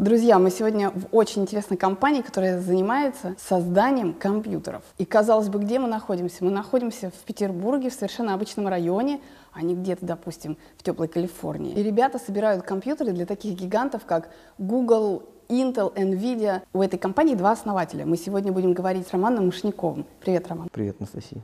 Друзья, 0.00 0.40
мы 0.40 0.50
сегодня 0.50 0.90
в 0.90 1.06
очень 1.12 1.42
интересной 1.42 1.76
компании, 1.76 2.20
которая 2.20 2.60
занимается 2.60 3.36
созданием 3.38 4.12
компьютеров. 4.12 4.82
И 4.98 5.04
казалось 5.04 5.48
бы, 5.48 5.60
где 5.60 5.78
мы 5.78 5.86
находимся? 5.86 6.42
Мы 6.44 6.50
находимся 6.50 7.10
в 7.10 7.24
Петербурге, 7.24 7.90
в 7.90 7.94
совершенно 7.94 8.34
обычном 8.34 8.66
районе, 8.66 9.20
а 9.52 9.62
не 9.62 9.76
где-то, 9.76 10.04
допустим, 10.04 10.58
в 10.76 10.82
теплой 10.82 11.06
Калифорнии. 11.06 11.74
И 11.74 11.82
ребята 11.84 12.18
собирают 12.18 12.64
компьютеры 12.64 13.12
для 13.12 13.24
таких 13.24 13.54
гигантов, 13.54 14.04
как 14.04 14.30
Google, 14.58 15.22
Intel, 15.48 15.94
Nvidia. 15.94 16.62
У 16.72 16.82
этой 16.82 16.98
компании 16.98 17.36
два 17.36 17.52
основателя. 17.52 18.04
Мы 18.04 18.16
сегодня 18.16 18.50
будем 18.50 18.72
говорить 18.72 19.06
с 19.06 19.12
Романом 19.12 19.46
Мышниковым. 19.46 20.06
Привет, 20.20 20.48
Роман. 20.48 20.70
Привет, 20.72 20.96
Анастасия. 20.98 21.40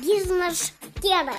Бизнес-тема. 0.00 1.32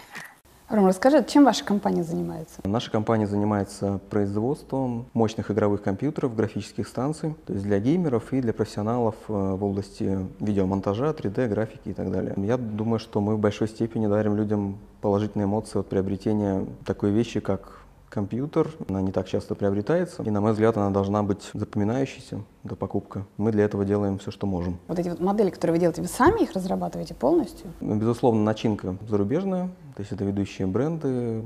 Ром, 0.68 0.88
расскажи, 0.88 1.24
чем 1.28 1.46
ваша 1.46 1.64
компания 1.64 2.04
занимается? 2.04 2.60
Наша 2.64 2.90
компания 2.90 3.28
занимается 3.28 4.00
производством 4.10 5.06
мощных 5.14 5.52
игровых 5.52 5.84
компьютеров, 5.84 6.36
графических 6.36 6.88
станций, 6.88 7.36
то 7.46 7.54
есть 7.54 7.66
для 7.66 7.80
геймеров 7.80 8.34
и 8.34 8.42
для 8.42 8.52
профессионалов 8.52 9.16
э, 9.28 9.34
в 9.34 9.64
области 9.64 10.28
видеомонтажа, 10.40 11.12
3D, 11.12 11.50
графики 11.50 11.90
и 11.90 11.94
так 11.94 12.12
далее. 12.12 12.34
Я 12.38 12.58
думаю, 12.58 12.98
что 12.98 13.22
мы 13.22 13.36
в 13.36 13.40
большой 13.40 13.68
степени 13.68 14.08
дарим 14.08 14.36
людям 14.36 14.80
положительные 15.02 15.46
эмоции 15.46 15.80
от 15.80 15.88
приобретения 15.88 16.66
такой 16.84 17.12
вещи, 17.12 17.42
как 17.42 17.85
компьютер, 18.10 18.70
она 18.88 19.02
не 19.02 19.12
так 19.12 19.28
часто 19.28 19.56
приобретается, 19.56 20.24
и, 20.24 20.30
на 20.30 20.42
мой 20.42 20.54
взгляд, 20.54 20.78
она 20.78 20.90
должна 20.90 21.24
быть 21.24 21.50
запоминающейся 21.54 22.42
до 22.64 22.76
покупка. 22.76 23.26
Мы 23.38 23.52
для 23.52 23.66
этого 23.66 23.86
делаем 23.86 24.18
все, 24.18 24.32
что 24.32 24.48
можем. 24.48 24.78
Вот 24.88 25.00
эти 25.00 25.10
вот 25.10 25.20
модели, 25.20 25.50
которые 25.50 25.76
вы 25.76 25.80
делаете, 25.80 26.02
вы 26.02 26.08
сами 26.08 26.44
их 26.44 26.54
разрабатываете 26.54 27.14
полностью? 27.14 27.68
Безусловно, 27.82 28.44
начинка 28.44 28.98
зарубежная, 29.08 29.68
то 29.96 30.02
есть 30.02 30.12
это 30.12 30.24
ведущие 30.24 30.68
бренды, 30.68 31.44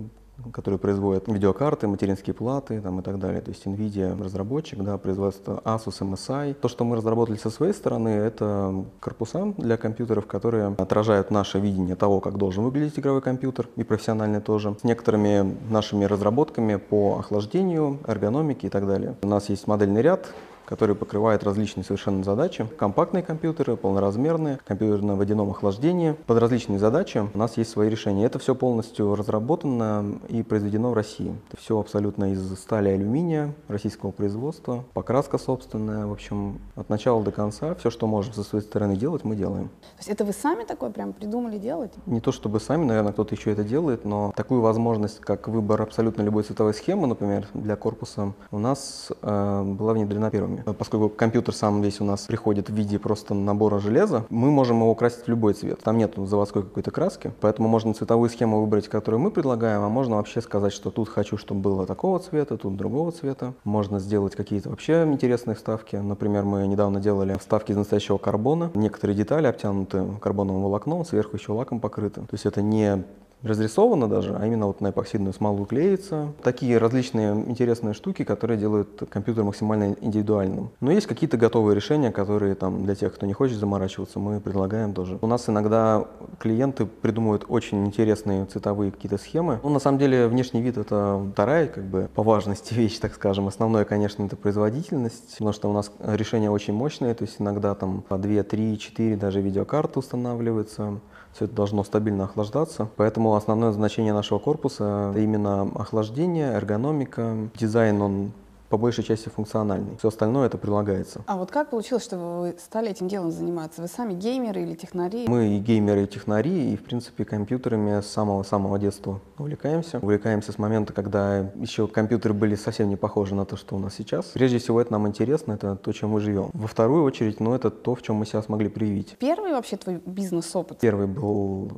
которые 0.54 0.80
производят 0.80 1.28
видеокарты, 1.28 1.88
материнские 1.88 2.34
платы 2.34 2.82
там, 2.82 3.00
и 3.00 3.04
так 3.04 3.20
далее. 3.20 3.42
То 3.42 3.52
есть 3.52 3.66
NVIDIA 3.66 4.22
разработчик, 4.22 4.80
да, 4.80 4.98
производство 4.98 5.62
Asus, 5.66 6.00
MSI. 6.02 6.54
То, 6.54 6.68
что 6.68 6.86
мы 6.86 6.96
разработали 6.96 7.38
со 7.38 7.50
своей 7.50 7.74
стороны, 7.74 8.10
это 8.10 8.86
корпуса 9.00 9.54
для 9.58 9.78
компьютеров, 9.78 10.26
которые 10.28 10.68
отражают 10.78 11.32
наше 11.32 11.60
видение 11.60 11.96
того, 11.96 12.20
как 12.20 12.38
должен 12.38 12.64
выглядеть 12.64 13.00
игровой 13.00 13.22
компьютер, 13.22 13.68
и 13.76 13.84
профессиональный 13.84 14.42
тоже, 14.42 14.76
с 14.80 14.84
некоторыми 14.84 15.58
нашими 15.70 16.06
разработками 16.06 16.76
по 16.76 17.20
охлаждению, 17.20 18.00
эргономике 18.08 18.68
и 18.68 18.70
так 18.70 18.88
далее. 18.88 19.16
У 19.22 19.28
нас 19.28 19.50
есть 19.50 19.68
модельный 19.68 20.02
ряд, 20.02 20.34
который 20.70 20.94
покрывает 20.94 21.44
различные 21.44 21.84
совершенно 21.84 22.24
задачи. 22.24 22.68
Компактные 22.78 23.24
компьютеры, 23.24 23.76
полноразмерные, 23.76 24.60
компьютеры 24.66 25.04
на 25.04 25.16
водяном 25.16 25.50
охлаждении. 25.50 26.12
Под 26.28 26.38
различные 26.38 26.78
задачи 26.78 27.28
у 27.34 27.38
нас 27.38 27.58
есть 27.58 27.72
свои 27.72 27.90
решения. 27.90 28.24
Это 28.26 28.38
все 28.38 28.54
полностью 28.54 29.16
разработано 29.16 30.20
и 30.30 30.44
произведено 30.44 30.92
в 30.92 30.94
России. 30.94 31.36
Это 31.48 31.60
все 31.60 31.80
абсолютно 31.80 32.34
из 32.34 32.54
стали 32.60 32.90
и 32.90 32.94
алюминия, 32.94 33.56
российского 33.68 34.12
производства, 34.12 34.86
покраска 34.94 35.40
собственная. 35.40 36.06
В 36.06 36.12
общем, 36.12 36.60
от 36.76 36.88
начала 36.90 37.24
до 37.24 37.32
конца 37.32 37.74
все, 37.74 37.90
что 37.90 38.06
можем 38.06 38.34
со 38.34 38.44
своей 38.44 38.64
стороны 38.64 38.96
делать, 38.96 39.24
мы 39.24 39.36
делаем. 39.36 39.70
То 39.70 39.98
есть 40.00 40.10
это 40.10 40.24
вы 40.24 40.34
сами 40.34 40.66
такое 40.66 40.92
прям 40.92 41.14
придумали 41.14 41.58
делать? 41.58 41.94
Не 42.06 42.22
то 42.22 42.32
чтобы 42.32 42.60
сами, 42.60 42.86
наверное, 42.86 43.14
кто-то 43.14 43.34
еще 43.34 43.52
это 43.52 43.64
делает, 43.64 44.06
но 44.06 44.34
такую 44.36 44.62
возможность, 44.62 45.20
как 45.20 45.48
выбор 45.48 45.82
абсолютно 45.82 46.22
любой 46.22 46.44
цветовой 46.44 46.76
схемы, 46.76 47.08
например, 47.08 47.48
для 47.56 47.76
корпуса, 47.76 48.34
у 48.52 48.60
нас 48.60 49.12
э, 49.24 49.64
была 49.64 49.94
внедрена 49.94 50.30
первыми. 50.30 50.59
Э, 50.66 50.74
поскольку 50.74 51.10
компьютер 51.10 51.54
сам 51.54 51.82
весь 51.82 52.02
у 52.02 52.06
нас 52.06 52.22
приходит 52.22 52.70
в 52.70 52.74
виде 52.74 53.00
просто 53.00 53.34
набора 53.34 53.80
железа, 53.80 54.26
мы 54.30 54.52
можем 54.52 54.82
его 54.82 54.96
красить 54.96 55.26
в 55.26 55.28
любой 55.28 55.54
цвет. 55.54 55.80
Там 55.84 55.98
нет 55.98 56.14
заводской 56.18 56.64
какой-то 56.64 56.92
краски, 56.92 57.32
поэтому 57.42 57.68
можно 57.68 57.94
цветовую 57.94 58.30
схему 58.30 58.62
выбрать, 58.62 58.88
которую 58.88 59.22
мы 59.22 59.32
предлагаем, 59.32 59.82
а 59.84 59.90
можно 59.90 60.18
вообще 60.18 60.42
сказать, 60.42 60.74
что 60.74 60.92
тут 60.92 61.10
хочу, 61.10 61.38
чтобы 61.38 61.62
было 61.62 61.86
такого 61.86 62.20
цвета, 62.20 62.58
тут 62.58 62.76
другого 62.76 63.12
цвета. 63.12 63.54
Можно 63.64 64.00
сделать 64.00 64.36
какие-то 64.36 64.70
вообще 64.70 65.04
интересные 65.04 65.56
вставки. 65.56 65.96
Например, 65.96 66.44
мы 66.44 66.68
недавно 66.68 67.00
делали 67.00 67.38
вставки 67.40 67.72
из 67.72 67.78
настоящего 67.78 68.18
карбона. 68.18 68.72
Некоторые 68.74 69.16
детали 69.16 69.48
обтянуты 69.48 70.06
карбоновым 70.22 70.64
волокном, 70.64 71.06
сверху 71.06 71.38
еще 71.38 71.52
лаком 71.52 71.80
покрыты. 71.80 72.22
То 72.22 72.34
есть 72.34 72.46
это 72.46 72.62
не 72.62 73.04
разрисовано 73.44 74.08
даже, 74.08 74.36
а 74.36 74.46
именно 74.46 74.68
вот 74.68 74.82
на 74.82 74.90
эпоксидную 74.90 75.34
смолу 75.34 75.66
клеится. 75.66 76.34
Такие 76.44 76.78
различные 76.78 77.34
интересные 77.34 77.94
штуки, 77.94 78.24
которые 78.24 78.58
делают 78.58 79.04
компьютер 79.10 79.44
максимально 79.44 79.96
индивидуальным. 80.02 80.72
Но 80.82 80.92
есть 80.92 81.08
какие-то 81.08 81.38
готовые 81.38 81.76
решения, 81.76 82.12
которые 82.12 82.56
там 82.56 82.84
для 82.84 82.96
тех, 82.96 83.14
кто 83.14 83.26
не 83.26 83.34
хочет 83.34 83.58
заморачиваться, 83.58 84.20
мы 84.20 84.40
предлагаем 84.40 84.94
тоже. 84.94 85.18
У 85.22 85.28
нас 85.28 85.48
иногда 85.50 86.06
клиенты 86.40 86.86
придумывают 86.86 87.46
очень 87.48 87.86
интересные 87.86 88.46
цветовые 88.46 88.92
какие-то 88.92 89.18
схемы. 89.18 89.60
Ну, 89.64 89.70
на 89.70 89.80
самом 89.80 89.98
деле, 89.98 90.28
внешний 90.28 90.62
вид— 90.62 90.78
это 90.78 91.22
вторая, 91.34 91.68
как 91.68 91.86
бы, 91.86 92.10
по 92.14 92.24
важности 92.24 92.74
вещь, 92.80 93.00
так 93.00 93.14
скажем. 93.14 93.48
Основное, 93.48 93.86
конечно, 93.86 94.24
это 94.24 94.36
производительность, 94.36 95.34
потому 95.34 95.54
что 95.54 95.70
у 95.70 95.74
нас 95.74 95.92
решения 96.04 96.50
очень 96.50 96.74
мощные, 96.74 97.14
то 97.14 97.24
есть 97.24 97.38
иногда 97.40 97.76
там 97.76 98.02
по 98.02 98.18
2, 98.18 98.44
3, 98.44 98.78
4 98.78 99.16
даже 99.16 99.42
видеокарты 99.42 100.00
устанавливаются 100.00 101.00
все 101.34 101.46
это 101.46 101.54
должно 101.54 101.84
стабильно 101.84 102.26
охлаждаться. 102.26 102.90
Поэтому 102.96 103.36
основное 103.36 103.72
значение 103.72 104.14
нашего 104.14 104.40
корпуса– 104.40 105.14
именно 105.16 105.64
охлаждение, 105.76 106.54
эргономика. 106.54 107.50
Дизайн, 107.56 108.02
он 108.02 108.32
по 108.70 108.78
большей 108.78 109.04
части 109.04 109.30
функциональный. 109.30 109.98
Все 109.98 110.08
остальное 110.10 110.48
это 110.48 110.58
прилагается. 110.58 111.22
А 111.26 111.38
вот 111.38 111.52
как 111.52 111.70
получилось, 111.72 112.04
что 112.04 112.18
вы 112.18 112.56
стали 112.60 112.92
этим 112.92 113.08
делом 113.08 113.32
заниматься? 113.32 113.82
Вы 113.82 113.88
сами 113.88 114.14
геймеры 114.14 114.62
или 114.62 114.76
технари? 114.76 115.28
Мы 115.28 115.58
и 115.58 115.60
геймеры, 115.60 116.04
и 116.04 116.08
технари, 116.08 116.74
и, 116.74 116.78
в 116.78 116.84
принципе, 116.84 117.26
компьютерами 117.26 118.02
с 118.02 118.08
самого-самого 118.08 118.78
детства 118.78 119.20
увлекаемся. 119.38 120.00
Увлекаемся 120.00 120.52
с 120.52 120.58
момента, 120.58 120.94
когда 120.94 121.52
еще 121.56 121.88
компьютеры 121.88 122.34
были 122.34 122.56
совсем 122.56 122.90
не 122.90 122.96
похожи 122.96 123.36
на 123.36 123.46
то, 123.46 123.58
что 123.58 123.76
у 123.76 123.80
нас 123.80 123.96
сейчас. 123.96 124.28
Прежде 124.28 124.60
всего, 124.60 124.80
это 124.80 124.92
нам 124.92 125.08
интересно, 125.08 125.54
это 125.54 125.76
то, 125.76 125.92
чем 125.92 126.10
мы 126.10 126.22
живем. 126.22 126.50
Во 126.54 126.68
вторую 126.68 127.04
очередь, 127.04 127.40
ну, 127.40 127.54
это 127.54 127.72
то, 127.72 127.96
в 127.96 128.02
чем 128.02 128.18
мы 128.18 128.26
себя 128.26 128.42
смогли 128.42 128.70
проявить. 128.70 129.18
Первый 129.20 129.52
вообще 129.52 129.78
твой 129.78 130.02
бизнес-опыт? 130.06 130.80
Первый 130.80 131.08
был 131.08 131.72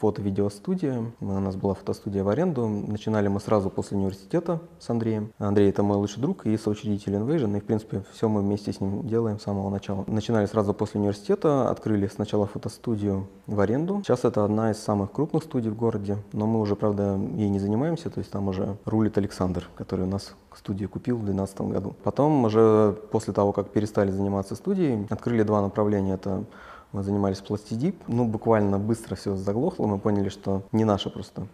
фото-видеостудия. 0.00 1.12
У 1.20 1.26
нас 1.26 1.56
была 1.56 1.74
фотостудия 1.74 2.24
в 2.24 2.28
аренду. 2.28 2.66
Начинали 2.66 3.28
мы 3.28 3.40
сразу 3.40 3.70
после 3.70 3.96
университета 3.96 4.60
с 4.78 4.90
Андреем. 4.90 5.32
Андрей— 5.38 5.68
это 5.70 5.82
мой 5.82 5.96
лучший 5.96 6.15
лучший 6.16 6.20
друг 6.20 6.46
и 6.46 6.56
соучредитель 6.56 7.14
Invasion, 7.14 7.56
и, 7.56 7.60
в 7.60 7.64
принципе, 7.64 8.02
все 8.12 8.28
мы 8.28 8.40
вместе 8.40 8.72
с 8.72 8.80
ним 8.80 9.06
делаем 9.06 9.38
с 9.38 9.42
самого 9.42 9.70
начала. 9.70 10.04
Начинали 10.06 10.46
сразу 10.46 10.74
после 10.74 11.00
университета, 11.00 11.70
открыли 11.70 12.08
сначала 12.08 12.46
фотостудию 12.46 13.26
в 13.46 13.60
аренду. 13.60 14.02
Сейчас 14.04 14.24
это 14.24 14.44
одна 14.44 14.70
из 14.70 14.78
самых 14.78 15.12
крупных 15.12 15.42
студий 15.44 15.70
в 15.70 15.76
городе, 15.76 16.16
но 16.32 16.46
мы 16.46 16.60
уже, 16.60 16.74
правда, 16.74 17.18
ей 17.36 17.48
не 17.48 17.58
занимаемся, 17.58 18.10
то 18.10 18.18
есть 18.18 18.30
там 18.30 18.48
уже 18.48 18.76
рулит 18.84 19.18
Александр, 19.18 19.68
который 19.76 20.04
у 20.04 20.08
нас 20.08 20.34
студию 20.54 20.88
купил 20.88 21.16
в 21.16 21.24
2012 21.24 21.60
году. 21.72 21.94
Потом 22.02 22.44
уже 22.44 22.96
после 23.10 23.32
того, 23.32 23.52
как 23.52 23.68
перестали 23.68 24.10
заниматься 24.10 24.54
студией, 24.54 25.06
открыли 25.10 25.42
два 25.42 25.60
направления. 25.62 26.14
Это 26.14 26.44
мы 26.92 27.02
занимались 27.02 27.40
пластидип. 27.40 27.96
Ну, 28.08 28.24
буквально 28.24 28.78
быстро 28.78 29.16
все 29.16 29.36
заглохло. 29.36 29.86
Мы 29.86 29.98
поняли, 29.98 30.30
что 30.30 30.62
не 30.72 30.84
наше 30.84 31.10
просто 31.10 31.46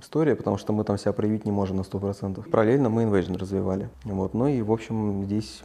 история, 0.00 0.34
потому 0.36 0.56
что 0.58 0.72
мы 0.72 0.84
там 0.84 0.98
себя 0.98 1.12
проявить 1.12 1.44
не 1.44 1.52
можем 1.52 1.76
на 1.76 1.82
100%. 1.82 2.48
Параллельно 2.50 2.88
мы 2.88 3.04
Invasion 3.04 3.38
развивали. 3.38 3.90
Вот. 4.04 4.34
Ну 4.34 4.46
и, 4.46 4.62
в 4.62 4.72
общем, 4.72 5.24
здесь 5.24 5.62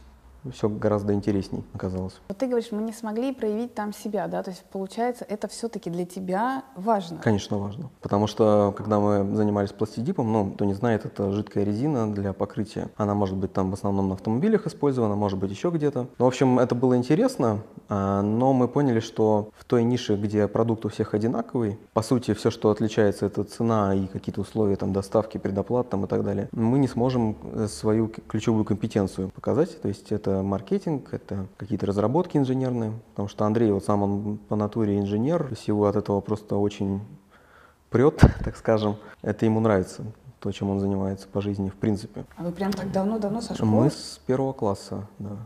все 0.52 0.68
гораздо 0.68 1.12
интересней 1.12 1.64
оказалось. 1.74 2.20
Вот 2.28 2.38
ты 2.38 2.46
говоришь, 2.46 2.72
мы 2.72 2.82
не 2.82 2.92
смогли 2.92 3.32
проявить 3.32 3.74
там 3.74 3.92
себя, 3.92 4.26
да? 4.28 4.42
То 4.42 4.50
есть, 4.50 4.64
получается, 4.64 5.24
это 5.28 5.48
все-таки 5.48 5.90
для 5.90 6.06
тебя 6.06 6.64
важно? 6.76 7.18
Конечно, 7.18 7.58
важно. 7.58 7.90
Потому 8.00 8.26
что, 8.26 8.74
когда 8.76 9.00
мы 9.00 9.36
занимались 9.36 9.70
пластидипом, 9.70 10.32
ну, 10.32 10.50
кто 10.52 10.64
не 10.64 10.74
знает, 10.74 11.04
это 11.04 11.30
жидкая 11.32 11.64
резина 11.64 12.12
для 12.12 12.32
покрытия. 12.32 12.90
Она 12.96 13.14
может 13.14 13.36
быть 13.36 13.52
там 13.52 13.70
в 13.70 13.74
основном 13.74 14.08
на 14.08 14.14
автомобилях 14.14 14.66
использована, 14.66 15.14
может 15.14 15.38
быть 15.38 15.50
еще 15.50 15.70
где-то. 15.70 16.06
Ну, 16.18 16.24
в 16.24 16.28
общем, 16.28 16.58
это 16.58 16.74
было 16.74 16.96
интересно, 16.96 17.62
а, 17.88 18.22
но 18.22 18.52
мы 18.52 18.68
поняли, 18.68 19.00
что 19.00 19.50
в 19.56 19.64
той 19.64 19.84
нише, 19.84 20.16
где 20.16 20.48
продукт 20.48 20.84
у 20.86 20.88
всех 20.88 21.14
одинаковый, 21.14 21.78
по 21.92 22.02
сути, 22.02 22.34
все, 22.34 22.50
что 22.50 22.70
отличается, 22.70 23.26
это 23.26 23.44
цена 23.44 23.94
и 23.94 24.06
какие-то 24.06 24.40
условия 24.40 24.76
там 24.76 24.92
доставки, 24.92 25.38
предоплат 25.38 25.90
там 25.90 26.04
и 26.04 26.08
так 26.08 26.24
далее, 26.24 26.48
мы 26.52 26.78
не 26.78 26.88
сможем 26.88 27.36
э, 27.42 27.66
свою 27.68 28.08
ключевую 28.08 28.64
компетенцию 28.64 29.30
показать. 29.30 29.80
То 29.80 29.88
есть 29.88 30.12
это 30.12 30.29
это 30.30 30.42
маркетинг, 30.42 31.12
это 31.12 31.46
какие-то 31.56 31.86
разработки 31.86 32.36
инженерные, 32.36 32.92
потому 33.10 33.28
что 33.28 33.44
Андрей, 33.44 33.72
вот 33.72 33.84
сам 33.84 34.02
он 34.02 34.38
по 34.38 34.56
натуре 34.56 34.98
инженер, 34.98 35.54
всего 35.54 35.86
от 35.86 35.96
этого 35.96 36.20
просто 36.20 36.56
очень 36.56 37.00
прет, 37.90 38.22
так 38.44 38.56
скажем. 38.56 38.96
Это 39.22 39.44
ему 39.44 39.60
нравится, 39.60 40.04
то, 40.38 40.50
чем 40.52 40.70
он 40.70 40.80
занимается 40.80 41.28
по 41.28 41.40
жизни, 41.40 41.68
в 41.68 41.74
принципе. 41.74 42.24
А 42.36 42.42
вы 42.42 42.52
прям 42.52 42.72
так 42.72 42.92
давно-давно 42.92 43.40
со 43.40 43.54
школы? 43.54 43.70
Мы 43.70 43.90
с 43.90 44.20
первого 44.26 44.52
класса, 44.52 45.06
да, 45.18 45.36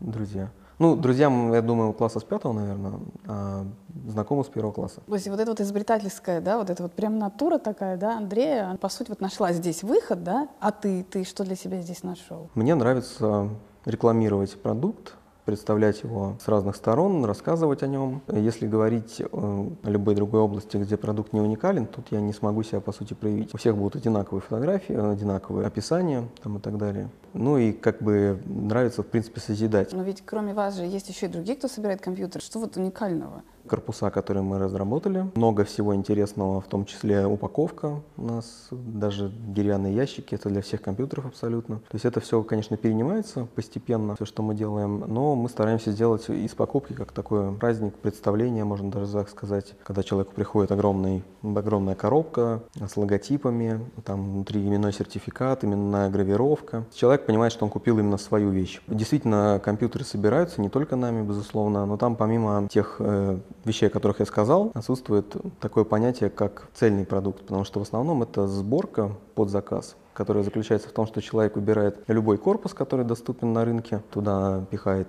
друзья. 0.00 0.50
Ну, 0.78 0.96
друзьям, 0.96 1.52
я 1.52 1.60
думаю, 1.60 1.92
класса 1.92 2.20
с 2.20 2.24
пятого, 2.24 2.54
наверное, 2.54 3.00
а 3.26 3.66
знакомы 4.06 4.44
с 4.44 4.48
первого 4.48 4.72
класса. 4.72 5.02
То 5.06 5.14
есть 5.14 5.28
вот 5.28 5.38
эта 5.38 5.50
вот 5.50 5.60
изобретательская, 5.60 6.40
да, 6.40 6.56
вот 6.56 6.70
эта 6.70 6.82
вот 6.82 6.94
прям 6.94 7.18
натура 7.18 7.58
такая, 7.58 7.98
да, 7.98 8.16
Андрея, 8.16 8.78
по 8.80 8.88
сути, 8.88 9.10
вот 9.10 9.20
нашла 9.20 9.52
здесь 9.52 9.82
выход, 9.82 10.24
да, 10.24 10.48
а 10.58 10.70
ты, 10.70 11.02
ты 11.02 11.24
что 11.24 11.44
для 11.44 11.54
себя 11.54 11.82
здесь 11.82 12.02
нашел? 12.02 12.48
Мне 12.54 12.74
нравится 12.74 13.50
рекламировать 13.84 14.60
продукт, 14.60 15.14
представлять 15.44 16.02
его 16.02 16.36
с 16.40 16.46
разных 16.48 16.76
сторон, 16.76 17.24
рассказывать 17.24 17.82
о 17.82 17.86
нем. 17.88 18.22
Если 18.28 18.68
говорить 18.68 19.20
о 19.32 19.72
любой 19.82 20.14
другой 20.14 20.42
области, 20.42 20.76
где 20.76 20.96
продукт 20.96 21.32
не 21.32 21.40
уникален, 21.40 21.86
тут 21.86 22.06
я 22.10 22.20
не 22.20 22.32
смогу 22.32 22.62
себя, 22.62 22.80
по 22.80 22.92
сути, 22.92 23.14
проявить. 23.14 23.52
У 23.52 23.58
всех 23.58 23.76
будут 23.76 23.96
одинаковые 23.96 24.42
фотографии, 24.42 24.94
одинаковые 24.94 25.66
описания 25.66 26.28
там, 26.42 26.58
и 26.58 26.60
так 26.60 26.78
далее. 26.78 27.08
Ну 27.32 27.58
и 27.58 27.72
как 27.72 28.00
бы 28.00 28.40
нравится, 28.44 29.02
в 29.02 29.06
принципе, 29.06 29.40
созидать. 29.40 29.92
Но 29.92 30.02
ведь 30.02 30.22
кроме 30.24 30.54
вас 30.54 30.76
же 30.76 30.84
есть 30.84 31.08
еще 31.08 31.26
и 31.26 31.28
другие, 31.28 31.56
кто 31.56 31.66
собирает 31.66 32.00
компьютер. 32.00 32.40
Что 32.42 32.60
вот 32.60 32.76
уникального? 32.76 33.42
Корпуса, 33.66 34.10
которые 34.10 34.42
мы 34.42 34.58
разработали. 34.58 35.30
Много 35.34 35.64
всего 35.64 35.94
интересного, 35.94 36.60
в 36.60 36.66
том 36.66 36.84
числе 36.84 37.26
упаковка 37.26 38.00
у 38.16 38.22
нас, 38.22 38.68
даже 38.70 39.30
деревянные 39.30 39.94
ящики, 39.94 40.34
это 40.34 40.48
для 40.48 40.62
всех 40.62 40.82
компьютеров 40.82 41.26
абсолютно. 41.26 41.76
То 41.76 41.94
есть 41.94 42.04
это 42.04 42.20
все, 42.20 42.42
конечно, 42.42 42.76
перенимается 42.76 43.46
постепенно, 43.54 44.16
все, 44.16 44.24
что 44.24 44.42
мы 44.42 44.54
делаем, 44.54 45.04
но 45.06 45.34
мы 45.34 45.48
стараемся 45.48 45.92
сделать 45.92 46.28
из 46.28 46.54
покупки 46.54 46.92
как 46.92 47.12
такой 47.12 47.52
праздник, 47.54 47.94
представление, 47.94 48.64
можно 48.64 48.90
даже 48.90 49.12
так 49.12 49.28
сказать, 49.28 49.74
когда 49.84 50.02
человеку 50.02 50.34
приходит 50.34 50.72
огромный, 50.72 51.22
огромная 51.42 51.94
коробка 51.94 52.62
с 52.74 52.96
логотипами, 52.96 53.80
там 54.04 54.32
внутри 54.32 54.66
именной 54.66 54.92
сертификат, 54.92 55.64
именная 55.64 56.10
гравировка. 56.10 56.84
Человек 56.94 57.26
понимает, 57.26 57.52
что 57.52 57.64
он 57.64 57.70
купил 57.70 57.98
именно 57.98 58.18
свою 58.18 58.50
вещь. 58.50 58.80
Действительно, 58.86 59.60
компьютеры 59.62 60.04
собираются 60.04 60.60
не 60.60 60.68
только 60.68 60.96
нами, 60.96 61.26
безусловно, 61.26 61.86
но 61.86 61.96
там 61.96 62.16
помимо 62.16 62.68
тех 62.68 62.96
э, 62.98 63.38
вещей, 63.64 63.86
о 63.86 63.90
которых 63.90 64.20
я 64.20 64.26
сказал, 64.26 64.70
отсутствует 64.74 65.36
такое 65.60 65.84
понятие, 65.84 66.30
как 66.30 66.68
цельный 66.74 67.06
продукт, 67.06 67.40
потому 67.42 67.64
что 67.64 67.80
в 67.80 67.82
основном 67.82 68.22
это 68.22 68.46
сборка 68.46 69.12
под 69.34 69.50
заказ 69.50 69.96
которая 70.12 70.44
заключается 70.44 70.88
в 70.88 70.92
том, 70.92 71.06
что 71.06 71.22
человек 71.22 71.56
выбирает 71.56 71.96
любой 72.06 72.36
корпус, 72.36 72.74
который 72.74 73.06
доступен 73.06 73.54
на 73.54 73.64
рынке, 73.64 74.02
туда 74.10 74.66
пихает 74.70 75.08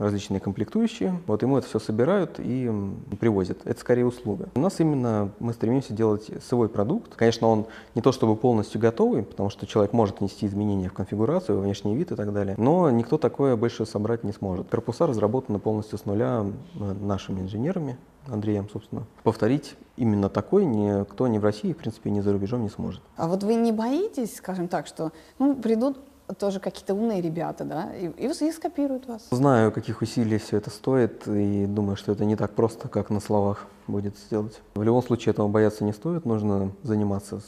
различные 0.00 0.40
комплектующие. 0.40 1.20
Вот 1.26 1.42
ему 1.42 1.58
это 1.58 1.68
все 1.68 1.78
собирают 1.78 2.40
и 2.40 2.70
привозят. 3.20 3.58
Это 3.64 3.78
скорее 3.78 4.06
услуга. 4.06 4.48
У 4.54 4.60
нас 4.60 4.80
именно 4.80 5.30
мы 5.38 5.52
стремимся 5.52 5.92
делать 5.92 6.30
свой 6.42 6.68
продукт. 6.68 7.14
Конечно, 7.14 7.46
он 7.46 7.66
не 7.94 8.02
то 8.02 8.10
чтобы 8.10 8.34
полностью 8.34 8.80
готовый, 8.80 9.22
потому 9.22 9.50
что 9.50 9.66
человек 9.66 9.92
может 9.92 10.20
внести 10.20 10.46
изменения 10.46 10.88
в 10.88 10.94
конфигурацию, 10.94 11.58
в 11.58 11.62
внешний 11.62 11.94
вид 11.94 12.12
и 12.12 12.16
так 12.16 12.32
далее. 12.32 12.54
Но 12.58 12.90
никто 12.90 13.18
такое 13.18 13.56
больше 13.56 13.84
собрать 13.86 14.24
не 14.24 14.32
сможет. 14.32 14.68
Корпуса 14.68 15.06
разработаны 15.06 15.58
полностью 15.58 15.98
с 15.98 16.06
нуля 16.06 16.46
нашими 16.74 17.40
инженерами, 17.40 17.98
Андреем, 18.26 18.68
собственно. 18.70 19.06
Повторить 19.22 19.76
именно 19.96 20.28
такой 20.28 20.64
никто 20.64 21.26
ни 21.26 21.38
в 21.38 21.44
России, 21.44 21.72
в 21.72 21.76
принципе, 21.76 22.10
ни 22.10 22.20
за 22.20 22.32
рубежом 22.32 22.62
не 22.62 22.68
сможет. 22.68 23.02
А 23.16 23.28
вот 23.28 23.42
вы 23.42 23.54
не 23.54 23.72
боитесь, 23.72 24.36
скажем 24.36 24.68
так, 24.68 24.86
что 24.86 25.12
ну, 25.38 25.54
придут 25.54 25.98
тоже 26.38 26.60
какие-то 26.60 26.94
умные 26.94 27.20
ребята, 27.20 27.64
да, 27.64 27.90
и, 27.94 28.06
и, 28.06 28.28
и 28.28 28.52
скопируют 28.52 29.06
вас. 29.06 29.22
Знаю, 29.30 29.72
каких 29.72 30.02
усилий 30.02 30.38
все 30.38 30.56
это 30.56 30.70
стоит, 30.70 31.26
и 31.26 31.66
думаю, 31.66 31.96
что 31.96 32.12
это 32.12 32.24
не 32.24 32.36
так 32.36 32.52
просто, 32.52 32.88
как 32.88 33.10
на 33.10 33.20
словах 33.20 33.66
будет 33.90 34.16
сделать. 34.16 34.60
В 34.74 34.82
любом 34.82 35.02
случае 35.02 35.32
этого 35.32 35.48
бояться 35.48 35.84
не 35.84 35.92
стоит, 35.92 36.24
нужно 36.24 36.72
заниматься 36.82 37.40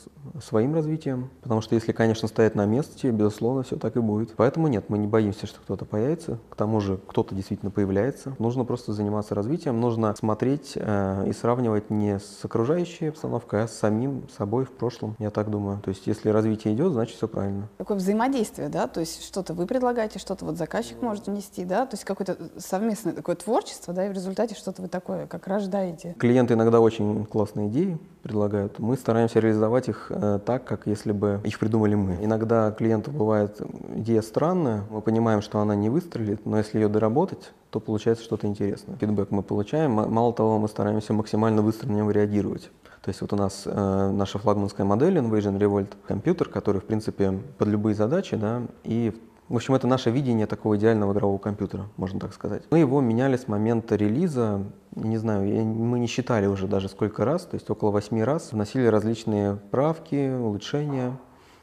своим 0.43 0.75
развитием, 0.75 1.31
потому 1.43 1.61
что 1.61 1.75
если, 1.75 1.93
конечно, 1.93 2.29
стоять 2.29 2.55
на 2.55 2.67
месте, 2.67 3.11
безусловно, 3.11 3.62
все 3.62 3.77
так 3.77 3.97
и 3.97 4.00
будет. 4.00 4.35
Поэтому 4.37 4.69
нет, 4.69 4.87
мы 4.89 4.99
не 4.99 5.06
боимся, 5.06 5.47
что 5.47 5.61
кто-то 5.61 5.85
появится, 5.85 6.39
к 6.50 6.56
тому 6.56 6.81
же 6.81 6.99
кто-то 7.06 7.35
действительно 7.35 7.71
появляется. 7.71 8.35
Нужно 8.39 8.65
просто 8.65 8.93
заниматься 8.93 9.35
развитием, 9.35 9.81
нужно 9.81 10.15
смотреть 10.17 10.73
э, 10.77 11.25
и 11.29 11.33
сравнивать 11.33 11.91
не 11.91 12.19
с 12.19 12.44
окружающей 12.44 13.06
обстановкой, 13.06 13.65
а 13.65 13.69
с 13.69 13.73
самим 13.73 14.29
собой 14.37 14.65
в 14.65 14.71
прошлом, 14.71 15.17
я 15.19 15.31
так 15.31 15.50
думаю. 15.50 15.81
То 15.81 15.91
есть 15.91 16.06
если 16.06 16.31
развитие 16.31 16.75
идет, 16.75 16.93
значит 16.93 17.17
все 17.17 17.29
правильно. 17.29 17.69
Такое 17.79 17.97
взаимодействие, 17.97 18.69
да, 18.69 18.87
то 18.87 19.00
есть 19.00 19.25
что-то 19.25 19.55
вы 19.55 19.67
предлагаете, 19.67 20.19
что-то 20.19 20.44
вот 20.44 20.56
заказчик 20.56 21.00
может 21.03 21.27
внести, 21.27 21.65
да, 21.65 21.87
то 21.87 21.94
есть 21.94 22.05
какое-то 22.05 22.37
совместное 22.59 23.12
такое 23.12 23.37
творчество, 23.37 23.94
да, 23.94 24.06
и 24.06 24.09
в 24.09 24.12
результате 24.12 24.55
что-то 24.55 24.83
вы 24.83 24.89
такое 24.89 25.27
как 25.27 25.47
рождаете. 25.47 26.15
Клиент 26.19 26.31
Клиенты 26.32 26.55
иногда 26.55 26.81
очень 26.81 27.26
классные 27.26 27.69
идеи 27.69 27.99
предлагают. 28.23 28.79
Мы 28.79 28.96
стараемся 28.96 29.38
реализовать 29.38 29.90
их 29.90 30.06
э, 30.08 30.40
так, 30.46 30.64
как 30.64 30.87
если 30.87 31.12
бы 31.12 31.43
их 31.44 31.58
придумали 31.58 31.94
мы. 31.94 32.17
Иногда 32.23 32.70
клиенту 32.70 33.11
бывает 33.11 33.61
идея 33.96 34.23
странная, 34.23 34.84
мы 34.88 35.02
понимаем, 35.02 35.43
что 35.43 35.58
она 35.58 35.75
не 35.75 35.90
выстрелит, 35.90 36.46
но 36.46 36.56
если 36.56 36.79
ее 36.79 36.88
доработать, 36.88 37.52
то 37.69 37.81
получается 37.81 38.25
что-то 38.25 38.46
интересное. 38.46 38.96
Фидбэк 38.96 39.31
мы 39.31 39.43
получаем. 39.43 39.93
Мало 39.93 40.32
того, 40.32 40.58
мы 40.58 40.69
стараемся 40.69 41.12
максимально 41.12 41.61
быстро 41.61 41.90
на 41.90 41.96
него 41.96 42.11
реагировать. 42.11 42.70
То 43.02 43.11
есть 43.11 43.20
вот 43.20 43.34
у 43.34 43.37
нас 43.37 43.64
э, 43.67 44.11
наша 44.14 44.38
флагманская 44.38 44.87
модель 44.87 45.19
Invasion 45.19 45.58
Revolt 45.58 45.88
компьютер, 46.06 46.49
который, 46.49 46.81
в 46.81 46.84
принципе, 46.84 47.40
под 47.58 47.69
любые 47.69 47.94
задачи, 47.94 48.37
да, 48.37 48.62
и 48.84 49.12
в 49.49 49.56
общем, 49.56 49.75
это 49.75 49.87
наше 49.87 50.11
видение 50.11 50.47
такого 50.47 50.77
идеального 50.77 51.12
игрового 51.12 51.39
компьютера, 51.39 51.87
можно 51.97 52.19
так 52.19 52.33
сказать. 52.33 52.62
Мы 52.71 52.79
его 52.79 53.00
меняли 53.00 53.37
с 53.37 53.49
момента 53.49 53.97
релиза, 53.97 54.62
не 54.94 55.19
знаю, 55.19 55.43
мы 55.65 55.99
не 55.99 56.06
считали 56.06 56.47
уже 56.47 56.67
даже 56.67 56.89
сколько 56.89 57.25
раз, 57.25 57.44
то 57.44 57.56
есть 57.56 57.69
около 57.69 57.91
восьми 57.91 58.23
раз, 58.23 58.53
вносили 58.53 58.87
различные 58.87 59.56
правки, 59.71 60.35
улучшения. 60.35 61.19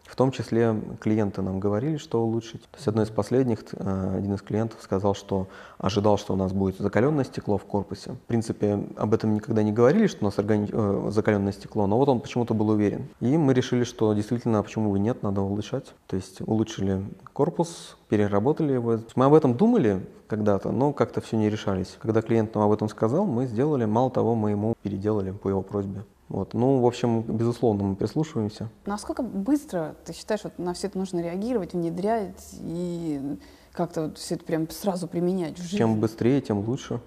В 0.09 0.15
том 0.15 0.31
числе 0.31 0.75
клиенты 0.99 1.41
нам 1.43 1.59
говорили, 1.59 1.97
что 1.97 2.21
улучшить. 2.21 2.63
То 2.63 2.77
есть 2.77 2.87
одно 2.87 3.03
из 3.03 3.09
последних, 3.09 3.59
э, 3.73 4.17
один 4.17 4.33
из 4.33 4.41
клиентов 4.41 4.81
сказал, 4.81 5.13
что 5.13 5.47
ожидал, 5.77 6.17
что 6.17 6.33
у 6.33 6.35
нас 6.35 6.51
будет 6.51 6.77
закаленное 6.79 7.23
стекло 7.23 7.59
в 7.59 7.65
корпусе. 7.65 8.11
В 8.13 8.27
принципе, 8.27 8.83
об 8.97 9.13
этом 9.13 9.35
никогда 9.35 9.61
не 9.61 9.71
говорили, 9.71 10.07
что 10.07 10.21
у 10.21 10.25
нас 10.25 10.39
органи... 10.39 10.67
э, 10.71 11.11
закаленное 11.11 11.53
стекло, 11.53 11.85
но 11.85 11.97
вот 11.97 12.09
он 12.09 12.21
почему-то 12.21 12.55
был 12.55 12.69
уверен. 12.69 13.07
И 13.21 13.37
мы 13.37 13.53
решили, 13.53 13.83
что 13.83 14.11
действительно, 14.13 14.63
почему 14.63 14.91
бы 14.91 14.97
нет, 14.97 15.21
надо 15.21 15.41
улучшать. 15.41 15.93
То 16.07 16.15
есть 16.15 16.41
улучшили 16.41 17.05
корпус, 17.33 17.95
переработали 18.09 18.73
его. 18.73 18.99
Мы 19.15 19.25
об 19.25 19.33
этом 19.35 19.55
думали 19.55 20.05
когда-то, 20.27 20.71
но 20.71 20.91
как-то 20.91 21.21
все 21.21 21.37
не 21.37 21.49
решались. 21.49 21.97
Когда 22.01 22.23
клиент 22.23 22.55
нам 22.55 22.63
об 22.63 22.71
этом 22.71 22.89
сказал, 22.89 23.25
мы 23.25 23.45
сделали, 23.45 23.85
мало 23.85 24.09
того, 24.09 24.33
мы 24.33 24.51
ему 24.51 24.75
переделали 24.81 25.31
по 25.31 25.49
его 25.49 25.61
просьбе. 25.61 26.03
Вот. 26.29 26.53
Ну, 26.53 26.79
в 26.79 26.85
общем, 26.85 27.21
безусловно, 27.23 27.83
мы 27.83 27.95
прислушиваемся. 27.95 28.69
Насколько 28.85 29.23
быстро 29.23 29.95
ты 30.05 30.13
считаешь, 30.13 30.43
вот 30.43 30.57
на 30.59 30.73
все 30.73 30.87
это 30.87 30.97
нужно 30.97 31.21
реагировать, 31.21 31.73
внедрять 31.73 32.55
и 32.61 33.37
как-то 33.73 34.03
вот 34.03 34.17
все 34.19 34.35
это 34.35 34.45
прям 34.45 34.69
сразу 34.69 35.07
применять 35.07 35.57
в 35.57 35.63
жизни? 35.63 35.77
Чем 35.77 35.99
быстрее, 35.99 36.39
тем 36.41 36.59
лучше. 36.59 37.01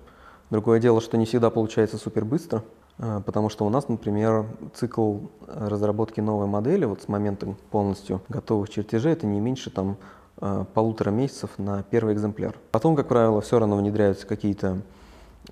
Другое 0.51 0.81
дело, 0.81 1.01
что 1.01 1.17
не 1.17 1.25
всегда 1.25 1.51
получается 1.51 1.99
супер 1.99 2.25
быстро, 2.25 2.65
а, 2.99 3.21
потому 3.21 3.49
что 3.49 3.65
у 3.65 3.69
нас, 3.71 3.89
например, 3.89 4.47
цикл 4.75 5.19
разработки 5.47 6.21
новой 6.21 6.47
модели 6.47 6.85
вот 6.85 7.03
с 7.03 7.09
момента 7.09 7.55
полностью 7.71 8.23
готовых 8.29 8.71
чертежей 8.71 9.13
это 9.13 9.27
не 9.27 9.41
меньше 9.41 9.71
там 9.71 9.97
а, 10.39 10.65
полутора 10.65 11.11
месяцев 11.11 11.51
на 11.59 11.85
первый 11.85 12.15
экземпляр. 12.15 12.59
Потом, 12.73 12.97
как 12.97 13.07
правило, 13.07 13.41
все 13.41 13.61
равно 13.61 13.77
внедряются 13.77 14.27
какие-то 14.27 14.83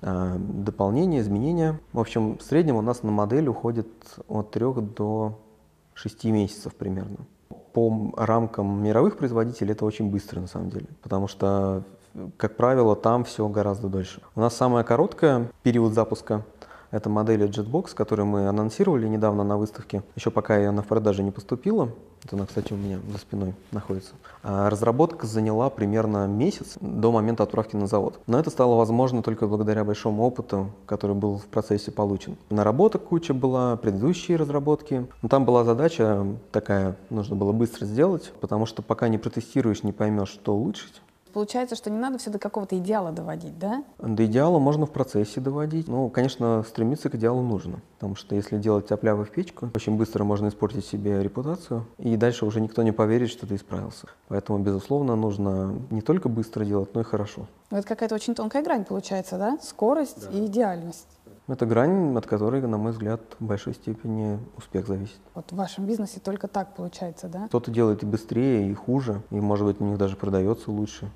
дополнения, 0.01 1.19
изменения. 1.19 1.79
В 1.93 1.99
общем, 1.99 2.37
в 2.37 2.43
среднем 2.43 2.75
у 2.75 2.81
нас 2.81 3.03
на 3.03 3.11
модель 3.11 3.47
уходит 3.47 3.87
от 4.27 4.51
3 4.51 4.73
до 4.95 5.39
6 5.93 6.25
месяцев 6.25 6.75
примерно. 6.75 7.17
По 7.73 8.13
рамкам 8.17 8.83
мировых 8.83 9.17
производителей 9.17 9.71
это 9.71 9.85
очень 9.85 10.09
быстро 10.09 10.41
на 10.41 10.47
самом 10.47 10.69
деле, 10.69 10.87
потому 11.01 11.27
что, 11.27 11.83
как 12.37 12.57
правило, 12.57 12.95
там 12.95 13.23
все 13.23 13.47
гораздо 13.47 13.87
дольше. 13.87 14.21
У 14.35 14.41
нас 14.41 14.55
самая 14.55 14.83
короткая 14.83 15.49
период 15.63 15.93
запуска 15.93 16.43
это 16.91 17.09
модель 17.09 17.43
Jetbox, 17.43 17.95
которую 17.95 18.25
мы 18.25 18.47
анонсировали 18.47 19.07
недавно 19.07 19.43
на 19.43 19.57
выставке. 19.57 20.03
Еще 20.15 20.29
пока 20.29 20.67
она 20.67 20.81
в 20.81 20.87
продаже 20.87 21.23
не 21.23 21.31
поступила. 21.31 21.89
Это 22.23 22.35
она, 22.35 22.45
кстати, 22.45 22.71
у 22.71 22.75
меня 22.75 22.99
за 23.11 23.17
спиной 23.17 23.53
находится. 23.71 24.13
А 24.43 24.69
разработка 24.69 25.25
заняла 25.25 25.69
примерно 25.69 26.27
месяц 26.27 26.77
до 26.79 27.11
момента 27.11 27.43
отправки 27.43 27.75
на 27.75 27.87
завод. 27.87 28.19
Но 28.27 28.39
это 28.39 28.49
стало 28.49 28.75
возможно 28.75 29.23
только 29.23 29.47
благодаря 29.47 29.83
большому 29.83 30.23
опыту, 30.23 30.71
который 30.85 31.15
был 31.15 31.37
в 31.37 31.45
процессе 31.45 31.91
получен. 31.91 32.37
Наработок 32.49 33.05
куча 33.05 33.33
была, 33.33 33.75
предыдущие 33.75 34.37
разработки. 34.37 35.07
Но 35.21 35.29
там 35.29 35.45
была 35.45 35.63
задача 35.63 36.25
такая, 36.51 36.95
нужно 37.09 37.35
было 37.35 37.51
быстро 37.51 37.85
сделать, 37.85 38.31
потому 38.39 38.65
что 38.65 38.81
пока 38.81 39.07
не 39.07 39.17
протестируешь, 39.17 39.83
не 39.83 39.91
поймешь, 39.91 40.29
что 40.29 40.53
улучшить, 40.55 41.01
Получается, 41.33 41.75
что 41.75 41.89
не 41.89 41.97
надо 41.97 42.17
все 42.17 42.29
до 42.29 42.39
какого-то 42.39 42.77
идеала 42.77 43.11
доводить, 43.11 43.57
да? 43.57 43.83
До 43.99 44.25
идеала 44.25 44.59
можно 44.59 44.85
в 44.85 44.91
процессе 44.91 45.39
доводить. 45.39 45.87
Ну, 45.87 46.09
конечно, 46.09 46.63
стремиться 46.67 47.09
к 47.09 47.15
идеалу 47.15 47.41
нужно. 47.41 47.81
Потому 47.95 48.15
что 48.15 48.35
если 48.35 48.57
делать 48.57 48.87
тяп 48.87 49.03
в 49.03 49.25
печку, 49.25 49.69
очень 49.73 49.97
быстро 49.97 50.23
можно 50.23 50.47
испортить 50.47 50.85
себе 50.85 51.21
репутацию. 51.23 51.85
И 51.97 52.17
дальше 52.17 52.45
уже 52.45 52.61
никто 52.61 52.83
не 52.83 52.91
поверит, 52.91 53.29
что 53.29 53.47
ты 53.47 53.55
исправился. 53.55 54.07
Поэтому, 54.27 54.59
безусловно, 54.59 55.15
нужно 55.15 55.75
не 55.89 56.01
только 56.01 56.29
быстро 56.29 56.65
делать, 56.65 56.93
но 56.93 57.01
и 57.01 57.03
хорошо. 57.03 57.47
Ну, 57.69 57.77
это 57.77 57.87
какая-то 57.87 58.15
очень 58.15 58.35
тонкая 58.35 58.63
грань 58.63 58.85
получается, 58.85 59.37
да? 59.37 59.57
Скорость 59.61 60.29
да. 60.29 60.37
и 60.37 60.45
идеальность. 60.45 61.07
Это 61.47 61.65
грань, 61.65 62.15
от 62.15 62.25
которой, 62.27 62.61
на 62.61 62.77
мой 62.77 62.91
взгляд, 62.91 63.21
в 63.39 63.45
большой 63.45 63.73
степени 63.73 64.39
успех 64.57 64.87
зависит. 64.87 65.19
Вот 65.33 65.51
в 65.51 65.55
вашем 65.55 65.85
бизнесе 65.85 66.19
только 66.19 66.47
так 66.47 66.75
получается, 66.75 67.27
да? 67.27 67.47
Кто-то 67.47 67.71
делает 67.71 68.03
и 68.03 68.05
быстрее, 68.05 68.69
и 68.69 68.73
хуже, 68.73 69.21
и, 69.31 69.39
может 69.39 69.65
быть, 69.65 69.81
у 69.81 69.85
них 69.85 69.97
даже 69.97 70.15
продается 70.15 70.71
лучше. 70.71 71.11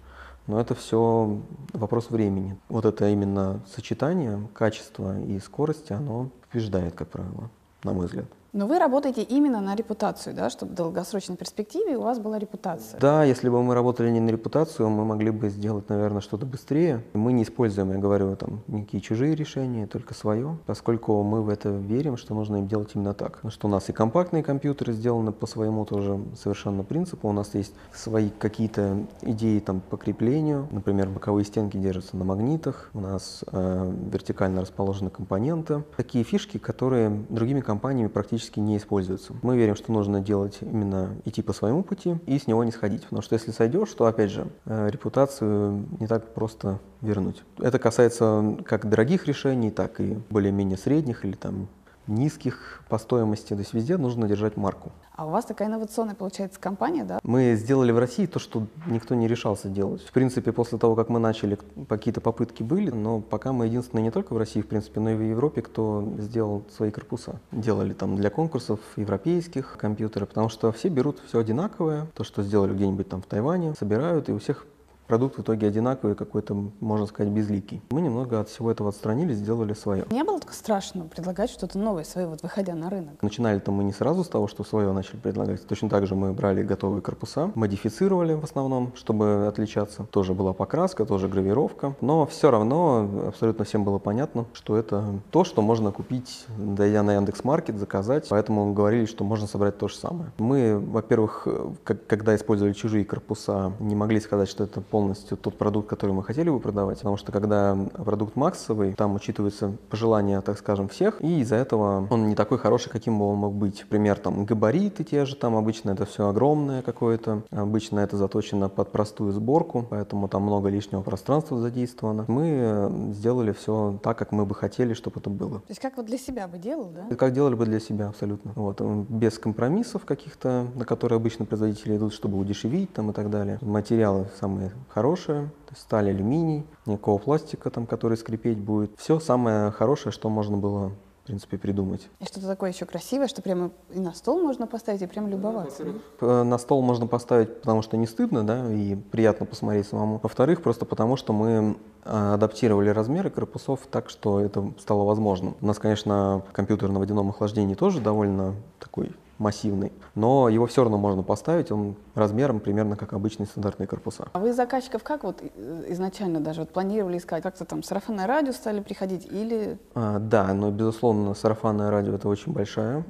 Но 0.47 0.59
это 0.59 0.75
все 0.75 1.39
вопрос 1.73 2.09
времени. 2.09 2.57
Вот 2.69 2.85
это 2.85 3.09
именно 3.09 3.61
сочетание 3.67 4.47
качества 4.53 5.19
и 5.19 5.39
скорости, 5.39 5.93
оно 5.93 6.29
побеждает, 6.51 6.93
как 6.93 7.09
правило, 7.09 7.49
на 7.83 7.93
мой 7.93 8.05
взгляд. 8.05 8.27
Но 8.55 8.67
вы 8.67 8.79
работаете 8.79 9.21
именно 9.21 9.59
на 9.59 9.75
репутацию, 9.75 10.33
да, 10.33 10.49
чтобы 10.49 10.71
в 10.71 10.75
долгосрочной 10.75 11.35
перспективе 11.35 11.97
у 11.97 12.03
вас 12.03 12.19
была 12.19 12.39
репутация. 12.39 12.97
Да, 13.01 13.25
если 13.25 13.49
бы 13.49 13.61
мы 13.61 13.75
работали 13.75 14.09
не 14.09 14.21
на 14.21 14.29
репутацию, 14.29 14.89
мы 14.89 15.03
могли 15.03 15.29
бы 15.29 15.49
сделать, 15.49 15.89
наверное, 15.89 16.21
что-то 16.21 16.45
быстрее. 16.45 17.03
Мы 17.11 17.33
не 17.33 17.43
используем, 17.43 17.91
я 17.91 17.97
говорю, 17.97 18.33
там, 18.37 18.61
никакие 18.67 19.01
чужие 19.01 19.35
решения, 19.35 19.87
только 19.87 20.13
свое, 20.13 20.57
поскольку 20.67 21.21
мы 21.21 21.41
в 21.41 21.49
это 21.49 21.67
верим, 21.67 22.15
что 22.15 22.33
нужно 22.33 22.55
им 22.55 22.69
делать 22.69 22.91
именно 22.95 23.13
так. 23.13 23.41
Что 23.49 23.67
у 23.67 23.69
нас 23.69 23.89
и 23.89 23.91
компактные 23.91 24.41
компьютеры 24.41 24.93
сделаны 24.93 25.33
по 25.33 25.47
своему 25.47 25.83
тоже 25.83 26.17
совершенно 26.41 26.85
принципу. 26.85 27.27
У 27.27 27.33
нас 27.33 27.55
есть 27.55 27.73
свои 27.93 28.29
какие-то 28.29 29.05
идеи 29.21 29.59
там, 29.59 29.81
по 29.81 29.97
креплению. 29.97 30.69
Например, 30.71 31.09
боковые 31.09 31.43
стенки 31.43 31.75
держатся 31.75 32.15
на 32.15 32.23
магнитах. 32.23 32.89
У 32.93 33.01
нас 33.01 33.43
э, 33.51 33.93
вертикально 34.13 34.61
расположены 34.61 35.09
компоненты. 35.09 35.83
Такие 35.97 36.23
фишки, 36.23 36.57
которые 36.57 37.09
другими 37.27 37.59
компаниями 37.59 38.07
практически 38.07 38.44
не 38.55 38.77
используются. 38.77 39.33
Мы 39.41 39.57
верим, 39.57 39.75
что 39.75 39.91
нужно 39.91 40.21
делать 40.21 40.57
именно 40.61 41.15
идти 41.25 41.41
по 41.41 41.53
своему 41.53 41.83
пути 41.83 42.17
и 42.25 42.37
с 42.39 42.47
него 42.47 42.63
не 42.63 42.71
сходить. 42.71 43.03
Потому 43.03 43.21
что 43.21 43.35
если 43.35 43.51
сойдешь, 43.51 43.91
то, 43.91 44.05
опять 44.05 44.31
же, 44.31 44.47
э, 44.65 44.89
репутацию 44.89 45.85
не 45.99 46.07
так 46.07 46.33
просто 46.33 46.79
вернуть. 47.01 47.43
Это 47.59 47.79
касается 47.79 48.57
как 48.65 48.89
дорогих 48.89 49.27
решений, 49.27 49.71
так 49.71 49.99
и 49.99 50.17
более-менее 50.29 50.77
средних 50.77 51.25
или 51.25 51.35
там 51.35 51.67
низких 52.07 52.81
по 52.89 52.97
стоимости. 52.97 53.49
То 53.49 53.59
есть 53.59 53.73
везде 53.73 53.97
нужно 53.97 54.27
держать 54.27 54.57
марку. 54.57 54.91
А 55.15 55.25
у 55.25 55.29
вас 55.29 55.45
такая 55.45 55.69
инновационная, 55.69 56.15
получается, 56.15 56.59
компания, 56.59 57.05
да? 57.05 57.19
Мы 57.23 57.55
сделали 57.55 57.91
в 57.91 57.99
России 57.99 58.25
то, 58.25 58.37
что 58.37 58.67
никто 58.87 59.15
не 59.15 59.27
решался 59.27 59.69
делать. 59.69 60.01
В 60.01 60.11
принципе, 60.11 60.51
после 60.51 60.77
того, 60.77 60.95
как 60.95 61.07
мы 61.09 61.19
начали, 61.19 61.57
какие-то 61.87 62.19
попытки 62.19 62.63
были, 62.63 62.91
но 62.91 63.21
пока 63.21 63.53
мы 63.53 63.67
единственные 63.67 64.03
не 64.03 64.11
только 64.11 64.33
в 64.33 64.37
России, 64.37 64.61
в 64.61 64.67
принципе, 64.67 64.99
но 64.99 65.11
и 65.11 65.15
в 65.15 65.21
Европе, 65.21 65.61
кто 65.61 66.03
сделал 66.17 66.63
свои 66.75 66.91
корпуса. 66.91 67.39
Делали 67.51 67.93
там 67.93 68.17
для 68.17 68.29
конкурсов 68.29 68.79
европейских 68.97 69.77
компьютеры, 69.77 70.25
потому 70.25 70.49
что 70.49 70.71
все 70.73 70.89
берут 70.89 71.21
все 71.27 71.39
одинаковое. 71.39 72.07
То, 72.13 72.25
что 72.25 72.43
сделали 72.43 72.73
где-нибудь 72.73 73.07
там 73.07 73.21
в 73.21 73.25
Тайване, 73.25 73.73
собирают, 73.75 74.27
и 74.27 74.33
у 74.33 74.39
всех 74.39 74.65
продукт 75.07 75.37
в 75.37 75.41
итоге 75.41 75.67
одинаковый, 75.67 76.15
какой-то, 76.15 76.55
можно 76.79 77.05
сказать, 77.05 77.31
безликий. 77.31 77.81
Мы 77.89 78.01
немного 78.01 78.39
от 78.39 78.49
всего 78.49 78.71
этого 78.71 78.89
отстранились, 78.89 79.37
сделали 79.37 79.73
свое. 79.73 80.05
Не 80.11 80.23
было 80.23 80.39
так 80.39 80.53
страшно 80.53 81.05
предлагать 81.05 81.49
что-то 81.49 81.77
новое 81.77 82.03
свое, 82.03 82.27
вот 82.27 82.41
выходя 82.43 82.73
на 82.75 82.89
рынок? 82.89 83.21
Начинали-то 83.21 83.71
мы 83.71 83.83
не 83.83 83.93
сразу 83.93 84.23
с 84.23 84.27
того, 84.27 84.47
что 84.47 84.63
свое 84.63 84.91
начали 84.91 85.17
предлагать. 85.17 85.65
Точно 85.67 85.89
так 85.89 86.07
же 86.07 86.15
мы 86.15 86.33
брали 86.33 86.63
готовые 86.63 87.01
корпуса, 87.01 87.51
модифицировали 87.55 88.33
в 88.33 88.43
основном, 88.43 88.93
чтобы 88.95 89.47
отличаться. 89.47 90.05
Тоже 90.11 90.33
была 90.33 90.53
покраска, 90.53 91.05
тоже 91.05 91.27
гравировка. 91.27 91.95
Но 92.01 92.25
все 92.25 92.51
равно 92.51 93.09
абсолютно 93.27 93.65
всем 93.65 93.83
было 93.83 93.99
понятно, 93.99 94.45
что 94.53 94.77
это 94.77 95.03
то, 95.31 95.43
что 95.43 95.61
можно 95.61 95.91
купить, 95.91 96.45
дойдя 96.57 97.03
на 97.03 97.15
Яндекс.Маркет, 97.15 97.77
заказать. 97.77 98.27
Поэтому 98.29 98.73
говорили, 98.73 99.05
что 99.05 99.23
можно 99.23 99.47
собрать 99.47 99.77
то 99.77 99.87
же 99.87 99.95
самое. 99.95 100.31
Мы, 100.37 100.79
во-первых, 100.79 101.47
когда 101.83 102.35
использовали 102.35 102.73
чужие 102.73 103.05
корпуса, 103.05 103.73
не 103.79 103.95
могли 103.95 104.19
сказать, 104.19 104.49
что 104.49 104.63
это 104.63 104.81
полностью 104.95 105.35
тот 105.35 105.57
продукт, 105.57 105.89
который 105.89 106.11
мы 106.11 106.23
хотели 106.23 106.49
бы 106.49 106.57
продавать, 106.61 106.99
потому 106.99 107.17
что 107.17 107.33
когда 107.33 107.77
продукт 107.95 108.37
массовый, 108.37 108.93
там 108.93 109.15
учитываются 109.15 109.73
пожелания, 109.89 110.39
так 110.39 110.57
скажем, 110.57 110.87
всех, 110.87 111.21
и 111.21 111.41
из-за 111.41 111.57
этого 111.57 112.07
он 112.09 112.29
не 112.29 112.35
такой 112.35 112.59
хороший, 112.59 112.89
каким 112.89 113.19
бы 113.19 113.25
он 113.25 113.39
мог 113.39 113.53
быть. 113.53 113.81
Например, 113.81 114.17
там 114.17 114.45
габариты 114.45 115.03
те 115.03 115.25
же, 115.25 115.35
там 115.35 115.57
обычно 115.57 115.89
это 115.89 116.05
все 116.05 116.29
огромное 116.29 116.81
какое-то, 116.81 117.43
обычно 117.51 117.99
это 117.99 118.15
заточено 118.15 118.69
под 118.69 118.93
простую 118.93 119.33
сборку, 119.33 119.85
поэтому 119.89 120.29
там 120.29 120.43
много 120.43 120.69
лишнего 120.69 121.01
пространства 121.01 121.59
задействовано. 121.59 122.23
Мы 122.29 122.47
э, 122.47 123.11
сделали 123.11 123.51
все 123.51 123.99
так, 124.01 124.17
как 124.17 124.31
мы 124.31 124.45
бы 124.45 124.55
хотели, 124.55 124.93
чтобы 124.93 125.19
это 125.19 125.29
было. 125.29 125.59
То 125.59 125.71
есть 125.71 125.81
как 125.81 125.97
вот 125.97 126.05
для 126.05 126.17
себя 126.17 126.47
бы 126.47 126.57
делал, 126.57 126.89
да? 126.95 127.13
Как 127.17 127.33
делали 127.33 127.55
бы 127.55 127.65
для 127.65 127.81
себя, 127.81 128.07
абсолютно. 128.07 128.53
Вот, 128.55 128.79
без 129.09 129.37
компромиссов 129.39 130.05
каких-то, 130.05 130.67
на 130.73 130.85
которые 130.85 131.17
обычно 131.17 131.43
производители 131.43 131.97
идут, 131.97 132.13
чтобы 132.13 132.37
удешевить 132.37 132.93
там 132.93 133.09
и 133.09 133.13
так 133.13 133.29
далее. 133.29 133.59
Материалы 133.61 134.27
самые 134.39 134.71
хорошее, 134.89 135.45
то 135.65 135.73
есть 135.73 135.81
сталь, 135.81 136.09
алюминий, 136.09 136.65
никакого 136.85 137.17
пластика, 137.17 137.69
там, 137.69 137.85
который 137.85 138.17
скрипеть 138.17 138.59
будет. 138.59 138.91
Все 138.97 139.19
самое 139.19 139.71
хорошее, 139.71 140.11
что 140.11 140.29
можно 140.29 140.57
было 140.57 140.91
в 141.25 141.27
принципе, 141.27 141.57
придумать. 141.57 142.07
И 142.19 142.25
что-то 142.25 142.45
такое 142.45 142.71
еще 142.71 142.85
красивое, 142.85 143.27
что 143.27 143.41
прямо 143.41 143.71
и 143.89 143.99
на 143.99 144.13
стол 144.13 144.43
можно 144.43 144.67
поставить, 144.67 145.01
и 145.01 145.07
прям 145.07 145.27
любоваться. 145.27 145.83
Ну, 146.21 146.43
на 146.43 146.59
стол 146.59 146.83
можно 146.83 147.07
поставить, 147.07 147.61
потому 147.61 147.81
что 147.81 147.97
не 147.97 148.05
стыдно, 148.05 148.45
да, 148.45 148.71
и 148.71 148.93
приятно 148.93 149.47
посмотреть 149.47 149.87
самому. 149.87 150.19
Во-вторых, 150.21 150.61
просто 150.61 150.85
потому 150.85 151.15
что 151.15 151.33
мы 151.33 151.77
а, 152.03 152.35
адаптировали 152.35 152.89
размеры 152.89 153.31
корпусов 153.31 153.79
так, 153.89 154.11
что 154.11 154.39
это 154.39 154.71
стало 154.77 155.03
возможным. 155.03 155.55
У 155.61 155.65
нас, 155.65 155.79
конечно, 155.79 156.43
компьютер 156.51 156.89
на 156.89 156.99
водяном 156.99 157.29
охлаждении 157.29 157.73
тоже 157.73 158.01
довольно 158.01 158.53
такой 158.79 159.11
массивный, 159.37 159.91
но 160.15 160.49
его 160.49 160.65
все 160.65 160.83
равно 160.83 160.97
можно 160.97 161.23
поставить, 161.23 161.71
он 161.71 161.95
размером 162.13 162.59
примерно 162.59 162.95
как 162.95 163.13
обычные 163.13 163.47
стандартные 163.47 163.87
корпуса. 163.87 164.27
А 164.33 164.39
вы 164.39 164.53
заказчиков 164.53 165.03
как 165.03 165.23
вот 165.23 165.41
э, 165.41 165.85
изначально 165.89 166.39
даже 166.39 166.61
вот 166.61 166.71
планировали 166.71 167.17
искать? 167.17 167.43
Как-то 167.43 167.65
там 167.65 167.83
сарафанное 167.83 168.27
радио 168.27 168.53
стали 168.53 168.79
приходить 168.79 169.25
или... 169.29 169.77
А, 169.93 170.19
да, 170.19 170.53
но 170.53 170.71
безусловно 170.71 171.33
сарафанное 171.33 171.89
радио 171.91 172.15
это 172.15 172.29
очень 172.29 172.53
большая 172.53 173.03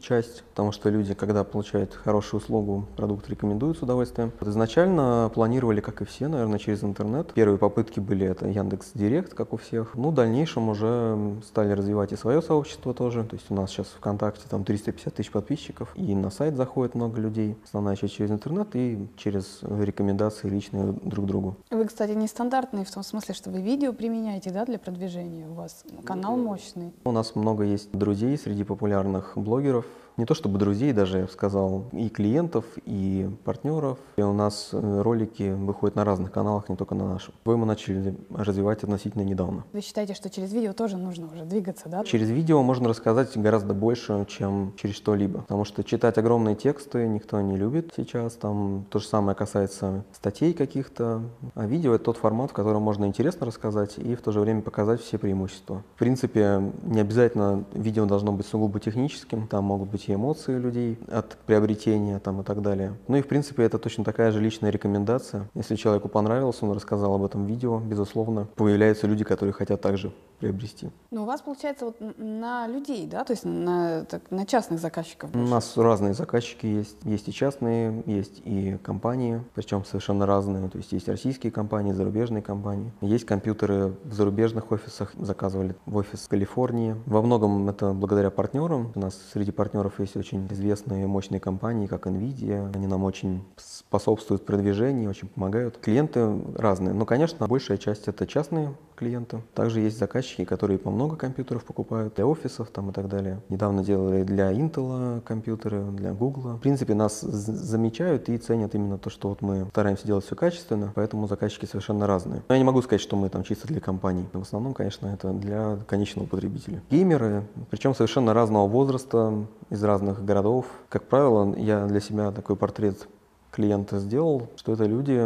часть, 0.00 0.42
потому 0.50 0.72
что 0.72 0.88
люди, 0.88 1.14
когда 1.14 1.44
получают 1.44 1.94
хорошую 1.94 2.40
услугу, 2.40 2.86
продукт 2.96 3.28
рекомендуют 3.28 3.78
с 3.78 3.82
удовольствием. 3.82 4.32
Вот 4.40 4.48
изначально 4.48 5.30
планировали, 5.34 5.80
как 5.80 6.02
и 6.02 6.04
все, 6.04 6.28
наверное, 6.28 6.58
через 6.58 6.84
интернет. 6.84 7.32
Первые 7.32 7.58
попытки 7.58 8.00
были 8.00 8.26
это 8.26 8.48
Яндекс 8.48 8.92
Директ, 8.94 9.34
как 9.34 9.52
у 9.52 9.56
всех. 9.56 9.94
Ну, 9.94 10.10
в 10.10 10.14
дальнейшем 10.14 10.68
уже 10.68 11.18
стали 11.44 11.72
развивать 11.72 12.12
и 12.12 12.16
свое 12.16 12.42
сообщество 12.42 12.94
тоже. 12.94 13.24
То 13.24 13.36
есть 13.36 13.50
у 13.50 13.54
нас 13.54 13.70
сейчас 13.70 13.86
ВКонтакте 13.88 14.44
там 14.48 14.64
350 14.64 15.14
тысяч 15.14 15.30
подписчиков, 15.30 15.92
и 15.96 16.14
на 16.14 16.30
сайт 16.30 16.56
заходит 16.56 16.94
много 16.94 17.20
людей. 17.20 17.56
Основная 17.64 17.96
часть 17.96 18.14
через 18.14 18.30
интернет 18.30 18.68
и 18.74 19.08
через 19.16 19.60
рекомендации 19.62 20.48
личные 20.48 20.92
друг 21.02 21.26
другу. 21.26 21.56
Вы, 21.70 21.86
кстати, 21.86 22.12
нестандартные 22.12 22.84
в 22.84 22.90
том 22.90 23.02
смысле, 23.02 23.34
что 23.34 23.50
вы 23.50 23.60
видео 23.60 23.92
применяете, 23.92 24.50
да, 24.50 24.64
для 24.64 24.78
продвижения. 24.78 25.46
У 25.48 25.54
вас 25.54 25.84
канал 26.04 26.36
мощный. 26.36 26.92
У 27.04 27.12
нас 27.12 27.34
много 27.34 27.64
есть 27.64 27.90
друзей 27.92 28.36
среди 28.38 28.64
популярных 28.64 29.32
блогеров, 29.36 29.71
блогеров, 29.72 29.84
не 30.16 30.26
то 30.26 30.34
чтобы 30.34 30.58
друзей 30.58 30.92
даже, 30.92 31.18
я 31.18 31.24
бы 31.24 31.30
сказал, 31.30 31.84
и 31.92 32.08
клиентов, 32.08 32.64
и 32.84 33.28
партнеров. 33.44 33.98
И 34.16 34.22
у 34.22 34.32
нас 34.32 34.70
э, 34.72 35.00
ролики 35.02 35.50
выходят 35.52 35.96
на 35.96 36.04
разных 36.04 36.32
каналах, 36.32 36.68
не 36.68 36.76
только 36.76 36.94
на 36.94 37.08
нашем. 37.08 37.34
Вы 37.44 37.56
мы 37.56 37.66
начали 37.66 38.16
развивать 38.30 38.82
относительно 38.82 39.22
недавно. 39.22 39.64
Вы 39.72 39.80
считаете, 39.80 40.14
что 40.14 40.30
через 40.30 40.52
видео 40.52 40.72
тоже 40.72 40.96
нужно 40.96 41.28
уже 41.32 41.44
двигаться, 41.44 41.88
да? 41.88 42.04
Через 42.04 42.30
видео 42.30 42.62
можно 42.62 42.88
рассказать 42.88 43.36
гораздо 43.36 43.74
больше, 43.74 44.26
чем 44.28 44.72
через 44.76 44.96
что-либо. 44.96 45.40
Потому 45.40 45.64
что 45.64 45.82
читать 45.84 46.18
огромные 46.18 46.56
тексты 46.56 47.06
никто 47.06 47.40
не 47.40 47.56
любит 47.56 47.92
сейчас. 47.96 48.34
Там 48.34 48.84
то 48.90 48.98
же 48.98 49.06
самое 49.06 49.34
касается 49.34 50.04
статей 50.12 50.52
каких-то. 50.52 51.22
А 51.54 51.66
видео— 51.66 51.94
это 51.94 52.04
тот 52.04 52.16
формат, 52.16 52.50
в 52.50 52.54
котором 52.54 52.82
можно 52.82 53.06
интересно 53.06 53.46
рассказать 53.46 53.98
и 53.98 54.14
в 54.14 54.22
то 54.22 54.32
же 54.32 54.40
время 54.40 54.62
показать 54.62 55.00
все 55.00 55.18
преимущества. 55.18 55.82
В 55.94 55.98
принципе, 55.98 56.72
не 56.82 57.00
обязательно 57.00 57.64
видео 57.72 58.06
должно 58.06 58.32
быть 58.32 58.46
сугубо 58.46 58.80
техническим. 58.80 59.46
Там 59.46 59.64
могут 59.64 59.88
быть 59.90 60.01
и 60.08 60.14
эмоции 60.14 60.58
людей 60.58 60.98
от 61.08 61.36
приобретения 61.46 62.18
там, 62.18 62.40
и 62.40 62.44
так 62.44 62.62
далее. 62.62 62.94
Ну 63.08 63.16
и 63.16 63.22
в 63.22 63.28
принципе 63.28 63.64
это 63.64 63.78
точно 63.78 64.04
такая 64.04 64.30
же 64.30 64.40
личная 64.40 64.70
рекомендация. 64.70 65.48
Если 65.54 65.76
человеку 65.76 66.08
понравилось, 66.08 66.58
он 66.60 66.72
рассказал 66.72 67.14
об 67.14 67.24
этом 67.24 67.46
видео, 67.46 67.78
безусловно, 67.78 68.48
появляются 68.56 69.06
люди, 69.06 69.24
которые 69.24 69.52
хотят 69.52 69.80
также 69.80 70.12
приобрести. 70.42 70.90
Ну 71.12 71.22
у 71.22 71.24
вас 71.24 71.40
получается 71.40 71.84
вот 71.84 71.96
на 72.18 72.66
людей, 72.66 73.06
да, 73.06 73.22
то 73.22 73.32
есть 73.32 73.44
на, 73.44 74.04
так, 74.06 74.28
на 74.32 74.44
частных 74.44 74.80
заказчиков? 74.80 75.30
Больше. 75.30 75.46
У 75.46 75.48
нас 75.48 75.76
разные 75.76 76.14
заказчики 76.14 76.66
есть. 76.66 76.96
Есть 77.04 77.28
и 77.28 77.32
частные, 77.32 78.02
есть 78.06 78.42
и 78.44 78.76
компании, 78.82 79.40
причем 79.54 79.84
совершенно 79.84 80.26
разные. 80.26 80.68
То 80.68 80.78
есть 80.78 80.90
есть 80.90 81.08
российские 81.08 81.52
компании, 81.52 81.92
зарубежные 81.92 82.42
компании. 82.42 82.92
Есть 83.02 83.24
компьютеры 83.24 83.94
в 84.02 84.12
зарубежных 84.12 84.72
офисах, 84.72 85.12
заказывали 85.16 85.76
в 85.86 85.96
офис 85.96 86.24
в 86.24 86.28
Калифорнии. 86.28 86.96
Во 87.06 87.22
многом 87.22 87.68
это 87.68 87.92
благодаря 87.92 88.30
партнерам. 88.30 88.90
У 88.96 88.98
нас 88.98 89.16
среди 89.32 89.52
партнеров 89.52 90.00
есть 90.00 90.16
очень 90.16 90.48
известные 90.50 91.06
мощные 91.06 91.38
компании, 91.38 91.86
как 91.86 92.08
NVIDIA. 92.08 92.74
Они 92.74 92.88
нам 92.88 93.04
очень 93.04 93.44
способствуют 93.56 94.44
продвижению, 94.44 95.10
очень 95.10 95.28
помогают. 95.28 95.78
Клиенты 95.78 96.42
разные. 96.56 96.94
Но, 96.94 97.06
конечно, 97.06 97.46
большая 97.46 97.78
часть 97.78 98.08
это 98.08 98.26
частные 98.26 98.74
клиенты. 99.02 99.42
Также 99.54 99.80
есть 99.80 99.98
заказчики, 99.98 100.44
которые 100.44 100.78
по 100.78 100.90
много 100.90 101.16
компьютеров 101.16 101.64
покупают 101.64 102.14
для 102.14 102.26
офисов 102.26 102.70
там 102.70 102.90
и 102.90 102.92
так 102.92 103.08
далее. 103.08 103.40
Недавно 103.48 103.82
делали 103.82 104.22
для 104.22 104.52
Intel 104.52 105.20
компьютеры, 105.22 105.82
для 105.90 106.12
Google. 106.12 106.56
В 106.56 106.60
принципе, 106.60 106.94
нас 106.94 107.20
замечают 107.20 108.28
и 108.28 108.38
ценят 108.38 108.74
именно 108.74 108.98
то, 108.98 109.10
что 109.10 109.28
вот 109.28 109.42
мы 109.42 109.66
стараемся 109.70 110.06
делать 110.06 110.24
все 110.24 110.36
качественно, 110.36 110.92
поэтому 110.94 111.26
заказчики 111.26 111.66
совершенно 111.66 112.06
разные. 112.06 112.42
Но 112.48 112.54
я 112.54 112.58
не 112.58 112.64
могу 112.64 112.80
сказать, 112.82 113.00
что 113.00 113.16
мы 113.16 113.28
там 113.28 113.42
чисто 113.42 113.66
для 113.66 113.80
компаний. 113.80 114.24
В 114.32 114.42
основном, 114.42 114.72
конечно, 114.72 115.08
это 115.08 115.32
для 115.32 115.78
конечного 115.88 116.26
потребителя. 116.26 116.80
Геймеры, 116.90 117.42
причем 117.70 117.94
совершенно 117.94 118.34
разного 118.34 118.68
возраста, 118.68 119.46
из 119.70 119.82
разных 119.82 120.24
городов. 120.24 120.66
Как 120.88 121.04
правило, 121.04 121.54
я 121.56 121.86
для 121.86 122.00
себя 122.00 122.30
такой 122.30 122.56
портрет 122.56 123.08
клиента 123.52 123.98
сделал, 124.00 124.48
что 124.56 124.72
это 124.72 124.86
люди, 124.86 125.20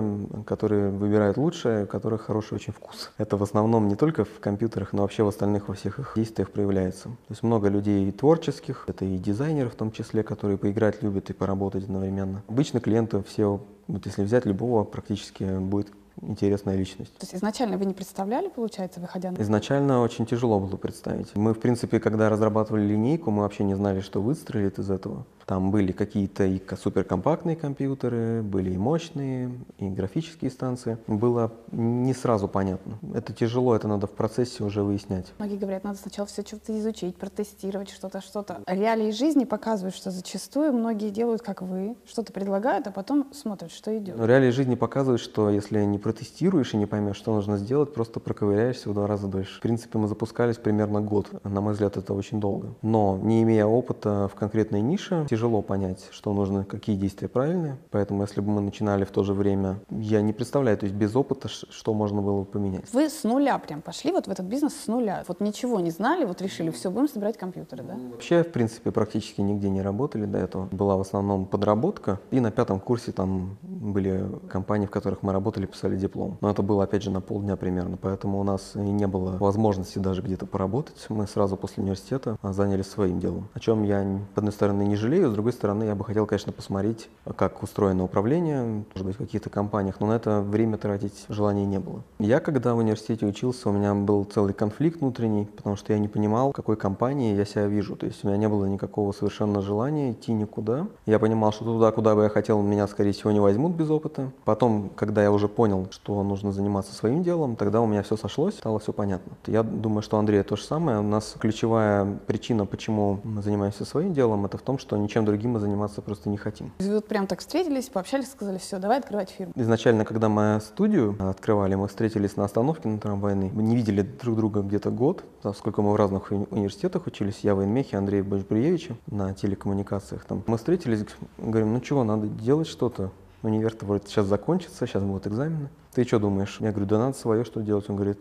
которые 0.44 0.90
выбирают 0.90 1.36
лучшее, 1.36 1.84
у 1.84 1.86
которых 1.86 2.22
хороший 2.22 2.54
очень 2.54 2.72
вкус. 2.72 3.12
Это 3.18 3.36
в 3.36 3.42
основном 3.42 3.88
не 3.88 3.96
только 3.96 4.24
в 4.24 4.40
компьютерах, 4.40 4.92
но 4.92 5.02
вообще 5.02 5.22
в 5.22 5.28
остальных 5.28 5.68
во 5.68 5.74
всех 5.74 5.98
их 6.00 6.12
действиях 6.16 6.50
проявляется. 6.50 7.04
То 7.04 7.30
есть 7.30 7.42
много 7.42 7.68
людей 7.68 8.10
творческих, 8.12 8.84
это 8.88 9.04
и 9.04 9.16
дизайнеры 9.16 9.70
в 9.70 9.76
том 9.76 9.92
числе, 9.92 10.22
которые 10.22 10.58
поиграть 10.58 11.02
любят 11.02 11.30
и 11.30 11.32
поработать 11.32 11.84
одновременно. 11.84 12.42
Обычно 12.48 12.80
клиенты 12.80 13.22
все, 13.22 13.60
вот 13.86 14.04
если 14.04 14.24
взять 14.24 14.44
любого, 14.44 14.84
практически 14.84 15.44
будет 15.58 15.88
интересная 16.20 16.76
личность. 16.76 17.12
То 17.18 17.24
есть 17.24 17.34
изначально 17.34 17.78
вы 17.78 17.84
не 17.84 17.94
представляли, 17.94 18.48
получается, 18.48 19.00
выходя 19.00 19.30
на... 19.30 19.40
Изначально 19.40 20.00
очень 20.00 20.26
тяжело 20.26 20.58
было 20.58 20.76
представить. 20.76 21.34
Мы, 21.36 21.54
в 21.54 21.60
принципе, 21.60 22.00
когда 22.00 22.28
разрабатывали 22.28 22.86
линейку, 22.86 23.30
мы 23.30 23.42
вообще 23.42 23.64
не 23.64 23.74
знали, 23.74 24.00
что 24.00 24.20
выстрелит 24.20 24.78
из 24.78 24.90
этого. 24.90 25.26
Там 25.46 25.70
были 25.70 25.92
какие-то 25.92 26.44
и 26.44 26.60
суперкомпактные 26.76 27.54
компьютеры, 27.54 28.42
были 28.42 28.72
и 28.72 28.76
мощные, 28.76 29.52
и 29.78 29.88
графические 29.88 30.50
станции. 30.50 30.98
Было 31.06 31.52
не 31.70 32.14
сразу 32.14 32.48
понятно. 32.48 32.98
Это 33.14 33.32
тяжело, 33.32 33.76
это 33.76 33.86
надо 33.86 34.08
в 34.08 34.10
процессе 34.10 34.64
уже 34.64 34.82
выяснять. 34.82 35.32
Многие 35.38 35.56
говорят, 35.56 35.84
надо 35.84 35.98
сначала 35.98 36.26
все 36.26 36.42
что-то 36.42 36.76
изучить, 36.76 37.14
протестировать 37.14 37.90
что-то, 37.90 38.20
что-то. 38.20 38.60
Реалии 38.66 39.12
жизни 39.12 39.44
показывают, 39.44 39.94
что 39.94 40.10
зачастую 40.10 40.72
многие 40.72 41.10
делают, 41.10 41.42
как 41.42 41.62
вы, 41.62 41.96
что-то 42.08 42.32
предлагают, 42.32 42.88
а 42.88 42.90
потом 42.90 43.32
смотрят, 43.32 43.70
что 43.70 43.96
идет. 43.96 44.16
Но 44.16 44.26
реалии 44.26 44.50
жизни 44.50 44.74
показывают, 44.74 45.20
что 45.20 45.48
если 45.48 45.84
не 45.84 45.98
протестируешь 45.98 46.74
и 46.74 46.76
не 46.76 46.86
поймешь, 46.86 47.16
что 47.16 47.32
нужно 47.32 47.56
сделать, 47.56 47.94
просто 47.94 48.18
проковыряешься 48.18 48.90
в 48.90 48.94
два 48.94 49.06
раза 49.06 49.28
дольше. 49.28 49.58
В 49.58 49.62
принципе, 49.62 49.96
мы 49.98 50.08
запускались 50.08 50.56
примерно 50.56 51.00
год. 51.00 51.28
На 51.44 51.60
мой 51.60 51.74
взгляд, 51.74 51.96
это 51.96 52.14
очень 52.14 52.40
долго. 52.40 52.74
Но 52.82 53.16
не 53.22 53.44
имея 53.44 53.66
опыта 53.66 54.28
в 54.32 54.36
конкретной 54.36 54.80
нише, 54.80 55.24
тяжело 55.36 55.60
понять, 55.60 56.08
что 56.12 56.32
нужно, 56.32 56.64
какие 56.64 56.96
действия 56.96 57.28
правильные. 57.28 57.76
Поэтому, 57.90 58.22
если 58.22 58.40
бы 58.40 58.50
мы 58.50 58.62
начинали 58.62 59.04
в 59.04 59.10
то 59.10 59.22
же 59.22 59.34
время, 59.34 59.80
я 59.90 60.22
не 60.22 60.32
представляю, 60.32 60.78
то 60.78 60.86
есть 60.86 60.96
без 60.96 61.14
опыта, 61.14 61.48
что 61.48 61.92
можно 61.92 62.22
было 62.22 62.40
бы 62.40 62.44
поменять. 62.46 62.90
Вы 62.94 63.10
с 63.10 63.22
нуля 63.22 63.58
прям 63.58 63.82
пошли 63.82 64.12
вот 64.12 64.26
в 64.26 64.30
этот 64.30 64.46
бизнес 64.46 64.74
с 64.74 64.86
нуля. 64.86 65.24
Вот 65.28 65.40
ничего 65.40 65.78
не 65.80 65.90
знали, 65.90 66.24
вот 66.24 66.40
решили, 66.40 66.70
все, 66.70 66.90
будем 66.90 67.08
собирать 67.08 67.36
компьютеры, 67.36 67.82
да? 67.82 67.96
Вообще, 68.12 68.44
в 68.44 68.50
принципе, 68.50 68.90
практически 68.90 69.42
нигде 69.42 69.68
не 69.68 69.82
работали 69.82 70.24
до 70.24 70.38
этого. 70.38 70.68
Была 70.72 70.96
в 70.96 71.00
основном 71.02 71.44
подработка. 71.44 72.18
И 72.30 72.40
на 72.40 72.50
пятом 72.50 72.80
курсе 72.80 73.12
там 73.12 73.58
были 73.60 74.26
компании, 74.48 74.86
в 74.86 74.90
которых 74.90 75.22
мы 75.22 75.34
работали, 75.34 75.66
писали 75.66 75.96
диплом. 75.96 76.38
Но 76.40 76.50
это 76.50 76.62
было, 76.62 76.84
опять 76.84 77.02
же, 77.02 77.10
на 77.10 77.20
полдня 77.20 77.56
примерно. 77.56 77.98
Поэтому 77.98 78.40
у 78.40 78.42
нас 78.42 78.72
и 78.74 78.78
не 78.78 79.06
было 79.06 79.36
возможности 79.36 79.98
даже 79.98 80.22
где-то 80.22 80.46
поработать. 80.46 81.04
Мы 81.10 81.26
сразу 81.26 81.58
после 81.58 81.82
университета 81.82 82.38
занялись 82.42 82.86
своим 82.86 83.20
делом. 83.20 83.50
О 83.52 83.60
чем 83.60 83.82
я, 83.82 84.02
с 84.34 84.38
одной 84.38 84.52
стороны, 84.52 84.84
не 84.84 84.96
жалею, 84.96 85.25
с 85.28 85.32
другой 85.32 85.52
стороны, 85.52 85.84
я 85.84 85.94
бы 85.94 86.04
хотел, 86.04 86.26
конечно, 86.26 86.52
посмотреть, 86.52 87.08
как 87.36 87.62
устроено 87.62 88.04
управление, 88.04 88.84
может 88.94 89.06
быть, 89.06 89.16
в 89.16 89.18
каких-то 89.18 89.50
компаниях, 89.50 90.00
но 90.00 90.06
на 90.06 90.12
это 90.12 90.40
время 90.40 90.78
тратить 90.78 91.26
желания 91.28 91.66
не 91.66 91.78
было. 91.78 92.02
Я, 92.18 92.40
когда 92.40 92.74
в 92.74 92.78
университете 92.78 93.26
учился, 93.26 93.68
у 93.68 93.72
меня 93.72 93.94
был 93.94 94.24
целый 94.24 94.54
конфликт 94.54 95.00
внутренний, 95.00 95.46
потому 95.46 95.76
что 95.76 95.92
я 95.92 95.98
не 95.98 96.08
понимал, 96.08 96.50
в 96.50 96.54
какой 96.54 96.76
компании 96.76 97.34
я 97.34 97.44
себя 97.44 97.66
вижу. 97.66 97.96
То 97.96 98.06
есть 98.06 98.24
у 98.24 98.28
меня 98.28 98.36
не 98.36 98.48
было 98.48 98.64
никакого 98.66 99.12
совершенно 99.12 99.60
желания 99.60 100.12
идти 100.12 100.32
никуда. 100.32 100.86
Я 101.06 101.18
понимал, 101.18 101.52
что 101.52 101.64
туда, 101.64 101.92
куда 101.92 102.14
бы 102.14 102.24
я 102.24 102.28
хотел, 102.28 102.62
меня, 102.62 102.86
скорее 102.86 103.12
всего, 103.12 103.32
не 103.32 103.40
возьмут 103.40 103.74
без 103.74 103.90
опыта. 103.90 104.30
Потом, 104.44 104.90
когда 104.94 105.22
я 105.22 105.30
уже 105.30 105.48
понял, 105.48 105.88
что 105.90 106.22
нужно 106.22 106.52
заниматься 106.52 106.94
своим 106.94 107.22
делом, 107.22 107.56
тогда 107.56 107.80
у 107.80 107.86
меня 107.86 108.02
все 108.02 108.16
сошлось, 108.16 108.54
стало 108.54 108.78
все 108.78 108.92
понятно. 108.92 109.32
Я 109.46 109.62
думаю, 109.62 110.02
что 110.02 110.18
Андрей 110.18 110.42
то 110.42 110.56
же 110.56 110.62
самое. 110.62 110.98
У 110.98 111.02
нас 111.02 111.34
ключевая 111.38 112.18
причина, 112.26 112.66
почему 112.66 113.20
мы 113.24 113.42
занимаемся 113.42 113.84
своим 113.84 114.12
делом, 114.12 114.46
это 114.46 114.58
в 114.58 114.62
том, 114.62 114.78
что 114.78 114.96
ничем 115.16 115.24
другим 115.24 115.52
мы 115.52 115.60
заниматься 115.60 116.02
просто 116.02 116.28
не 116.28 116.36
хотим. 116.36 116.72
Вы 116.78 116.96
вот 116.96 117.08
прям 117.08 117.26
так 117.26 117.40
встретились, 117.40 117.88
пообщались, 117.88 118.30
сказали, 118.30 118.58
все, 118.58 118.78
давай 118.78 118.98
открывать 118.98 119.30
фирму. 119.30 119.54
Изначально, 119.56 120.04
когда 120.04 120.28
мы 120.28 120.60
студию 120.60 121.16
открывали, 121.18 121.74
мы 121.74 121.88
встретились 121.88 122.36
на 122.36 122.44
остановке 122.44 122.88
на 122.88 122.98
трамвайной. 122.98 123.50
Мы 123.50 123.62
не 123.62 123.76
видели 123.76 124.02
друг 124.02 124.36
друга 124.36 124.60
где-то 124.60 124.90
год, 124.90 125.24
поскольку 125.40 125.80
мы 125.80 125.92
в 125.92 125.96
разных 125.96 126.30
университетах 126.30 127.06
учились. 127.06 127.40
Я 127.42 127.54
в 127.54 127.64
Инмехе, 127.64 127.96
Андрей 127.96 128.20
Башбриевиче 128.20 128.96
на 129.06 129.32
телекоммуникациях. 129.32 130.24
Там. 130.24 130.42
Мы 130.46 130.58
встретились, 130.58 131.06
говорим, 131.38 131.72
ну 131.72 131.80
чего, 131.80 132.04
надо 132.04 132.26
делать 132.26 132.66
что-то. 132.66 133.10
Универ-то 133.42 133.86
вроде 133.86 134.06
сейчас 134.06 134.26
закончится, 134.26 134.86
сейчас 134.86 135.02
будут 135.02 135.26
экзамены. 135.26 135.68
Ты 135.94 136.04
что 136.04 136.18
думаешь? 136.18 136.58
Я 136.60 136.72
говорю, 136.72 136.86
да 136.86 136.98
надо 136.98 137.16
свое 137.16 137.44
что 137.44 137.62
делать. 137.62 137.88
Он 137.88 137.96
говорит, 137.96 138.18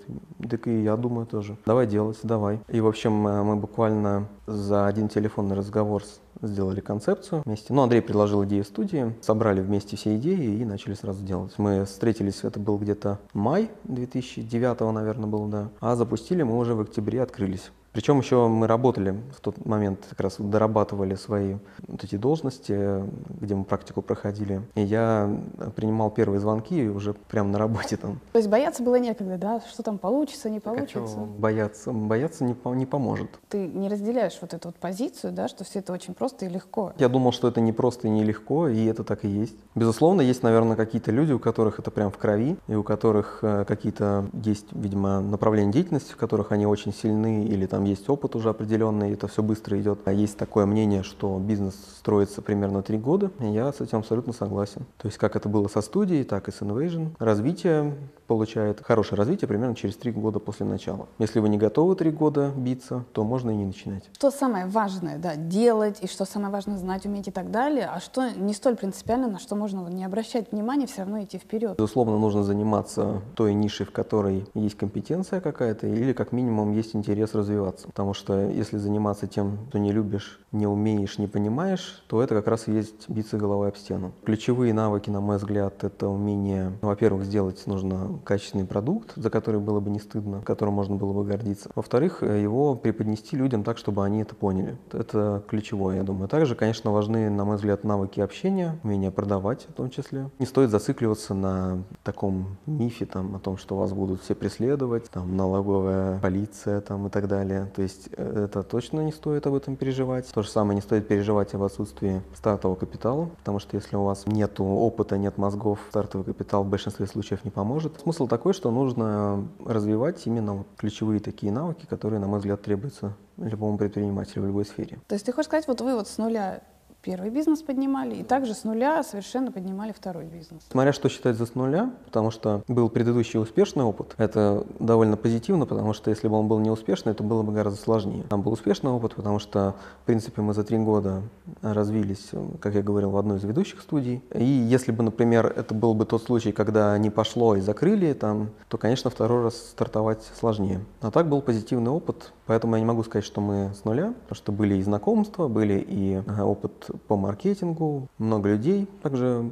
так 0.50 0.66
и 0.68 0.84
я 0.84 0.96
думаю 0.96 1.26
тоже. 1.26 1.58
Давай 1.66 1.88
делать, 1.88 2.18
давай. 2.24 2.62
И, 2.70 2.80
в 2.80 2.88
общем, 2.88 3.12
мы 3.12 3.56
буквально 3.58 4.30
за 4.48 4.88
один 4.88 5.10
телефонный 5.10 5.58
разговор 5.58 6.02
сделали 6.42 6.80
концепцию 6.80 7.44
вместе. 7.46 7.74
Ну, 7.74 7.82
Андрей 7.82 8.02
предложил 8.02 8.44
идею 8.46 8.64
студии, 8.64 9.14
собрали 9.22 9.62
вместе 9.62 9.98
все 9.98 10.16
идеи 10.18 10.60
и 10.60 10.66
начали 10.66 10.94
сразу 10.94 11.24
делать. 11.24 11.54
Мы 11.58 11.86
встретились, 11.86 12.44
это 12.44 12.60
был 12.60 12.78
где-то 12.78 13.20
май 13.34 13.70
2009, 13.86 14.80
наверное, 14.94 15.28
был, 15.28 15.46
да. 15.48 15.70
А 15.80 15.96
запустили 15.96 16.44
мы 16.44 16.58
уже 16.58 16.76
в 16.76 16.82
октябре, 16.82 17.22
открылись. 17.22 17.72
Причем 17.96 18.20
еще 18.20 18.50
мы 18.50 18.68
работали 18.68 19.16
в 19.34 19.40
тот 19.40 19.66
момент, 19.66 20.02
как 20.10 20.20
раз 20.20 20.36
дорабатывали 20.38 21.16
свои 21.16 21.56
вот 21.88 22.04
эти 22.04 22.18
должности, 22.18 23.06
где 23.40 23.56
мы 23.56 23.64
практику 23.64 24.02
проходили. 24.02 24.62
И 24.76 24.82
я 24.82 25.34
принимал 25.78 26.12
первые 26.12 26.42
звонки 26.42 26.90
уже 26.90 27.14
прямо 27.14 27.52
на 27.52 27.58
работе 27.58 27.96
там. 27.96 28.20
То 28.34 28.40
есть 28.40 28.50
бояться 28.50 28.84
было 28.84 28.96
некогда, 28.96 29.38
да? 29.38 29.62
Что 29.72 29.82
там 29.82 29.98
получится, 29.98 30.50
не 30.50 30.60
получится? 30.60 31.16
Так, 31.16 31.24
а 31.24 31.40
бояться, 31.40 31.94
бояться 31.94 32.44
не, 32.44 32.54
не 32.76 32.86
поможет. 32.86 33.30
Ты 33.48 33.66
не 33.66 33.88
разделяешь 33.88 34.38
вот 34.42 34.54
эту 34.54 34.68
вот 34.68 34.76
позицию, 34.76 35.32
да, 35.32 35.48
что 35.48 35.64
все 35.64 35.80
это 35.80 35.94
очень 35.94 36.14
просто 36.14 36.48
и 36.48 36.50
легко. 36.50 36.92
Я 36.98 37.08
думал, 37.08 37.32
что 37.32 37.48
это 37.48 37.62
не 37.62 37.72
просто 37.72 38.10
и 38.10 38.12
не 38.12 38.26
легко, 38.26 38.68
и 38.68 38.84
это 38.88 39.06
так 39.06 39.24
и 39.24 39.30
есть. 39.30 39.56
Безусловно, 39.74 40.20
есть, 40.20 40.44
наверное, 40.44 40.76
какие-то 40.76 41.12
люди, 41.12 41.32
у 41.32 41.40
которых 41.40 41.80
это 41.80 41.92
прям 41.92 42.12
в 42.12 42.18
крови, 42.18 42.58
и 42.68 42.76
у 42.76 42.84
которых 42.84 43.40
э, 43.42 43.64
какие-то 43.66 44.26
есть, 44.34 44.68
видимо, 44.74 45.22
направления 45.22 45.72
деятельности, 45.72 46.12
в 46.12 46.18
которых 46.18 46.52
они 46.52 46.66
очень 46.66 46.94
сильны 46.94 47.46
или 47.46 47.66
там 47.66 47.85
есть 47.86 48.10
опыт 48.10 48.36
уже 48.36 48.50
определенный, 48.50 49.14
это 49.14 49.28
все 49.28 49.42
быстро 49.42 49.80
идет. 49.80 50.00
А 50.06 50.12
есть 50.12 50.38
такое 50.38 50.66
мнение, 50.66 51.04
что 51.04 51.40
бизнес 51.40 51.76
строится 51.98 52.42
примерно 52.42 52.82
три 52.82 52.98
года, 52.98 53.32
и 53.40 53.48
я 53.48 53.72
с 53.72 53.82
этим 53.82 54.00
абсолютно 54.00 54.34
согласен. 54.34 54.86
То 54.98 55.08
есть 55.08 55.18
как 55.18 55.36
это 55.36 55.50
было 55.50 55.68
со 55.68 55.82
студией, 55.82 56.24
так 56.24 56.48
и 56.48 56.52
с 56.52 56.62
Invasion. 56.62 57.16
Развитие 57.20 57.96
получает 58.28 58.82
хорошее 58.82 59.18
развитие 59.18 59.48
примерно 59.48 59.76
через 59.76 59.96
три 59.96 60.12
года 60.12 60.40
после 60.40 60.66
начала. 60.66 61.08
Если 61.20 61.40
вы 61.40 61.50
не 61.50 61.58
готовы 61.58 61.96
три 61.96 62.12
года 62.12 62.52
биться, 62.56 63.06
то 63.14 63.24
можно 63.24 63.52
и 63.52 63.56
не 63.56 63.66
начинать. 63.66 64.10
Что 64.14 64.32
самое 64.32 64.66
важное, 64.66 65.18
да, 65.18 65.36
делать, 65.36 66.00
и 66.02 66.08
что 66.08 66.26
самое 66.26 66.52
важное 66.52 66.78
знать, 66.78 67.06
уметь 67.06 67.28
и 67.28 67.32
так 67.32 67.52
далее, 67.52 67.90
а 67.94 68.00
что 68.00 68.30
не 68.32 68.54
столь 68.54 68.76
принципиально, 68.76 69.28
на 69.28 69.40
что 69.40 69.56
можно 69.56 69.88
не 69.88 70.04
обращать 70.04 70.52
внимания, 70.52 70.88
все 70.88 71.02
равно 71.02 71.24
идти 71.24 71.38
вперед. 71.38 71.78
Безусловно, 71.78 72.18
нужно 72.18 72.44
заниматься 72.44 73.22
той 73.36 73.54
нишей, 73.54 73.86
в 73.86 73.92
которой 73.92 74.48
есть 74.54 74.76
компетенция 74.76 75.40
какая-то, 75.42 75.88
или 75.88 76.14
как 76.14 76.32
минимум 76.32 76.72
есть 76.72 76.96
интерес 76.96 77.34
развиваться. 77.76 77.88
Потому 77.88 78.14
что 78.14 78.50
если 78.50 78.78
заниматься 78.78 79.28
тем, 79.28 79.60
что 79.70 79.80
не 79.80 79.92
любишь, 79.92 80.40
не 80.52 80.68
умеешь, 80.68 81.18
не 81.18 81.28
понимаешь, 81.28 82.04
то 82.08 82.22
это 82.22 82.36
как 82.36 82.48
раз 82.48 82.68
и 82.68 82.72
есть 82.72 83.10
биться 83.10 83.38
головой 83.38 83.70
об 83.70 83.76
стену. 83.76 84.14
Ключевые 84.24 84.74
навыки, 84.74 85.10
на 85.10 85.22
мой 85.22 85.38
взгляд, 85.38 85.84
это 85.84 86.08
умение, 86.08 86.74
ну, 86.82 86.88
во-первых, 86.88 87.26
сделать 87.26 87.66
нужно 87.68 88.20
качественный 88.24 88.66
продукт, 88.66 89.14
за 89.16 89.30
который 89.30 89.60
было 89.60 89.80
бы 89.80 89.90
не 89.90 90.00
стыдно, 90.00 90.42
которым 90.42 90.76
можно 90.76 90.96
было 90.96 91.14
бы 91.14 91.26
гордиться. 91.26 91.70
Во-вторых, 91.76 92.24
его 92.24 92.76
преподнести 92.76 93.38
людям 93.38 93.64
так, 93.64 93.78
чтобы 93.78 94.06
они 94.06 94.22
это 94.22 94.36
поняли. 94.36 94.78
Это 94.92 95.44
ключевое, 95.48 95.98
я 95.98 96.04
думаю. 96.04 96.28
Также, 96.28 96.56
конечно, 96.56 96.92
важны, 96.92 97.30
на 97.30 97.46
мой 97.46 97.58
взгляд, 97.58 97.84
навыки 97.84 98.22
общения, 98.22 98.80
умение 98.84 99.12
продавать 99.12 99.66
в 99.70 99.74
том 99.74 99.90
числе. 99.90 100.30
Не 100.40 100.46
стоит 100.46 100.70
зацикливаться 100.70 101.34
на 101.34 101.84
таком 102.04 102.58
мифе 102.66 103.06
там, 103.06 103.36
о 103.36 103.40
том, 103.40 103.58
что 103.58 103.76
вас 103.76 103.92
будут 103.92 104.22
все 104.22 104.36
преследовать, 104.36 105.10
там, 105.10 105.36
налоговая 105.36 106.20
полиция 106.20 106.82
там, 106.82 107.08
и 107.08 107.10
так 107.10 107.28
далее. 107.28 107.65
То 107.66 107.82
есть 107.82 108.10
э, 108.16 108.46
это 108.46 108.64
точно 108.64 109.02
не 109.02 109.12
стоит 109.12 109.46
об 109.48 109.54
этом 109.54 109.76
переживать. 109.76 110.28
То 110.32 110.42
же 110.42 110.50
самое 110.50 110.76
не 110.76 110.82
стоит 110.82 111.08
переживать 111.08 111.54
об 111.54 111.64
отсутствии 111.64 112.22
стартового 112.36 112.76
капитала, 112.76 113.30
потому 113.38 113.60
что 113.60 113.76
если 113.76 113.96
у 113.96 114.04
вас 114.04 114.26
нет 114.26 114.60
опыта, 114.60 115.18
нет 115.18 115.38
мозгов, 115.38 115.80
стартовый 115.90 116.26
капитал 116.26 116.64
в 116.64 116.68
большинстве 116.68 117.08
случаев 117.08 117.44
не 117.46 117.52
поможет. 117.52 118.00
Смысл 118.02 118.28
такой, 118.28 118.54
что 118.54 118.72
нужно 118.72 119.48
развивать 119.66 120.26
именно 120.26 120.66
ключевые 120.78 121.20
такие 121.20 121.52
навыки, 121.52 121.86
которые, 121.86 122.20
на 122.20 122.28
мой 122.28 122.40
взгляд, 122.40 122.62
требуются 122.62 123.16
любому 123.38 123.78
предпринимателю 123.78 124.44
в 124.44 124.46
любой 124.48 124.66
сфере. 124.66 125.00
То 125.08 125.16
есть 125.16 125.26
ты 125.26 125.32
хочешь 125.32 125.48
сказать, 125.48 125.68
вот 125.68 125.82
вы 125.82 125.96
вот 125.96 126.08
с 126.08 126.18
нуля 126.18 126.62
первый 127.06 127.30
бизнес 127.30 127.62
поднимали, 127.62 128.16
и 128.16 128.24
также 128.24 128.56
с 128.56 128.64
нуля 128.64 129.04
совершенно 129.04 129.52
поднимали 129.52 129.92
второй 129.92 130.26
бизнес. 130.26 130.64
Смотря 130.72 130.92
что 130.92 131.08
считать 131.08 131.38
за 131.38 131.46
с 131.46 131.54
нуля, 131.54 131.92
потому 132.06 132.32
что 132.32 132.64
был 132.68 132.90
предыдущий 132.90 133.40
успешный 133.40 133.84
опыт, 133.84 134.16
это 134.18 134.66
довольно 134.80 135.16
позитивно, 135.16 135.68
потому 135.68 135.94
что 135.94 136.10
если 136.10 136.28
бы 136.28 136.36
он 136.36 136.48
был 136.48 136.60
неуспешный, 136.60 137.14
то 137.14 137.24
было 137.24 137.44
бы 137.44 137.54
гораздо 137.54 137.80
сложнее. 137.80 138.24
Там 138.28 138.42
был 138.42 138.54
успешный 138.54 138.90
опыт, 138.90 139.14
потому 139.14 139.38
что, 139.38 139.76
в 140.02 140.06
принципе, 140.08 140.42
мы 140.42 140.56
за 140.56 140.64
три 140.64 140.80
года 140.80 141.22
развились, 141.62 142.32
как 142.60 142.74
я 142.74 142.82
говорил, 142.82 143.12
в 143.12 143.18
одной 143.18 143.38
из 143.38 143.44
ведущих 143.44 143.82
студий. 143.82 144.24
И 144.34 144.44
если 144.44 144.92
бы, 144.92 145.04
например, 145.04 145.46
это 145.56 145.76
был 145.76 145.94
бы 145.94 146.06
тот 146.06 146.24
случай, 146.24 146.52
когда 146.52 146.98
не 146.98 147.12
пошло 147.12 147.56
и 147.56 147.62
закрыли 147.62 148.14
там, 148.14 148.50
то, 148.68 148.80
конечно, 148.80 149.12
второй 149.12 149.44
раз 149.44 149.56
стартовать 149.56 150.24
сложнее. 150.40 150.84
А 151.02 151.12
так 151.12 151.30
был 151.30 151.44
позитивный 151.44 151.92
опыт, 151.92 152.34
поэтому 152.48 152.76
я 152.76 152.80
не 152.80 152.88
могу 152.88 153.04
сказать, 153.04 153.26
что 153.26 153.42
мы 153.42 153.74
с 153.80 153.86
нуля, 153.86 154.14
потому 154.24 154.36
что 154.36 154.52
были 154.52 154.76
и 154.78 154.82
знакомства, 154.82 155.48
были 155.48 155.86
и 155.88 156.24
опыт 156.42 156.90
по 157.08 157.16
маркетингу, 157.16 158.08
много 158.18 158.50
людей, 158.50 158.88
также 159.02 159.50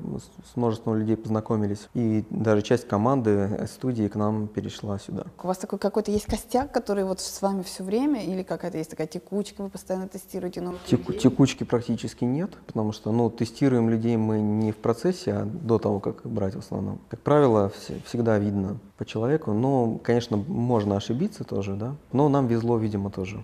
с 0.51 0.56
множеством 0.56 0.95
людей 0.95 1.17
познакомились. 1.17 1.89
И 1.93 2.25
даже 2.29 2.62
часть 2.62 2.88
команды 2.88 3.67
студии 3.71 4.08
к 4.08 4.15
нам 4.15 4.47
перешла 4.47 4.99
сюда. 4.99 5.25
У 5.41 5.47
вас 5.47 5.58
такой 5.58 5.79
какой-то 5.79 6.12
есть 6.12 6.25
костяк, 6.25 6.71
который 6.71 7.03
вот 7.03 7.19
с 7.19 7.41
вами 7.41 7.63
все 7.63 7.84
время, 7.84 8.23
или 8.23 8.43
какая-то 8.43 8.77
есть 8.77 8.89
такая 8.89 9.08
текучка, 9.08 9.63
вы 9.63 9.69
постоянно 9.69 10.08
тестируете 10.08 10.62
новых 10.62 10.84
Теку, 10.86 11.12
людей? 11.12 11.21
Текучки 11.21 11.63
практически 11.63 12.25
нет, 12.25 12.51
потому 12.67 12.91
что 12.91 13.12
ну, 13.12 13.29
тестируем 13.29 13.89
людей 13.89 14.17
мы 14.17 14.41
не 14.41 14.71
в 14.71 14.77
процессе, 14.77 15.34
а 15.34 15.45
до 15.45 15.79
того, 15.79 15.99
как 15.99 16.21
брать 16.25 16.56
в 16.56 16.60
основном. 16.60 16.99
Как 17.10 17.21
правило, 17.21 17.69
все, 17.69 17.99
всегда 18.06 18.38
видно 18.38 18.79
по 18.97 19.06
человеку. 19.06 19.53
Но, 19.53 19.99
конечно, 20.03 20.38
можно 20.38 20.95
ошибиться 20.95 21.43
тоже, 21.43 21.75
да. 21.75 21.95
Но 22.12 22.29
нам 22.29 22.47
везло, 22.47 22.77
видимо, 22.77 23.10
тоже. 23.10 23.43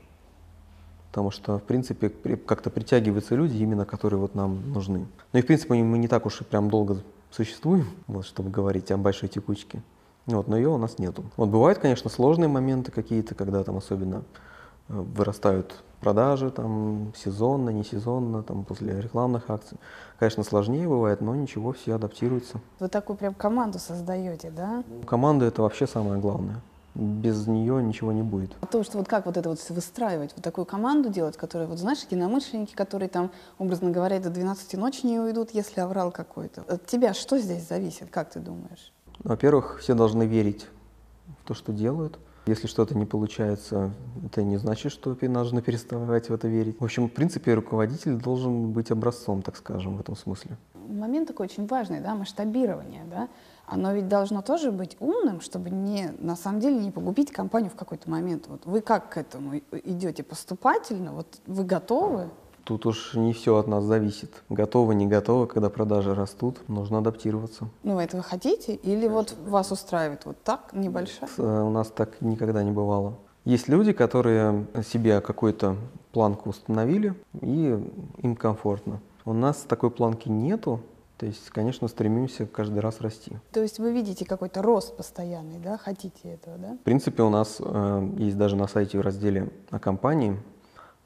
Потому 1.10 1.32
что, 1.32 1.58
в 1.58 1.64
принципе, 1.64 2.10
как-то 2.10 2.70
притягиваются 2.70 3.36
люди, 3.36 3.58
именно 3.58 3.86
которые 3.86 4.20
вот 4.20 4.36
нам 4.36 4.72
нужны. 4.72 5.08
Ну 5.34 5.40
и, 5.40 5.42
в 5.42 5.46
принципе, 5.46 5.74
мы 5.76 5.98
не 5.98 6.08
так 6.08 6.26
уж 6.26 6.42
и 6.42 6.44
прям 6.44 6.70
долго 6.70 6.98
существуем, 7.32 7.88
вот, 8.08 8.26
чтобы 8.26 8.50
говорить 8.50 8.92
о 8.92 8.98
большой 8.98 9.30
текучке. 9.30 9.82
Вот, 10.26 10.48
но 10.48 10.58
ее 10.58 10.70
у 10.70 10.78
нас 10.78 11.00
нету. 11.00 11.24
Вот 11.38 11.50
бывают, 11.50 11.80
конечно, 11.80 12.10
сложные 12.10 12.48
моменты 12.48 12.92
какие-то, 12.92 13.34
когда 13.34 13.64
там 13.64 13.78
особенно 13.78 14.24
э, 14.88 14.94
вырастают 14.94 15.82
продажи, 16.00 16.52
там, 16.52 17.14
сезонно, 17.16 17.72
не 17.72 17.84
сезонно, 17.84 18.44
там, 18.44 18.64
после 18.64 19.02
рекламных 19.02 19.50
акций. 19.50 19.78
Конечно, 20.18 20.44
сложнее 20.44 20.88
бывает, 20.88 21.22
но 21.22 21.36
ничего, 21.36 21.74
все 21.74 21.96
адаптируются. 21.96 22.60
Вы 22.80 22.88
такую 22.88 23.18
прям 23.18 23.34
команду 23.34 23.80
создаете, 23.80 24.52
да? 24.52 24.84
Команда– 25.08 25.46
это 25.48 25.62
вообще 25.62 25.88
самое 25.88 26.22
главное. 26.22 26.62
Без 27.00 27.48
нее 27.48 27.82
ничего 27.82 28.12
не 28.12 28.24
будет. 28.24 28.52
А 28.60 28.66
то, 28.66 28.84
что 28.84 28.98
вот 28.98 29.08
как 29.08 29.26
вот 29.26 29.38
это 29.38 29.48
вот 29.48 29.60
выстраивать, 29.70 30.34
вот 30.36 30.44
такую 30.44 30.66
команду 30.66 31.10
делать, 31.10 31.38
которая, 31.38 31.66
вот 31.66 31.80
знаешь, 31.80 32.00
единомышленники, 32.04 32.76
которые 32.76 33.08
там, 33.08 33.32
образно 33.58 33.90
говоря, 33.90 34.20
до 34.20 34.30
12 34.30 34.74
ночи 34.74 35.06
не 35.06 35.18
уйдут, 35.18 35.52
если 35.52 35.80
оврал 35.80 36.12
какой-то. 36.12 36.66
От 36.68 36.86
тебя 36.88 37.14
что 37.14 37.38
здесь 37.38 37.66
зависит, 37.66 38.10
как 38.10 38.32
ты 38.32 38.42
думаешь? 38.42 38.92
Во-первых, 39.20 39.80
все 39.80 39.94
должны 39.94 40.24
верить 40.24 40.68
в 41.42 41.48
то, 41.48 41.54
что 41.54 41.72
делают. 41.72 42.20
Если 42.48 42.68
что-то 42.68 42.98
не 42.98 43.06
получается, 43.06 43.92
это 44.26 44.44
не 44.44 44.58
значит, 44.58 44.92
что 44.92 45.16
нужно 45.22 45.62
переставать 45.62 46.30
в 46.30 46.34
это 46.34 46.50
верить. 46.50 46.82
В 46.82 46.84
общем, 46.84 47.08
в 47.08 47.14
принципе, 47.14 47.54
руководитель 47.54 48.18
должен 48.18 48.72
быть 48.72 48.92
образцом, 48.92 49.42
так 49.42 49.56
скажем, 49.56 49.96
в 49.96 50.02
этом 50.02 50.18
смысле. 50.18 50.58
Момент 50.74 51.28
такой 51.30 51.46
очень 51.46 51.66
важный, 51.66 52.02
да, 52.02 52.16
масштабирование, 52.16 53.04
да. 53.10 53.30
Оно 53.72 53.94
ведь 53.94 54.08
должно 54.08 54.42
тоже 54.42 54.72
быть 54.72 54.98
умным, 55.00 55.42
чтобы 55.42 55.70
не, 55.70 56.12
на 56.20 56.36
самом 56.36 56.60
деле 56.60 56.78
не 56.78 56.92
погубить 56.92 57.32
компанию 57.32 57.70
в 57.70 57.76
какой-то 57.76 58.10
момент. 58.10 58.46
Вот 58.48 58.66
вы 58.66 58.82
как 58.82 59.10
к 59.10 59.18
этому 59.18 59.58
идете 59.72 60.24
поступательно? 60.24 61.14
Вот 61.14 61.28
вы 61.46 61.64
готовы? 61.64 62.30
Тут 62.64 62.86
уж 62.86 63.14
не 63.14 63.32
все 63.34 63.56
от 63.58 63.68
нас 63.68 63.84
зависит. 63.84 64.44
Готовы, 64.50 64.96
не 64.96 65.08
готовы, 65.08 65.48
когда 65.48 65.70
продажи 65.70 66.14
растут, 66.14 66.68
нужно 66.68 67.00
адаптироваться. 67.00 67.70
Ну, 67.84 67.96
вы 67.96 68.04
этого 68.04 68.24
хотите? 68.24 68.74
Или 68.76 69.08
вот 69.08 69.36
вас 69.46 69.72
устраивает 69.72 70.26
вот 70.26 70.38
так, 70.44 70.72
небольшая? 70.74 71.30
Э, 71.38 71.62
у 71.62 71.70
нас 71.70 71.90
так 71.90 72.22
никогда 72.22 72.64
не 72.64 72.72
бывало. 72.72 73.16
Есть 73.46 73.70
люди, 73.70 73.94
которые 73.94 74.68
себе 74.84 75.22
какую-то 75.22 75.78
планку 76.12 76.50
установили, 76.50 77.16
и 77.42 77.80
им 78.18 78.36
комфортно. 78.36 79.00
У 79.26 79.34
нас 79.34 79.58
такой 79.68 79.92
планки 79.92 80.28
нету, 80.28 80.82
то 81.20 81.26
есть, 81.26 81.50
конечно, 81.50 81.88
стремимся 81.88 82.46
каждый 82.46 82.80
раз 82.80 83.02
расти. 83.02 83.34
То 83.52 83.62
есть 83.62 83.78
вы 83.78 83.92
видите 83.92 84.26
какой-то 84.26 84.62
рост 84.62 84.96
постоянный, 84.96 85.60
да? 85.60 85.78
Хотите 85.78 86.30
этого, 86.30 86.58
да? 86.58 86.74
В 86.76 86.84
принципе, 86.84 87.24
у 87.24 87.30
нас 87.30 87.58
э, 87.60 88.10
есть 88.18 88.38
даже 88.38 88.56
на 88.56 88.68
сайте 88.68 88.98
в 88.98 89.02
разделе 89.02 89.50
о 89.70 89.80
компании 89.80 90.40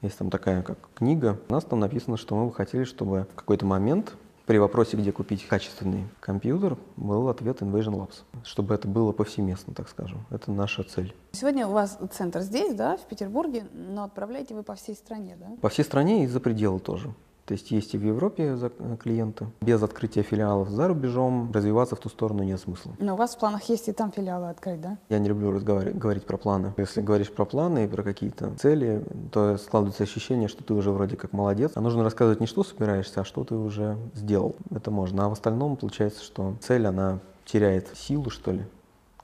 есть 0.04 0.18
там 0.18 0.30
такая 0.30 0.62
как 0.62 0.78
книга. 0.94 1.40
У 1.48 1.52
нас 1.52 1.64
там 1.64 1.80
написано, 1.80 2.16
что 2.16 2.36
мы 2.36 2.46
бы 2.46 2.52
хотели, 2.52 2.84
чтобы 2.84 3.26
в 3.32 3.36
какой-то 3.36 3.64
момент 3.64 4.14
при 4.46 4.58
вопросе, 4.58 4.98
где 4.98 5.10
купить 5.10 5.46
качественный 5.46 6.04
компьютер, 6.20 6.76
был 6.96 7.28
ответ 7.30 7.62
Invasion 7.62 7.94
Labs. 7.94 8.22
Чтобы 8.44 8.74
это 8.74 8.86
было 8.86 9.12
повсеместно, 9.12 9.72
так 9.72 9.88
скажем. 9.88 10.26
Это 10.28 10.52
наша 10.52 10.84
цель. 10.84 11.14
Сегодня 11.32 11.66
у 11.66 11.70
вас 11.72 11.98
центр 12.12 12.40
здесь, 12.40 12.74
да, 12.74 12.98
в 12.98 13.06
Петербурге, 13.06 13.66
но 13.72 14.04
отправляете 14.04 14.54
вы 14.54 14.62
по 14.62 14.74
всей 14.74 14.94
стране, 14.94 15.36
да? 15.40 15.46
По 15.62 15.70
всей 15.70 15.84
стране 15.84 16.24
и 16.24 16.26
за 16.26 16.40
пределы 16.40 16.80
тоже. 16.80 17.14
То 17.46 17.52
есть 17.52 17.70
есть 17.70 17.94
и 17.94 17.98
в 17.98 18.04
Европе 18.04 18.56
э, 18.58 18.96
клиенты. 18.98 19.46
Без 19.60 19.82
открытия 19.82 20.22
филиалов 20.22 20.70
за 20.70 20.88
рубежом 20.88 21.50
развиваться 21.52 21.94
в 21.94 22.00
ту 22.00 22.08
сторону 22.08 22.42
нет 22.42 22.60
смысла. 22.60 22.92
Но 22.98 23.14
у 23.14 23.16
вас 23.16 23.34
в 23.34 23.38
планах 23.38 23.64
есть 23.68 23.88
и 23.88 23.92
там 23.92 24.12
филиалы 24.12 24.48
открыть, 24.48 24.80
да? 24.80 24.96
Я 25.10 25.18
не 25.18 25.28
люблю 25.28 25.50
разговаривать, 25.52 25.98
говорить 25.98 26.24
про 26.24 26.38
планы. 26.38 26.72
Если 26.76 27.02
говоришь 27.02 27.30
про 27.30 27.44
планы 27.44 27.84
и 27.84 27.88
про 27.88 28.02
какие-то 28.02 28.54
цели, 28.56 29.04
то 29.30 29.58
складывается 29.58 30.04
ощущение, 30.04 30.48
что 30.48 30.64
ты 30.64 30.72
уже 30.72 30.90
вроде 30.90 31.16
как 31.16 31.32
молодец. 31.32 31.72
А 31.74 31.80
нужно 31.80 32.02
рассказывать 32.02 32.40
не 32.40 32.46
что 32.46 32.64
собираешься, 32.64 33.20
а 33.20 33.24
что 33.24 33.44
ты 33.44 33.54
уже 33.54 33.98
сделал. 34.14 34.56
Это 34.70 34.90
можно. 34.90 35.26
А 35.26 35.28
в 35.28 35.32
остальном 35.32 35.76
получается, 35.76 36.24
что 36.24 36.56
цель, 36.60 36.86
она 36.86 37.20
теряет 37.44 37.88
силу, 37.94 38.30
что 38.30 38.52
ли 38.52 38.64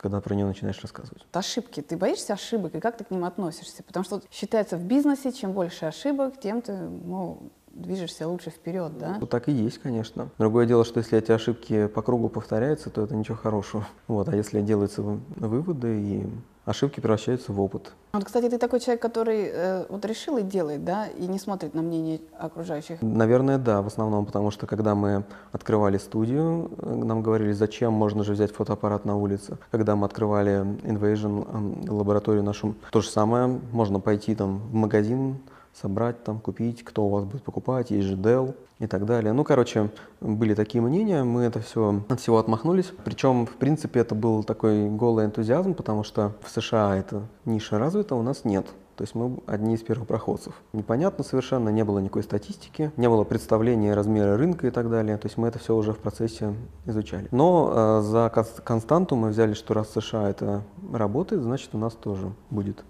когда 0.00 0.22
про 0.22 0.34
нее 0.34 0.46
начинаешь 0.46 0.80
рассказывать. 0.80 1.26
Ошибки. 1.32 1.82
Ты 1.82 1.94
боишься 1.98 2.32
ошибок, 2.32 2.74
и 2.74 2.80
как 2.80 2.96
ты 2.96 3.04
к 3.04 3.10
ним 3.10 3.24
относишься? 3.24 3.82
Потому 3.82 4.02
что 4.02 4.22
считается 4.30 4.78
в 4.78 4.84
бизнесе, 4.84 5.30
чем 5.30 5.52
больше 5.52 5.84
ошибок, 5.84 6.40
тем 6.40 6.62
ты, 6.62 6.72
ну, 6.72 7.50
движешься 7.70 8.28
лучше 8.28 8.50
вперед, 8.50 8.98
да? 8.98 9.16
Ну, 9.20 9.26
так 9.26 9.48
и 9.48 9.52
есть, 9.52 9.78
конечно. 9.78 10.28
Другое 10.38 10.66
дело, 10.66 10.84
что 10.84 10.98
если 10.98 11.18
эти 11.18 11.32
ошибки 11.32 11.86
по 11.86 12.02
кругу 12.02 12.28
повторяются, 12.28 12.90
то 12.90 13.02
это 13.02 13.14
ничего 13.14 13.36
хорошего. 13.36 13.86
Вот, 14.08 14.28
а 14.28 14.36
если 14.36 14.60
делаются 14.60 15.02
выводы 15.02 16.00
и 16.00 16.26
ошибки 16.64 17.00
превращаются 17.00 17.52
в 17.52 17.60
опыт. 17.60 17.92
Вот, 18.12 18.24
кстати, 18.24 18.48
ты 18.48 18.58
такой 18.58 18.80
человек, 18.80 19.00
который 19.00 19.50
э, 19.52 19.86
вот 19.88 20.04
решил 20.04 20.38
и 20.38 20.42
делает, 20.42 20.84
да, 20.84 21.06
и 21.06 21.26
не 21.26 21.38
смотрит 21.38 21.74
на 21.74 21.82
мнение 21.82 22.20
окружающих? 22.38 23.00
Наверное, 23.02 23.58
да, 23.58 23.82
в 23.82 23.86
основном, 23.86 24.26
потому 24.26 24.50
что 24.50 24.66
когда 24.66 24.94
мы 24.94 25.24
открывали 25.52 25.98
студию, 25.98 26.70
э, 26.78 26.94
нам 26.94 27.22
говорили, 27.22 27.52
зачем, 27.52 27.92
можно 27.92 28.24
же 28.24 28.32
взять 28.32 28.52
фотоаппарат 28.52 29.04
на 29.04 29.16
улице. 29.16 29.58
Когда 29.70 29.96
мы 29.96 30.06
открывали 30.06 30.62
Invasion 30.82 31.86
э, 31.86 31.90
лабораторию 31.90 32.42
нашу, 32.42 32.74
то 32.90 33.00
же 33.00 33.08
самое, 33.08 33.60
можно 33.72 34.00
пойти 34.00 34.34
там 34.34 34.58
в 34.58 34.74
магазин, 34.74 35.38
собрать, 35.74 36.22
там, 36.24 36.40
купить, 36.40 36.84
кто 36.84 37.06
у 37.06 37.08
вас 37.08 37.24
будет 37.24 37.42
покупать, 37.42 37.90
есть 37.90 38.08
же 38.08 38.16
Dell 38.16 38.54
и 38.78 38.86
так 38.86 39.06
далее. 39.06 39.32
Ну, 39.32 39.44
короче, 39.44 39.90
были 40.20 40.54
такие 40.54 40.82
мнения, 40.82 41.24
мы 41.24 41.42
это 41.42 41.60
все, 41.60 42.02
от 42.08 42.20
всего 42.20 42.38
отмахнулись. 42.38 42.92
Причем, 43.04 43.46
в 43.46 43.56
принципе, 43.56 44.00
это 44.00 44.14
был 44.14 44.42
такой 44.42 44.88
голый 44.88 45.26
энтузиазм, 45.26 45.74
потому 45.74 46.02
что 46.02 46.32
в 46.42 46.50
США 46.50 46.96
эта 46.96 47.22
ниша 47.44 47.78
развита, 47.78 48.14
у 48.14 48.22
нас 48.22 48.44
нет. 48.44 48.66
То 49.00 49.04
есть 49.04 49.14
мы 49.14 49.38
одни 49.46 49.76
из 49.76 49.80
первых 49.80 50.06
проходцев. 50.06 50.52
Непонятно 50.74 51.24
совершенно, 51.24 51.70
не 51.70 51.84
было 51.84 52.00
никакой 52.00 52.22
статистики, 52.22 52.92
не 52.98 53.08
было 53.08 53.24
представления 53.24 53.94
размера 53.94 54.36
рынка 54.36 54.66
и 54.66 54.70
так 54.70 54.90
далее. 54.90 55.16
То 55.16 55.26
есть 55.26 55.38
мы 55.38 55.48
это 55.48 55.58
все 55.58 55.74
уже 55.74 55.94
в 55.94 55.98
процессе 55.98 56.54
изучали. 56.84 57.26
Но 57.30 57.72
э, 57.72 58.02
за 58.02 58.30
константу 58.62 59.16
мы 59.16 59.30
взяли, 59.30 59.54
что 59.54 59.72
раз 59.72 59.90
США 59.92 60.28
это 60.28 60.64
работает, 60.92 61.42
значит 61.42 61.70
у 61.72 61.78
нас 61.78 61.94
тоже 61.94 62.30
будет. 62.50 62.84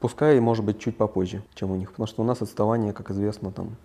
Пускай, 0.00 0.38
может 0.40 0.64
быть, 0.64 0.78
чуть 0.78 0.96
попозже, 0.96 1.42
чем 1.54 1.70
у 1.70 1.76
них, 1.76 1.90
потому 1.90 2.06
что 2.06 2.22
у 2.22 2.24
нас 2.24 2.42
отставание, 2.42 2.92
как 2.92 3.10
известно, 3.10 3.50
там 3.50 3.76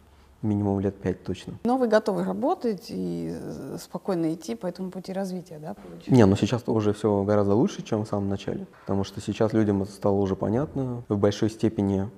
минимум 0.42 0.80
лет 0.80 0.96
пять 0.96 1.24
точно. 1.24 1.54
Но 1.64 1.78
вы 1.78 1.88
готовы 1.88 2.24
работать 2.24 2.88
и 2.90 3.34
спокойно 3.78 4.34
идти 4.34 4.56
по 4.56 4.68
этому 4.68 4.92
пути 4.92 5.14
развития, 5.14 5.60
да? 5.60 5.74
Получается? 5.74 6.12
Не, 6.12 6.26
ну 6.26 6.36
сейчас 6.36 6.64
уже 6.68 6.94
все 6.94 7.24
гораздо 7.24 7.56
лучше, 7.56 7.82
чем 7.84 8.06
в 8.06 8.08
самом 8.08 8.30
начале, 8.30 8.68
потому 8.82 9.04
что 9.04 9.22
сейчас 9.22 9.54
людям 9.54 9.84
это 9.84 9.92
стало 9.92 10.16
уже 10.16 10.36
понятно. 10.36 11.04
В 11.10 11.18
большой 11.18 11.50
степени 11.50 12.10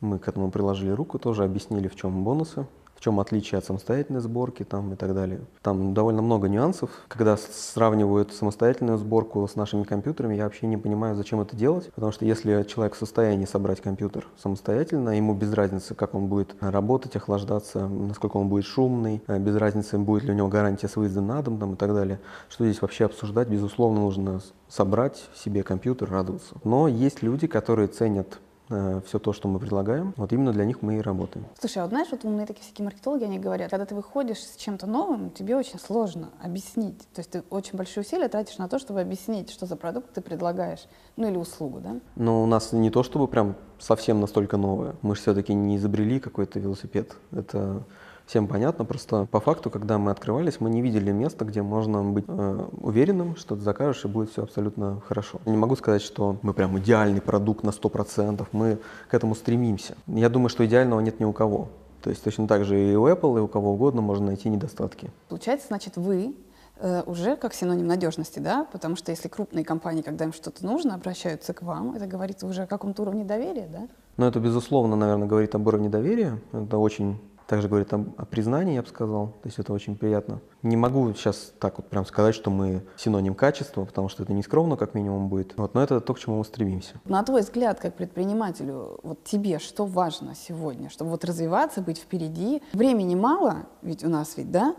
мы 0.00 0.18
к 0.18 0.28
этому 0.28 0.50
приложили 0.50 0.90
руку, 0.90 1.18
тоже 1.18 1.44
объяснили, 1.44 1.88
в 1.88 1.96
чем 1.96 2.24
бонусы 2.24 2.66
чем 3.04 3.20
отличие 3.20 3.58
от 3.58 3.66
самостоятельной 3.66 4.20
сборки 4.20 4.62
там, 4.62 4.94
и 4.94 4.96
так 4.96 5.14
далее. 5.14 5.40
Там 5.60 5.92
довольно 5.92 6.22
много 6.22 6.48
нюансов. 6.48 6.88
Когда 7.08 7.36
сравнивают 7.36 8.32
самостоятельную 8.32 8.96
сборку 8.96 9.46
с 9.46 9.56
нашими 9.56 9.82
компьютерами, 9.82 10.36
я 10.36 10.44
вообще 10.44 10.66
не 10.66 10.78
понимаю, 10.78 11.14
зачем 11.14 11.38
это 11.42 11.54
делать. 11.54 11.90
Потому 11.94 12.12
что 12.12 12.24
если 12.24 12.62
человек 12.62 12.94
в 12.94 12.98
состоянии 12.98 13.44
собрать 13.44 13.82
компьютер 13.82 14.26
самостоятельно, 14.42 15.10
ему 15.10 15.34
без 15.34 15.52
разницы, 15.52 15.94
как 15.94 16.14
он 16.14 16.28
будет 16.28 16.56
работать, 16.60 17.14
охлаждаться, 17.14 17.86
насколько 17.86 18.38
он 18.38 18.48
будет 18.48 18.64
шумный, 18.64 19.22
э, 19.26 19.38
без 19.38 19.56
разницы, 19.56 19.98
будет 19.98 20.24
ли 20.24 20.32
у 20.32 20.34
него 20.34 20.48
гарантия 20.48 20.88
с 20.88 20.96
выездом 20.96 21.26
на 21.26 21.42
дом 21.42 21.58
там, 21.58 21.74
и 21.74 21.76
так 21.76 21.92
далее. 21.92 22.20
Что 22.48 22.64
здесь 22.64 22.80
вообще 22.80 23.04
обсуждать? 23.04 23.48
Безусловно, 23.48 24.00
нужно 24.00 24.40
собрать 24.66 25.28
себе 25.34 25.62
компьютер, 25.62 26.10
радоваться. 26.10 26.54
Но 26.64 26.88
есть 26.88 27.22
люди, 27.22 27.46
которые 27.46 27.88
ценят 27.88 28.38
все 28.68 29.18
то, 29.18 29.32
что 29.32 29.48
мы 29.48 29.58
предлагаем, 29.58 30.14
вот 30.16 30.32
именно 30.32 30.52
для 30.52 30.64
них 30.64 30.82
мы 30.82 30.98
и 30.98 31.00
работаем. 31.00 31.46
Слушай, 31.58 31.78
а 31.78 31.82
вот 31.82 31.90
знаешь, 31.90 32.08
вот 32.10 32.24
умные 32.24 32.46
такие 32.46 32.62
всякие 32.62 32.84
маркетологи, 32.84 33.24
они 33.24 33.38
говорят, 33.38 33.70
когда 33.70 33.84
ты 33.84 33.94
выходишь 33.94 34.38
с 34.38 34.56
чем-то 34.56 34.86
новым, 34.86 35.30
тебе 35.30 35.56
очень 35.56 35.78
сложно 35.78 36.30
объяснить. 36.42 36.98
То 37.12 37.20
есть 37.20 37.30
ты 37.30 37.42
очень 37.50 37.76
большие 37.76 38.02
усилия 38.02 38.28
тратишь 38.28 38.58
на 38.58 38.68
то, 38.68 38.78
чтобы 38.78 39.00
объяснить, 39.00 39.50
что 39.50 39.66
за 39.66 39.76
продукт 39.76 40.12
ты 40.14 40.20
предлагаешь, 40.20 40.86
ну 41.16 41.28
или 41.28 41.36
услугу, 41.36 41.80
да? 41.80 41.96
Но 42.16 42.42
у 42.42 42.46
нас 42.46 42.72
не 42.72 42.90
то, 42.90 43.02
чтобы 43.02 43.28
прям 43.28 43.56
совсем 43.78 44.20
настолько 44.20 44.56
новое. 44.56 44.94
Мы 45.02 45.14
же 45.14 45.20
все-таки 45.22 45.52
не 45.52 45.76
изобрели 45.76 46.18
какой-то 46.18 46.58
велосипед. 46.58 47.16
Это 47.32 47.84
всем 48.26 48.46
понятно. 48.46 48.84
Просто 48.84 49.26
по 49.30 49.40
факту, 49.40 49.70
когда 49.70 49.98
мы 49.98 50.10
открывались, 50.10 50.60
мы 50.60 50.70
не 50.70 50.82
видели 50.82 51.12
места, 51.12 51.44
где 51.44 51.62
можно 51.62 52.02
быть 52.02 52.24
э, 52.26 52.66
уверенным, 52.80 53.36
что 53.36 53.56
ты 53.56 53.62
закажешь 53.62 54.04
и 54.04 54.08
будет 54.08 54.30
все 54.30 54.42
абсолютно 54.42 55.00
хорошо. 55.06 55.40
Я 55.44 55.52
не 55.52 55.58
могу 55.58 55.76
сказать, 55.76 56.02
что 56.02 56.36
мы 56.42 56.54
прям 56.54 56.78
идеальный 56.78 57.20
продукт 57.20 57.64
на 57.64 57.70
100%, 57.70 58.46
мы 58.52 58.78
к 59.08 59.14
этому 59.14 59.34
стремимся. 59.34 59.96
Я 60.06 60.28
думаю, 60.28 60.48
что 60.48 60.64
идеального 60.66 61.00
нет 61.00 61.20
ни 61.20 61.24
у 61.24 61.32
кого. 61.32 61.68
То 62.02 62.10
есть 62.10 62.22
точно 62.22 62.46
так 62.46 62.64
же 62.64 62.92
и 62.92 62.94
у 62.94 63.08
Apple, 63.08 63.38
и 63.38 63.40
у 63.40 63.48
кого 63.48 63.72
угодно 63.72 64.02
можно 64.02 64.26
найти 64.26 64.50
недостатки. 64.50 65.10
Получается, 65.28 65.68
значит, 65.68 65.96
вы 65.96 66.34
э, 66.78 67.02
уже 67.06 67.36
как 67.36 67.54
синоним 67.54 67.86
надежности, 67.86 68.40
да? 68.40 68.66
Потому 68.70 68.96
что 68.96 69.10
если 69.10 69.28
крупные 69.28 69.64
компании, 69.64 70.02
когда 70.02 70.26
им 70.26 70.34
что-то 70.34 70.66
нужно, 70.66 70.94
обращаются 70.94 71.54
к 71.54 71.62
вам, 71.62 71.94
это 71.96 72.06
говорит 72.06 72.42
уже 72.42 72.62
о 72.62 72.66
каком-то 72.66 73.02
уровне 73.02 73.24
доверия, 73.24 73.68
да? 73.72 73.88
Но 74.18 74.28
это, 74.28 74.38
безусловно, 74.38 74.96
наверное, 74.96 75.26
говорит 75.26 75.54
об 75.54 75.66
уровне 75.66 75.88
доверия. 75.88 76.38
Это 76.52 76.76
очень 76.76 77.18
также 77.46 77.68
говорит 77.68 77.92
о, 77.92 78.04
о 78.16 78.24
признании, 78.24 78.74
я 78.74 78.82
бы 78.82 78.88
сказал. 78.88 79.28
То 79.42 79.48
есть 79.48 79.58
это 79.58 79.72
очень 79.72 79.96
приятно. 79.96 80.40
Не 80.62 80.76
могу 80.76 81.12
сейчас 81.14 81.52
так 81.58 81.78
вот 81.78 81.88
прям 81.88 82.06
сказать, 82.06 82.34
что 82.34 82.50
мы 82.50 82.82
синоним 82.96 83.34
качества, 83.34 83.84
потому 83.84 84.08
что 84.08 84.22
это 84.22 84.32
не 84.32 84.42
скромно, 84.42 84.76
как 84.76 84.94
минимум, 84.94 85.28
будет. 85.28 85.56
Вот, 85.56 85.74
но 85.74 85.82
это 85.82 86.00
то, 86.00 86.14
к 86.14 86.18
чему 86.18 86.38
мы 86.38 86.44
стремимся. 86.44 86.94
На 87.04 87.22
твой 87.22 87.42
взгляд, 87.42 87.80
как 87.80 87.94
предпринимателю, 87.94 88.98
вот 89.02 89.24
тебе 89.24 89.58
что 89.58 89.84
важно 89.84 90.34
сегодня, 90.34 90.88
чтобы 90.90 91.10
вот 91.10 91.24
развиваться, 91.24 91.80
быть 91.80 91.98
впереди? 91.98 92.62
Времени 92.72 93.14
мало, 93.14 93.66
ведь 93.82 94.04
у 94.04 94.08
нас 94.08 94.36
ведь, 94.36 94.50
да? 94.50 94.74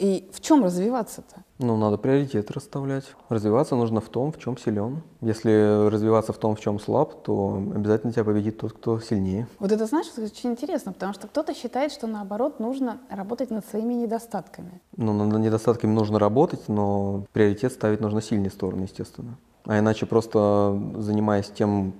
И 0.00 0.30
в 0.32 0.40
чем 0.40 0.64
развиваться-то? 0.64 1.44
Ну, 1.58 1.76
надо 1.76 1.98
приоритеты 1.98 2.54
расставлять. 2.54 3.04
Развиваться 3.28 3.76
нужно 3.76 4.00
в 4.00 4.08
том, 4.08 4.32
в 4.32 4.38
чем 4.38 4.56
силен. 4.56 5.02
Если 5.20 5.88
развиваться 5.90 6.32
в 6.32 6.38
том, 6.38 6.56
в 6.56 6.60
чем 6.60 6.80
слаб, 6.80 7.22
то 7.22 7.62
обязательно 7.74 8.10
тебя 8.10 8.24
победит 8.24 8.56
тот, 8.56 8.72
кто 8.72 8.98
сильнее. 8.98 9.46
Вот 9.58 9.70
это, 9.70 9.84
знаешь, 9.84 10.06
очень 10.16 10.52
интересно, 10.52 10.94
потому 10.94 11.12
что 11.12 11.28
кто-то 11.28 11.52
считает, 11.52 11.92
что 11.92 12.06
наоборот 12.06 12.60
нужно 12.60 12.96
работать 13.10 13.50
над 13.50 13.66
своими 13.66 13.92
недостатками. 13.92 14.80
Ну, 14.96 15.12
над 15.12 15.38
недостатками 15.38 15.92
нужно 15.92 16.18
работать, 16.18 16.66
но 16.68 17.26
приоритет 17.34 17.74
ставить 17.74 18.00
нужно 18.00 18.22
сильные 18.22 18.50
стороны, 18.50 18.84
естественно. 18.84 19.36
А 19.66 19.78
иначе 19.78 20.06
просто 20.06 20.80
занимаясь 20.96 21.50
тем, 21.50 21.92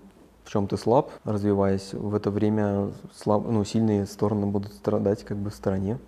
в 0.45 0.51
чем 0.51 0.69
ты 0.69 0.79
слаб, 0.79 1.11
развиваясь, 1.25 1.93
в 1.93 2.15
это 2.15 2.31
время 2.31 2.93
слаб, 3.15 3.45
ну, 3.47 3.63
сильные 3.65 4.07
стороны 4.07 4.47
будут 4.47 4.73
страдать 4.73 5.23
как 5.23 5.37
бы 5.37 5.51
в 5.51 5.55
стороне 5.55 5.99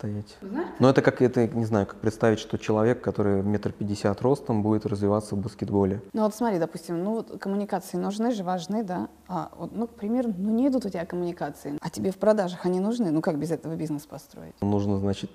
стоять. 0.00 0.38
Но 0.78 0.88
это 0.88 1.02
как, 1.02 1.20
это, 1.20 1.46
не 1.46 1.66
знаю, 1.66 1.86
как 1.86 1.96
представить, 1.96 2.38
что 2.38 2.56
человек, 2.58 3.02
который 3.02 3.42
метр 3.42 3.70
пятьдесят 3.70 4.22
ростом, 4.22 4.62
будет 4.62 4.86
развиваться 4.86 5.34
в 5.34 5.38
баскетболе. 5.38 6.00
Ну 6.14 6.22
вот 6.22 6.34
смотри, 6.34 6.58
допустим, 6.58 7.04
ну 7.04 7.16
вот 7.16 7.38
коммуникации 7.38 7.98
нужны 7.98 8.32
же, 8.32 8.42
важны, 8.42 8.82
да? 8.82 9.08
А 9.28 9.50
вот, 9.56 9.72
ну, 9.72 9.86
к 9.86 9.90
примеру, 9.90 10.32
ну 10.36 10.50
не 10.50 10.68
идут 10.68 10.86
у 10.86 10.88
тебя 10.88 11.04
коммуникации, 11.04 11.76
а 11.82 11.90
тебе 11.90 12.10
в 12.12 12.16
продажах 12.16 12.64
они 12.64 12.80
нужны, 12.80 13.10
ну 13.10 13.20
как 13.20 13.38
без 13.38 13.50
этого 13.50 13.76
бизнес 13.76 14.06
построить? 14.06 14.54
Нужно, 14.62 14.96
значит, 14.96 15.30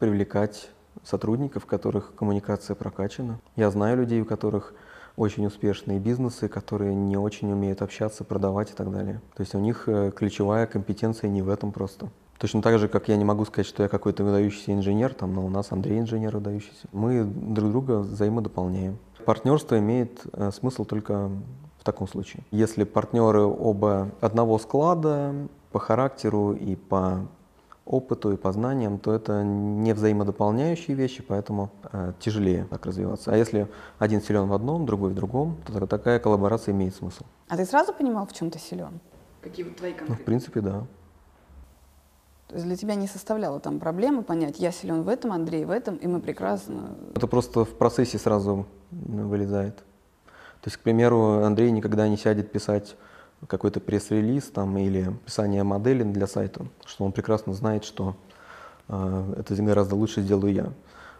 привлекать 0.00 0.68
сотрудников, 1.04 1.64
у 1.64 1.66
которых 1.68 2.14
коммуникация 2.16 2.74
прокачана. 2.74 3.38
Я 3.54 3.70
знаю 3.70 3.98
людей, 3.98 4.20
у 4.20 4.24
которых 4.24 4.74
очень 5.16 5.46
успешные 5.46 5.98
бизнесы, 5.98 6.48
которые 6.48 6.94
не 6.94 7.16
очень 7.16 7.52
умеют 7.52 7.82
общаться, 7.82 8.24
продавать 8.24 8.70
и 8.70 8.74
так 8.74 8.90
далее. 8.90 9.20
То 9.36 9.42
есть 9.42 9.54
у 9.54 9.58
них 9.58 9.84
э, 9.86 10.10
ключевая 10.10 10.66
компетенция 10.66 11.30
не 11.30 11.42
в 11.42 11.48
этом 11.48 11.72
просто. 11.72 12.08
Точно 12.40 12.62
так 12.62 12.78
же, 12.78 12.88
как 12.88 13.08
я 13.08 13.16
не 13.16 13.24
могу 13.24 13.44
сказать, 13.44 13.66
что 13.66 13.82
я 13.82 13.88
какой-то 13.90 14.24
выдающийся 14.24 14.72
инженер, 14.72 15.12
там, 15.12 15.34
но 15.34 15.44
у 15.44 15.50
нас 15.50 15.72
Андрей 15.72 15.98
инженер 15.98 16.36
выдающийся. 16.36 16.88
Мы 16.90 17.22
друг 17.22 17.70
друга 17.70 17.98
взаимодополняем. 17.98 18.96
Партнерство 19.26 19.78
имеет 19.78 20.22
э, 20.32 20.50
смысл 20.50 20.86
только 20.86 21.30
в 21.78 21.84
таком 21.84 22.08
случае. 22.08 22.42
Если 22.50 22.84
партнеры 22.84 23.42
оба 23.42 24.10
одного 24.22 24.58
склада 24.58 25.34
по 25.70 25.78
характеру 25.78 26.54
и 26.54 26.76
по 26.76 27.28
опыту 27.84 28.32
и 28.32 28.38
по 28.38 28.52
знаниям, 28.52 28.98
то 28.98 29.12
это 29.12 29.44
не 29.44 29.92
взаимодополняющие 29.92 30.96
вещи, 30.96 31.22
поэтому 31.22 31.68
э, 31.92 32.14
тяжелее 32.20 32.64
так 32.70 32.86
развиваться. 32.86 33.32
А 33.32 33.36
если 33.36 33.68
один 33.98 34.22
силен 34.22 34.46
в 34.46 34.54
одном, 34.54 34.86
другой 34.86 35.10
в 35.10 35.14
другом, 35.14 35.58
то 35.66 35.86
такая 35.86 36.18
коллаборация 36.18 36.72
имеет 36.72 36.94
смысл. 36.94 37.24
А 37.48 37.58
ты 37.58 37.66
сразу 37.66 37.92
понимал, 37.92 38.26
в 38.26 38.32
чем 38.32 38.50
ты 38.50 38.58
силен? 38.58 38.98
Какие 39.42 39.66
вот 39.66 39.76
твои 39.76 39.90
конкретные? 39.90 40.16
Ну, 40.16 40.22
в 40.22 40.24
принципе, 40.24 40.60
да. 40.62 40.86
То 42.50 42.56
есть 42.56 42.66
для 42.66 42.76
тебя 42.76 42.96
не 42.96 43.06
составляло 43.06 43.60
там 43.60 43.78
проблемы 43.78 44.24
понять, 44.24 44.58
я 44.58 44.72
силен 44.72 45.02
в 45.02 45.08
этом, 45.08 45.30
Андрей 45.30 45.64
в 45.64 45.70
этом, 45.70 45.94
и 45.94 46.08
мы 46.08 46.18
прекрасно... 46.18 46.96
Это 47.14 47.28
просто 47.28 47.64
в 47.64 47.78
процессе 47.78 48.18
сразу 48.18 48.66
вылезает. 48.90 49.76
То 49.76 50.66
есть, 50.66 50.78
к 50.78 50.80
примеру, 50.80 51.44
Андрей 51.44 51.70
никогда 51.70 52.08
не 52.08 52.16
сядет 52.16 52.50
писать 52.50 52.96
какой-то 53.46 53.78
пресс-релиз 53.78 54.46
там, 54.46 54.76
или 54.78 55.16
писание 55.24 55.62
модели 55.62 56.02
для 56.02 56.26
сайта, 56.26 56.66
что 56.84 57.04
он 57.04 57.12
прекрасно 57.12 57.54
знает, 57.54 57.84
что 57.84 58.16
э, 58.88 59.34
это 59.38 59.54
гораздо 59.62 59.94
лучше 59.94 60.20
сделаю 60.20 60.52
я. 60.52 60.72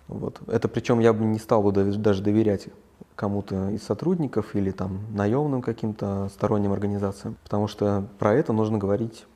Вот. 0.09 0.41
Это 0.49 0.67
причем 0.67 0.99
я 0.99 1.13
бы 1.13 1.25
не 1.25 1.39
стал 1.39 1.63
бы 1.63 1.71
даже 1.71 2.23
доверять 2.23 2.67
кому-то 3.15 3.71
из 3.71 3.85
сотрудников 3.85 4.57
или 4.57 4.73
там 4.73 5.03
наемным 5.15 5.63
каким-то 5.63 6.29
сторонним 6.35 6.73
организациям, 6.73 7.37
потому 7.45 7.69
что 7.69 8.09
про 8.19 8.35
это 8.35 8.53
нужно 8.53 8.79
говорить 8.79 9.27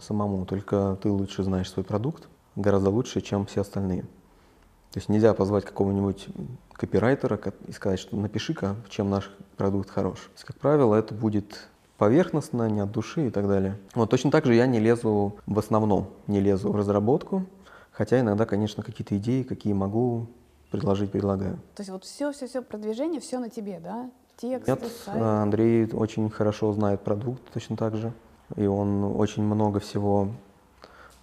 самому, 0.00 0.44
только 0.46 0.98
ты 1.02 1.10
лучше 1.10 1.42
знаешь 1.42 1.70
свой 1.70 1.84
продукт, 1.84 2.28
гораздо 2.56 2.90
лучше, 2.90 3.20
чем 3.20 3.46
все 3.46 3.60
остальные. 3.62 4.02
То 4.02 4.98
есть 4.98 5.08
нельзя 5.08 5.34
позвать 5.34 5.64
какого-нибудь 5.64 6.28
копирайтера 6.72 7.40
и 7.68 7.72
сказать, 7.72 8.00
что 8.00 8.16
напиши-ка, 8.16 8.74
чем 8.88 9.08
наш 9.08 9.30
продукт 9.56 9.90
хорош. 9.90 10.18
То 10.18 10.32
есть, 10.32 10.44
как 10.44 10.56
правило, 10.56 10.96
это 10.96 11.14
будет 11.14 11.68
поверхностно, 11.96 12.68
не 12.68 12.80
от 12.80 12.90
души 12.90 13.28
и 13.28 13.30
так 13.30 13.46
далее. 13.46 13.78
Вот 13.94 14.10
точно 14.10 14.30
так 14.30 14.46
же 14.46 14.54
я 14.54 14.66
не 14.66 14.80
лезу 14.80 15.36
в 15.46 15.58
основном, 15.58 16.08
не 16.26 16.40
лезу 16.40 16.72
в 16.72 16.76
разработку, 16.76 17.44
хотя 17.92 18.18
иногда, 18.18 18.46
конечно, 18.46 18.82
какие-то 18.82 19.16
идеи, 19.18 19.42
какие 19.42 19.74
могу 19.74 20.26
предложить, 20.70 21.12
предлагаю. 21.12 21.56
То 21.76 21.82
есть 21.82 21.90
вот 21.90 22.04
все-все-все 22.04 22.62
продвижение, 22.62 23.20
все 23.20 23.38
на 23.38 23.50
тебе, 23.50 23.80
да? 23.80 24.10
Текст, 24.38 24.66
Нет, 24.66 24.82
сайт. 25.04 25.20
Андрей 25.20 25.88
очень 25.92 26.30
хорошо 26.30 26.72
знает 26.72 27.02
продукт 27.02 27.42
точно 27.52 27.76
так 27.76 27.94
же 27.96 28.12
и 28.56 28.66
он 28.66 29.04
очень 29.16 29.42
много 29.42 29.80
всего 29.80 30.28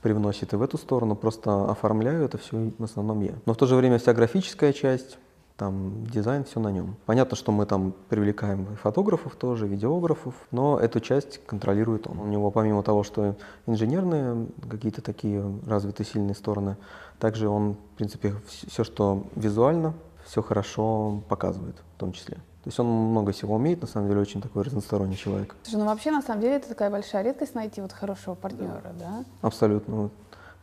привносит 0.02 0.54
и 0.54 0.56
в 0.56 0.62
эту 0.62 0.78
сторону, 0.78 1.16
просто 1.16 1.70
оформляю 1.70 2.24
это 2.24 2.38
все 2.38 2.72
в 2.78 2.84
основном 2.84 3.22
я. 3.22 3.34
Но 3.46 3.54
в 3.54 3.58
то 3.58 3.66
же 3.66 3.76
время 3.76 3.98
вся 3.98 4.14
графическая 4.14 4.74
часть, 4.74 5.18
там 5.58 6.06
дизайн, 6.06 6.44
все 6.44 6.60
на 6.60 6.72
нем. 6.72 6.96
Понятно, 7.06 7.36
что 7.36 7.52
мы 7.52 7.66
там 7.66 7.94
привлекаем 8.10 8.68
фотографов 8.82 9.36
тоже, 9.36 9.68
видеографов, 9.68 10.36
но 10.52 10.80
эту 10.80 11.00
часть 11.00 11.44
контролирует 11.46 12.08
он. 12.08 12.20
У 12.20 12.28
него 12.28 12.52
помимо 12.52 12.84
того, 12.84 13.04
что 13.04 13.36
инженерные 13.66 14.48
какие-то 14.70 15.02
такие 15.02 15.44
развитые 15.66 16.06
сильные 16.06 16.36
стороны, 16.36 16.78
также 17.20 17.50
он, 17.50 17.74
в 17.74 17.98
принципе, 17.98 18.36
все, 18.48 18.84
что 18.84 19.24
визуально, 19.36 19.94
все 20.26 20.44
хорошо 20.44 21.24
показывает 21.28 21.78
в 21.96 22.00
том 22.00 22.12
числе. 22.12 22.38
То 22.68 22.70
есть 22.70 22.80
он 22.82 22.88
много 22.88 23.32
всего 23.32 23.56
умеет, 23.56 23.80
на 23.80 23.88
самом 23.88 24.10
деле, 24.10 24.20
очень 24.20 24.42
такой 24.42 24.64
разносторонний 24.64 25.16
человек. 25.16 25.56
Слушай, 25.64 25.78
ну 25.78 25.86
вообще, 25.86 26.12
на 26.12 26.22
самом 26.22 26.42
деле, 26.42 26.58
это 26.58 26.68
такая 26.68 26.90
большая 26.90 27.24
редкость 27.24 27.56
найти 27.56 27.80
вот 27.80 27.94
хорошего 27.94 28.36
партнера, 28.36 28.92
да? 29.00 29.06
да? 29.20 29.26
Абсолютно. 29.42 30.10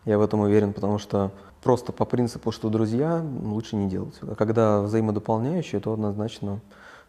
Я 0.05 0.19
в 0.19 0.21
этом 0.21 0.41
уверен, 0.41 0.75
потому 0.75 0.99
что 0.99 1.31
просто 1.63 1.93
по 1.93 2.05
принципу, 2.05 2.53
что 2.53 2.69
друзья, 2.69 3.25
лучше 3.43 3.77
не 3.77 3.89
делать. 3.89 4.13
А 4.21 4.35
когда 4.35 4.83
взаимодополняющие, 4.83 5.81
то 5.81 5.95
однозначно 5.95 6.61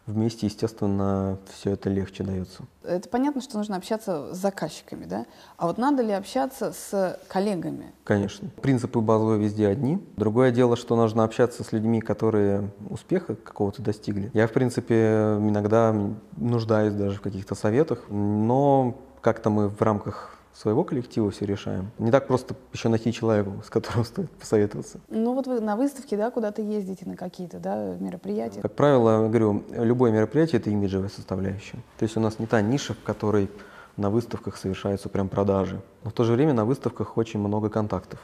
вместе, 0.06 0.46
естественно, 0.46 1.38
все 1.52 1.72
это 1.72 1.90
легче 1.90 2.22
дается. 2.22 2.62
Это 2.84 3.08
понятно, 3.08 3.40
что 3.40 3.58
нужно 3.58 3.76
общаться 3.76 4.32
с 4.32 4.38
заказчиками, 4.38 5.04
да? 5.04 5.26
А 5.56 5.66
вот 5.66 5.78
надо 5.78 6.02
ли 6.02 6.12
общаться 6.12 6.72
с 6.72 7.18
коллегами? 7.28 7.92
Конечно. 8.04 8.48
Принципы 8.62 9.00
базовые 9.00 9.40
везде 9.40 9.66
одни. 9.66 10.04
Другое 10.16 10.52
дело, 10.52 10.76
что 10.76 10.96
нужно 10.96 11.24
общаться 11.24 11.64
с 11.64 11.72
людьми, 11.72 12.00
которые 12.00 12.70
успеха 12.88 13.34
какого-то 13.34 13.82
достигли. 13.82 14.30
Я, 14.32 14.46
в 14.46 14.52
принципе, 14.52 15.36
иногда 15.40 15.94
нуждаюсь 16.36 16.94
даже 16.94 17.18
в 17.18 17.20
каких-то 17.20 17.54
советах, 17.54 18.04
но 18.08 18.96
как-то 19.20 19.50
мы 19.50 19.68
в 19.68 19.82
рамках 19.82 20.35
своего 20.56 20.84
коллектива 20.84 21.30
все 21.30 21.44
решаем. 21.44 21.90
Не 21.98 22.10
так 22.10 22.26
просто 22.26 22.56
еще 22.72 22.88
найти 22.88 23.12
человека, 23.12 23.50
с 23.64 23.70
которым 23.70 24.04
стоит 24.06 24.30
посоветоваться. 24.30 25.00
Ну 25.08 25.34
вот 25.34 25.46
вы 25.46 25.60
на 25.60 25.76
выставке, 25.76 26.16
да, 26.16 26.30
куда-то 26.30 26.62
ездите 26.62 27.06
на 27.06 27.16
какие-то, 27.16 27.58
да, 27.58 27.96
мероприятия? 28.00 28.62
Как 28.62 28.72
правило, 28.74 29.28
говорю, 29.28 29.64
любое 29.70 30.12
мероприятие— 30.12 30.60
это 30.60 30.70
имиджевая 30.70 31.08
составляющая. 31.08 31.78
То 31.98 32.04
есть 32.04 32.16
у 32.16 32.20
нас 32.20 32.38
не 32.38 32.46
та 32.46 32.62
ниша, 32.62 32.94
в 32.94 33.02
которой 33.02 33.50
на 33.96 34.10
выставках 34.10 34.56
совершаются 34.56 35.08
прям 35.08 35.28
продажи. 35.28 35.80
Но 36.04 36.10
в 36.10 36.12
то 36.12 36.24
же 36.24 36.32
время 36.32 36.54
на 36.54 36.64
выставках 36.64 37.16
очень 37.16 37.40
много 37.40 37.68
контактов. 37.68 38.20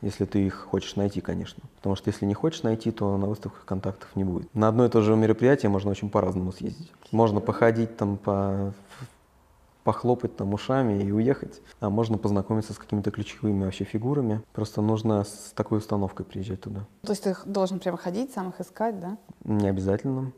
Если 0.00 0.24
ты 0.24 0.46
их 0.46 0.54
хочешь 0.70 0.94
найти, 0.94 1.20
конечно. 1.20 1.64
Потому 1.76 1.96
что 1.96 2.10
если 2.10 2.24
не 2.24 2.34
хочешь 2.34 2.62
найти, 2.62 2.92
то 2.92 3.16
на 3.16 3.26
выставках 3.26 3.64
контактов 3.64 4.08
не 4.14 4.22
будет. 4.22 4.52
На 4.54 4.68
одно 4.68 4.86
и 4.86 4.88
то 4.88 5.02
же 5.02 5.16
мероприятие 5.16 5.70
можно 5.70 5.90
очень 5.90 6.08
по-разному 6.08 6.52
съездить. 6.52 6.92
Можно 7.10 7.40
походить 7.40 7.96
там 7.96 8.16
по 8.16 8.72
похлопать 9.88 10.36
там 10.36 10.52
ушами 10.52 11.02
и 11.02 11.10
уехать. 11.10 11.62
А 11.80 11.88
можно 11.88 12.18
познакомиться 12.18 12.74
с 12.74 12.76
какими-то 12.76 13.10
ключевыми 13.10 13.64
вообще 13.64 13.84
фигурами. 13.84 14.42
Просто 14.52 14.82
нужно 14.82 15.24
с 15.24 15.54
такой 15.54 15.78
установкой 15.78 16.26
приезжать 16.26 16.60
туда. 16.60 16.80
То 17.00 17.12
есть 17.12 17.24
ты 17.24 17.34
должен 17.46 17.78
прямо 17.78 17.96
ходить, 17.96 18.30
сам 18.30 18.50
их 18.50 18.60
искать, 18.60 19.00
да? 19.00 19.16
Не 19.44 19.66
обязательно. 19.66 20.32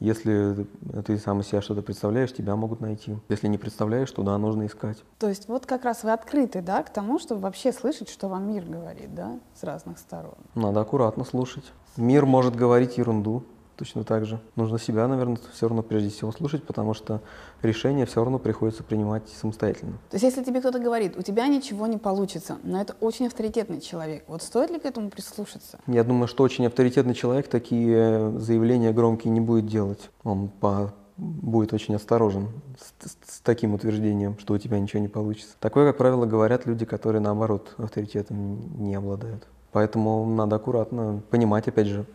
Если 0.00 0.66
ты 1.06 1.18
сам 1.18 1.38
из 1.38 1.46
себя 1.46 1.62
что-то 1.62 1.82
представляешь, 1.82 2.32
тебя 2.32 2.56
могут 2.56 2.80
найти. 2.80 3.16
Если 3.28 3.46
не 3.46 3.58
представляешь, 3.58 4.10
то 4.10 4.24
да, 4.24 4.36
нужно 4.38 4.66
искать. 4.66 5.04
То 5.20 5.28
есть 5.28 5.46
вот 5.46 5.66
как 5.66 5.84
раз 5.84 6.02
вы 6.02 6.10
открыты, 6.10 6.60
да, 6.60 6.82
к 6.82 6.92
тому, 6.92 7.20
чтобы 7.20 7.42
вообще 7.42 7.72
слышать, 7.72 8.08
что 8.08 8.26
вам 8.26 8.50
мир 8.50 8.64
говорит, 8.64 9.14
да, 9.14 9.38
с 9.54 9.62
разных 9.62 9.98
сторон. 9.98 10.34
Надо 10.56 10.80
аккуратно 10.80 11.22
слушать. 11.22 11.70
Мир 11.96 12.26
может 12.26 12.56
говорить 12.56 12.98
ерунду. 12.98 13.44
Точно 13.80 14.04
так 14.04 14.26
же. 14.26 14.38
Нужно 14.56 14.78
себя, 14.78 15.08
наверное, 15.08 15.38
все 15.54 15.66
равно 15.66 15.82
прежде 15.82 16.10
всего 16.10 16.30
слушать, 16.32 16.64
потому 16.64 16.92
что 16.92 17.22
решение 17.62 18.04
все 18.04 18.22
равно 18.22 18.38
приходится 18.38 18.82
принимать 18.82 19.26
самостоятельно. 19.30 19.94
То 20.10 20.16
есть 20.16 20.24
если 20.24 20.44
тебе 20.44 20.60
кто-то 20.60 20.78
говорит, 20.78 21.16
у 21.16 21.22
тебя 21.22 21.46
ничего 21.46 21.86
не 21.86 21.96
получится, 21.96 22.58
но 22.62 22.78
это 22.78 22.94
очень 23.00 23.26
авторитетный 23.26 23.80
человек, 23.80 24.24
вот 24.28 24.42
стоит 24.42 24.70
ли 24.70 24.78
к 24.78 24.84
этому 24.84 25.08
прислушаться? 25.08 25.78
Я 25.86 26.04
думаю, 26.04 26.28
что 26.28 26.44
очень 26.44 26.66
авторитетный 26.66 27.14
человек 27.14 27.48
такие 27.48 28.38
заявления 28.38 28.92
громкие 28.92 29.32
не 29.32 29.40
будет 29.40 29.66
делать. 29.66 30.10
Он 30.24 30.48
по 30.48 30.92
будет 31.16 31.72
очень 31.72 31.94
осторожен 31.94 32.48
с, 32.78 33.08
с, 33.08 33.36
с 33.36 33.40
таким 33.40 33.74
утверждением, 33.74 34.38
что 34.38 34.54
у 34.54 34.58
тебя 34.58 34.78
ничего 34.78 35.00
не 35.00 35.08
получится. 35.08 35.54
Такое, 35.58 35.88
как 35.88 35.98
правило, 35.98 36.26
говорят 36.26 36.66
люди, 36.66 36.84
которые, 36.84 37.20
наоборот, 37.20 37.74
авторитетом 37.78 38.82
не 38.82 38.94
обладают. 38.94 39.46
Поэтому 39.72 40.26
надо 40.26 40.56
аккуратно 40.56 41.22
понимать, 41.30 41.68
опять 41.68 41.86
же, 41.86 42.06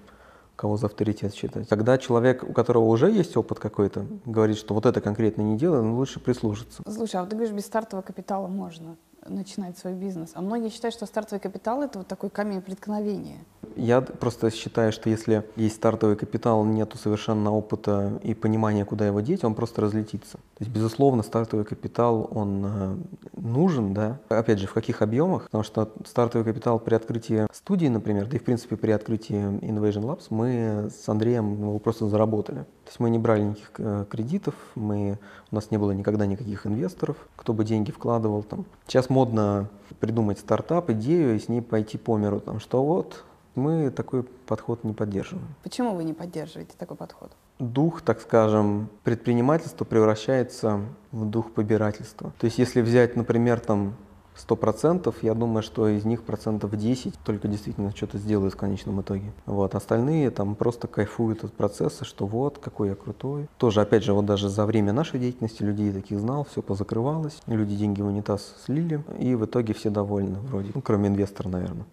кого 0.55 0.77
за 0.77 0.87
авторитет 0.87 1.33
считать. 1.33 1.67
Когда 1.67 1.97
человек, 1.97 2.43
у 2.43 2.53
которого 2.53 2.85
уже 2.85 3.11
есть 3.11 3.35
опыт 3.37 3.59
какой-то, 3.59 4.05
говорит, 4.25 4.57
что 4.57 4.73
вот 4.73 4.85
это 4.85 5.01
конкретно 5.01 5.41
не 5.41 5.57
делай, 5.57 5.81
ну, 5.81 5.95
лучше 5.95 6.19
прислушаться. 6.19 6.83
Слушай, 6.89 7.17
а 7.17 7.21
вот 7.21 7.29
ты 7.29 7.35
говоришь, 7.35 7.55
без 7.55 7.65
стартового 7.65 8.03
капитала 8.03 8.47
можно 8.47 8.95
начинать 9.27 9.77
свой 9.77 9.93
бизнес. 9.93 10.31
А 10.33 10.41
многие 10.41 10.69
считают, 10.69 10.95
что 10.95 11.05
стартовый 11.05 11.39
капитал– 11.39 11.81
это 11.83 11.99
вот 11.99 12.07
такой 12.07 12.29
камень 12.29 12.61
преткновения. 12.61 13.39
Я 13.75 14.01
просто 14.01 14.51
считаю, 14.51 14.91
что 14.91 15.09
если 15.09 15.43
есть 15.55 15.75
стартовый 15.75 16.15
капитал, 16.15 16.63
нету 16.63 16.97
совершенно 16.97 17.51
опыта 17.51 18.19
и 18.23 18.33
понимания, 18.33 18.85
куда 18.85 19.05
его 19.05 19.21
деть, 19.21 19.43
он 19.43 19.55
просто 19.55 19.81
разлетится. 19.81 20.37
То 20.37 20.63
есть, 20.63 20.71
безусловно, 20.71 21.23
стартовый 21.23 21.65
капитал, 21.65 22.29
он 22.31 22.65
э, 22.65 22.95
нужен, 23.35 23.93
да. 23.93 24.19
Опять 24.29 24.59
же, 24.59 24.67
в 24.67 24.73
каких 24.73 25.01
объемах? 25.01 25.45
Потому 25.45 25.63
что 25.63 25.91
стартовый 26.05 26.45
капитал 26.45 26.79
при 26.79 26.95
открытии 26.95 27.47
студии, 27.51 27.87
например, 27.87 28.27
да 28.27 28.37
и, 28.37 28.39
в 28.39 28.43
принципе, 28.43 28.77
при 28.77 28.91
открытии 28.91 29.35
Innovation 29.35 30.03
Labs, 30.03 30.27
мы 30.29 30.89
с 30.89 31.09
Андреем 31.09 31.59
его 31.59 31.79
просто 31.79 32.07
заработали. 32.07 32.65
То 32.85 32.89
есть 32.89 32.99
мы 32.99 33.09
не 33.09 33.17
брали 33.17 33.41
никаких 33.41 33.71
э, 33.79 34.05
кредитов, 34.09 34.53
мы, 34.75 35.17
у 35.51 35.55
нас 35.55 35.71
не 35.71 35.77
было 35.77 35.91
никогда 35.91 36.27
никаких 36.27 36.67
инвесторов, 36.67 37.17
кто 37.35 37.51
бы 37.51 37.65
деньги 37.65 37.89
вкладывал 37.89 38.43
там. 38.43 38.65
Сейчас 38.87 39.09
модно 39.09 39.69
придумать 39.99 40.37
стартап, 40.37 40.91
идею 40.91 41.35
и 41.35 41.39
с 41.39 41.49
ней 41.49 41.61
пойти 41.61 41.97
по 41.97 42.15
миру, 42.15 42.39
там, 42.39 42.59
что 42.59 42.85
вот 42.85 43.23
мы 43.55 43.89
такой 43.89 44.23
подход 44.23 44.83
не 44.83 44.93
поддерживаем. 44.93 45.47
Почему 45.63 45.95
вы 45.95 46.03
не 46.03 46.13
поддерживаете 46.13 46.73
такой 46.77 46.95
подход? 46.95 47.31
Дух, 47.57 48.01
так 48.01 48.21
скажем, 48.21 48.89
предпринимательства 49.03 49.85
превращается 49.85 50.81
в 51.11 51.25
дух 51.25 51.51
побирательства. 51.51 52.33
То 52.37 52.45
есть 52.45 52.59
если 52.59 52.81
взять, 52.81 53.15
например, 53.15 53.59
там 53.59 53.95
сто 54.35 54.55
процентов, 54.55 55.15
я 55.21 55.33
думаю, 55.33 55.63
что 55.63 55.87
из 55.87 56.05
них 56.05 56.23
процентов 56.23 56.75
10 56.75 57.13
только 57.23 57.47
действительно 57.47 57.91
что-то 57.95 58.17
сделают 58.17 58.53
в 58.53 58.57
конечном 58.57 59.01
итоге. 59.01 59.31
Вот, 59.45 59.75
остальные 59.75 60.31
там 60.31 60.55
просто 60.55 60.87
кайфуют 60.87 61.43
от 61.43 61.53
процесса, 61.53 62.05
что 62.05 62.25
вот, 62.25 62.57
какой 62.57 62.89
я 62.89 62.95
крутой. 62.95 63.47
Тоже, 63.57 63.81
опять 63.81 64.03
же, 64.03 64.13
вот 64.13 64.25
даже 64.25 64.49
за 64.49 64.65
время 64.65 64.93
нашей 64.93 65.19
деятельности 65.19 65.63
людей 65.63 65.91
таких 65.91 66.19
знал, 66.19 66.45
все 66.49 66.61
позакрывалось, 66.61 67.41
люди 67.47 67.75
деньги 67.75 68.01
в 68.01 68.07
унитаз 68.07 68.55
слили, 68.65 69.03
и 69.19 69.35
в 69.35 69.45
итоге 69.45 69.73
все 69.73 69.89
довольны 69.89 70.39
вроде, 70.39 70.71
ну, 70.73 70.81
кроме 70.81 71.09
инвестора, 71.09 71.49
наверное. 71.49 71.85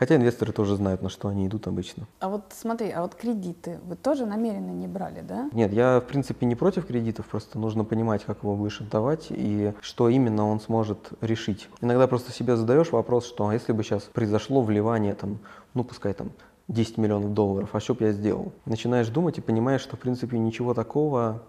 Хотя 0.00 0.16
инвесторы 0.16 0.50
тоже 0.54 0.76
знают, 0.76 1.02
на 1.02 1.10
что 1.10 1.28
они 1.28 1.46
идут 1.46 1.66
обычно. 1.66 2.06
А 2.20 2.30
вот 2.30 2.54
смотри, 2.56 2.88
а 2.88 3.02
вот 3.02 3.14
кредиты 3.14 3.78
вы 3.84 3.96
тоже 3.96 4.24
намеренно 4.24 4.70
не 4.70 4.88
брали, 4.88 5.20
да? 5.20 5.50
Нет, 5.52 5.74
я 5.74 6.00
в 6.00 6.06
принципе 6.06 6.46
не 6.46 6.54
против 6.54 6.86
кредитов, 6.86 7.26
просто 7.26 7.58
нужно 7.58 7.84
понимать, 7.84 8.24
как 8.24 8.38
его 8.42 8.56
будешь 8.56 8.80
отдавать 8.80 9.26
и 9.28 9.74
что 9.82 10.08
именно 10.08 10.48
он 10.48 10.58
сможет 10.58 11.10
решить. 11.20 11.68
Иногда 11.82 12.06
просто 12.06 12.32
себе 12.32 12.56
задаешь 12.56 12.92
вопрос, 12.92 13.26
что 13.26 13.46
а 13.46 13.52
если 13.52 13.72
бы 13.72 13.84
сейчас 13.84 14.04
произошло 14.04 14.62
вливание 14.62 15.14
там, 15.14 15.38
ну 15.74 15.84
пускай 15.84 16.14
там 16.14 16.30
10 16.68 16.96
миллионов 16.96 17.34
долларов, 17.34 17.68
а 17.74 17.80
что 17.80 17.92
бы 17.92 18.06
я 18.06 18.12
сделал? 18.12 18.54
Начинаешь 18.64 19.08
думать 19.08 19.36
и 19.36 19.42
понимаешь, 19.42 19.82
что 19.82 19.96
в 19.96 20.00
принципе 20.00 20.38
ничего 20.38 20.72
такого 20.72 21.42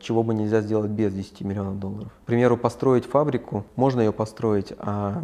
чего 0.00 0.22
бы 0.22 0.34
нельзя 0.34 0.60
сделать 0.60 0.90
без 0.90 1.12
10 1.12 1.40
миллионов 1.42 1.78
долларов. 1.78 2.12
К 2.24 2.26
примеру, 2.26 2.56
построить 2.56 3.04
фабрику, 3.04 3.64
можно 3.76 4.00
ее 4.00 4.12
построить, 4.12 4.72
а 4.78 5.22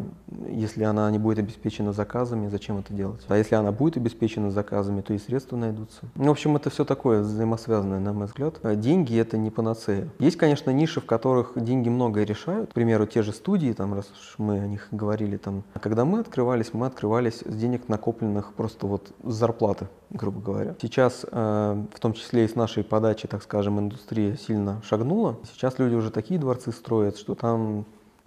если 0.48 0.84
она 0.84 1.10
не 1.10 1.18
будет 1.18 1.38
обеспечена 1.38 1.92
заказами, 1.92 2.48
зачем 2.48 2.78
это 2.78 2.92
делать? 2.92 3.24
А 3.28 3.36
если 3.36 3.54
она 3.54 3.72
будет 3.72 3.96
обеспечена 3.96 4.50
заказами, 4.50 5.00
то 5.02 5.14
и 5.14 5.18
средства 5.18 5.56
найдутся. 5.56 6.02
Ну, 6.16 6.26
в 6.26 6.30
общем, 6.30 6.56
это 6.56 6.70
все 6.70 6.84
такое 6.84 7.20
взаимосвязанное, 7.20 8.00
на 8.00 8.12
мой 8.12 8.26
взгляд. 8.26 8.58
А 8.62 8.74
деньги— 8.74 9.16
это 9.18 9.36
не 9.36 9.50
панацея. 9.50 10.08
Есть, 10.18 10.36
конечно, 10.36 10.70
ниши, 10.70 11.00
в 11.00 11.06
которых 11.06 11.52
деньги 11.56 11.88
многое 11.88 12.24
решают. 12.24 12.70
К 12.70 12.74
примеру, 12.74 13.06
те 13.06 13.22
же 13.22 13.32
студии, 13.32 13.72
там, 13.72 13.94
раз 13.94 14.10
уж 14.10 14.34
мы 14.38 14.60
о 14.60 14.66
них 14.66 14.88
говорили, 14.90 15.36
там, 15.36 15.62
когда 15.80 16.04
мы 16.04 16.20
открывались, 16.20 16.72
мы 16.72 16.86
открывались 16.86 17.42
с 17.44 17.54
денег 17.54 17.88
накопленных 17.88 18.54
просто 18.54 18.86
вот 18.86 19.12
с 19.22 19.34
зарплаты 19.34 19.88
грубо 20.10 20.40
говоря. 20.40 20.74
Сейчас, 20.80 21.24
э, 21.30 21.84
в 21.94 22.00
том 22.00 22.12
числе 22.12 22.44
и 22.44 22.48
с 22.48 22.54
нашей 22.54 22.84
подачи, 22.84 23.28
так 23.28 23.42
скажем, 23.42 23.78
индустрия 23.78 24.36
сильно 24.36 24.82
шагнула. 24.84 25.38
Сейчас 25.52 25.78
люди 25.78 25.94
уже 25.94 26.10
такие 26.10 26.38
дворцы 26.38 26.72
строят, 26.72 27.16
что 27.16 27.34
там 27.34 27.84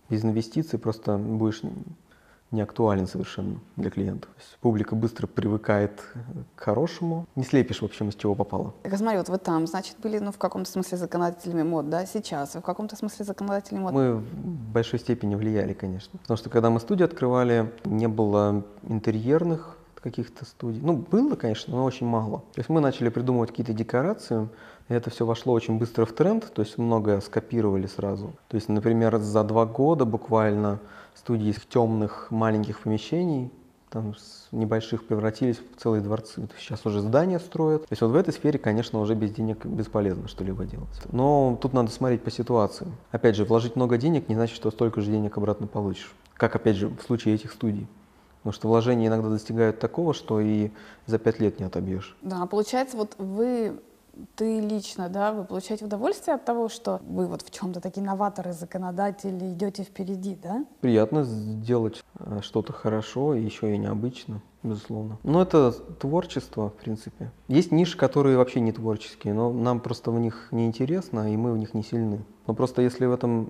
без 0.09 0.23
инвестиций 0.23 0.79
просто 0.79 1.17
будешь 1.17 1.61
не 2.51 2.61
актуален 2.61 3.07
совершенно 3.07 3.59
для 3.75 3.89
клиентов. 3.89 4.29
То 4.31 4.41
есть 4.41 4.57
публика 4.61 4.95
быстро 4.95 5.27
привыкает 5.27 6.01
к 6.55 6.61
хорошему. 6.63 7.25
Не 7.35 7.43
слепишь, 7.43 7.81
в 7.81 7.85
общем, 7.85 8.09
из 8.09 8.15
чего 8.15 8.35
попало. 8.35 8.73
Так, 8.83 8.93
а 8.93 8.97
смотри, 8.97 9.17
вот 9.17 9.27
вы 9.27 9.37
там, 9.37 9.67
значит, 9.67 9.97
были, 10.01 10.19
ну, 10.19 10.31
в 10.31 10.37
каком-то 10.37 10.69
смысле 10.69 10.97
законодателями 10.97 11.63
мод, 11.63 11.89
да, 11.89 12.05
сейчас, 12.05 12.55
в 12.55 12.61
каком-то 12.61 12.95
смысле 12.95 13.25
законодателями 13.25 13.83
мод? 13.83 13.93
Мы 13.93 14.15
в 14.15 14.71
большой 14.71 14.99
степени 14.99 15.35
влияли, 15.35 15.73
конечно. 15.73 16.17
Потому 16.19 16.37
что, 16.37 16.49
когда 16.49 16.69
мы 16.69 16.79
студию 16.79 17.07
открывали, 17.07 17.73
не 17.83 18.07
было 18.07 18.63
интерьерных 18.83 19.76
каких-то 20.01 20.45
студий. 20.45 20.81
Ну, 20.81 20.93
было, 20.97 21.35
конечно, 21.35 21.75
но 21.75 21.85
очень 21.85 22.07
мало. 22.07 22.39
То 22.53 22.59
есть 22.59 22.69
мы 22.69 22.81
начали 22.81 23.09
придумывать 23.09 23.49
какие-то 23.49 23.73
декорации, 23.73 24.49
и 24.89 24.93
это 24.93 25.09
все 25.09 25.25
вошло 25.25 25.53
очень 25.53 25.77
быстро 25.77 26.05
в 26.05 26.13
тренд, 26.13 26.51
то 26.53 26.61
есть 26.61 26.77
многое 26.77 27.19
скопировали 27.21 27.87
сразу. 27.87 28.33
То 28.47 28.55
есть, 28.55 28.69
например, 28.69 29.17
за 29.17 29.43
два 29.43 29.65
года 29.65 30.05
буквально 30.05 30.79
студии 31.15 31.49
из 31.49 31.57
темных 31.57 32.27
маленьких 32.29 32.81
помещений 32.81 33.51
там 33.89 34.15
с 34.15 34.49
небольших 34.51 35.05
превратились 35.05 35.57
в 35.57 35.81
целые 35.81 36.01
дворцы. 36.01 36.47
Сейчас 36.59 36.85
уже 36.85 36.99
здания 36.99 37.39
строят. 37.39 37.83
То 37.83 37.93
есть 37.93 38.01
вот 38.01 38.11
в 38.11 38.15
этой 38.15 38.33
сфере, 38.33 38.59
конечно, 38.59 38.99
уже 38.99 39.15
без 39.15 39.31
денег 39.31 39.65
бесполезно 39.65 40.27
что-либо 40.27 40.65
делать. 40.65 41.01
Но 41.11 41.57
тут 41.61 41.73
надо 41.73 41.89
смотреть 41.89 42.21
по 42.21 42.29
ситуации. 42.29 42.87
Опять 43.11 43.35
же, 43.35 43.45
вложить 43.45 43.75
много 43.75 43.97
денег 43.97 44.27
не 44.27 44.35
значит, 44.35 44.55
что 44.55 44.71
столько 44.71 45.01
же 45.01 45.09
денег 45.09 45.37
обратно 45.37 45.67
получишь. 45.67 46.13
Как, 46.33 46.55
опять 46.55 46.75
же, 46.75 46.89
в 46.89 47.01
случае 47.01 47.35
этих 47.35 47.51
студий. 47.51 47.87
Потому 48.47 48.55
что 48.55 48.69
вложения 48.69 49.07
иногда 49.07 49.27
достигают 49.27 49.79
такого, 49.79 50.13
что 50.13 50.39
и 50.39 50.71
за 51.05 51.19
пять 51.19 51.41
лет 51.41 51.59
не 51.59 51.65
отобьешь. 51.65 52.15
Да, 52.21 52.45
получается, 52.45 52.95
вот 52.95 53.13
вы 53.17 53.77
ты 54.37 54.61
лично, 54.61 55.09
да, 55.09 55.33
вы 55.33 55.43
получаете 55.43 55.83
удовольствие 55.83 56.35
от 56.35 56.45
того, 56.45 56.69
что 56.69 57.01
вы 57.09 57.27
вот 57.27 57.41
в 57.41 57.51
чем-то 57.51 57.81
такие 57.81 58.05
новаторы, 58.05 58.53
законодатели, 58.53 59.51
идете 59.51 59.83
впереди, 59.83 60.37
да? 60.41 60.65
Приятно 60.79 61.25
сделать 61.25 62.01
э, 62.19 62.39
что-то 62.41 62.71
хорошо 62.71 63.35
и 63.35 63.43
еще 63.43 63.75
и 63.75 63.77
необычно, 63.77 64.41
безусловно. 64.63 65.17
Но 65.23 65.41
это 65.41 65.73
творчество, 65.73 66.69
в 66.69 66.75
принципе. 66.75 67.33
Есть 67.49 67.73
ниши, 67.73 67.97
которые 67.97 68.37
вообще 68.37 68.61
не 68.61 68.71
творческие, 68.71 69.33
но 69.33 69.51
нам 69.51 69.81
просто 69.81 70.09
в 70.11 70.19
них 70.21 70.47
не 70.51 70.67
интересно, 70.67 71.33
и 71.33 71.35
мы 71.35 71.51
в 71.51 71.57
них 71.57 71.73
не 71.73 71.83
сильны. 71.83 72.23
Но 72.47 72.53
просто 72.53 72.81
если 72.81 73.07
в 73.07 73.11
этом 73.11 73.49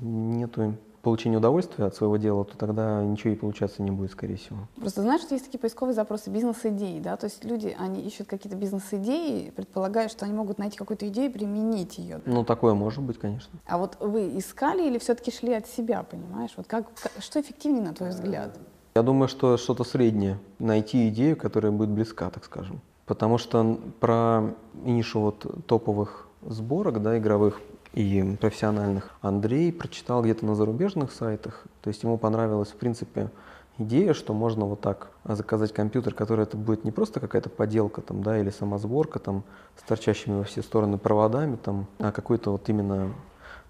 нету 0.00 0.76
получения 1.04 1.36
удовольствия 1.36 1.84
от 1.84 1.94
своего 1.94 2.16
дела, 2.16 2.44
то 2.44 2.56
тогда 2.56 3.02
ничего 3.04 3.32
и 3.32 3.36
получаться 3.36 3.82
не 3.82 3.92
будет, 3.92 4.10
скорее 4.10 4.36
всего. 4.36 4.58
Просто 4.76 5.02
знаешь, 5.02 5.20
что 5.20 5.34
есть 5.34 5.44
такие 5.44 5.60
поисковые 5.60 5.94
запросы 5.94 6.30
бизнес-идеи, 6.30 6.98
да, 6.98 7.16
то 7.16 7.26
есть 7.26 7.44
люди, 7.44 7.76
они 7.78 8.00
ищут 8.00 8.26
какие-то 8.26 8.56
бизнес-идеи, 8.56 9.50
предполагая, 9.54 10.08
что 10.08 10.24
они 10.24 10.34
могут 10.34 10.58
найти 10.58 10.76
какую-то 10.76 11.06
идею 11.08 11.30
и 11.30 11.32
применить 11.32 11.98
ее. 11.98 12.20
Ну, 12.24 12.44
такое 12.44 12.74
может 12.74 13.02
быть, 13.02 13.18
конечно. 13.18 13.52
А 13.66 13.78
вот 13.78 13.96
вы 14.00 14.36
искали 14.36 14.86
или 14.88 14.98
все-таки 14.98 15.30
шли 15.30 15.52
от 15.52 15.66
себя, 15.66 16.02
понимаешь? 16.02 16.52
Вот 16.56 16.66
как, 16.66 16.86
что 17.20 17.40
эффективнее, 17.40 17.84
на 17.84 17.94
твой 17.94 18.10
взгляд? 18.10 18.58
Я 18.96 19.02
думаю, 19.02 19.28
что 19.28 19.56
что-то 19.56 19.84
среднее. 19.84 20.38
Найти 20.58 21.08
идею, 21.08 21.36
которая 21.36 21.72
будет 21.72 21.90
близка, 21.90 22.30
так 22.30 22.44
скажем. 22.44 22.80
Потому 23.06 23.38
что 23.38 23.78
про 24.00 24.54
нишу 24.74 25.20
вот 25.20 25.66
топовых 25.66 26.28
сборок, 26.42 27.02
да, 27.02 27.18
игровых, 27.18 27.60
и 27.94 28.36
профессиональных. 28.40 29.10
Андрей 29.20 29.72
прочитал 29.72 30.22
где-то 30.22 30.44
на 30.44 30.54
зарубежных 30.54 31.12
сайтах, 31.12 31.64
то 31.80 31.88
есть 31.88 32.02
ему 32.02 32.18
понравилась, 32.18 32.68
в 32.68 32.76
принципе, 32.76 33.30
идея, 33.78 34.14
что 34.14 34.34
можно 34.34 34.64
вот 34.64 34.80
так 34.80 35.10
заказать 35.24 35.72
компьютер, 35.72 36.14
который 36.14 36.42
это 36.42 36.56
будет 36.56 36.84
не 36.84 36.90
просто 36.90 37.20
какая-то 37.20 37.50
поделка 37.50 38.02
там, 38.02 38.22
да, 38.22 38.38
или 38.38 38.50
самосборка 38.50 39.18
там 39.18 39.44
с 39.76 39.82
торчащими 39.82 40.38
во 40.38 40.44
все 40.44 40.62
стороны 40.62 40.98
проводами 40.98 41.56
там, 41.56 41.86
а 41.98 42.12
какой-то 42.12 42.52
вот 42.52 42.68
именно 42.68 43.12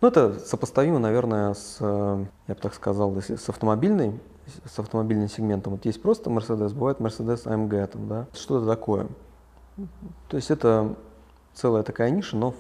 ну, 0.00 0.08
это 0.08 0.38
сопоставимо, 0.38 0.98
наверное, 0.98 1.54
с, 1.54 1.78
я 1.80 2.54
бы 2.54 2.60
так 2.60 2.74
сказал, 2.74 3.16
с 3.16 3.48
автомобильной, 3.48 4.20
с 4.64 4.78
автомобильным 4.78 5.28
сегментом. 5.28 5.74
Вот 5.74 5.86
есть 5.86 6.02
просто 6.02 6.30
Mercedes, 6.30 6.74
бывает 6.74 6.98
Mercedes 6.98 7.46
AMG, 7.46 7.86
там, 7.86 8.08
да, 8.08 8.26
что-то 8.34 8.66
такое. 8.66 9.06
То 10.28 10.36
есть 10.36 10.50
это 10.50 10.94
целая 11.54 11.82
такая 11.84 12.10
ниша, 12.10 12.36
но 12.36 12.54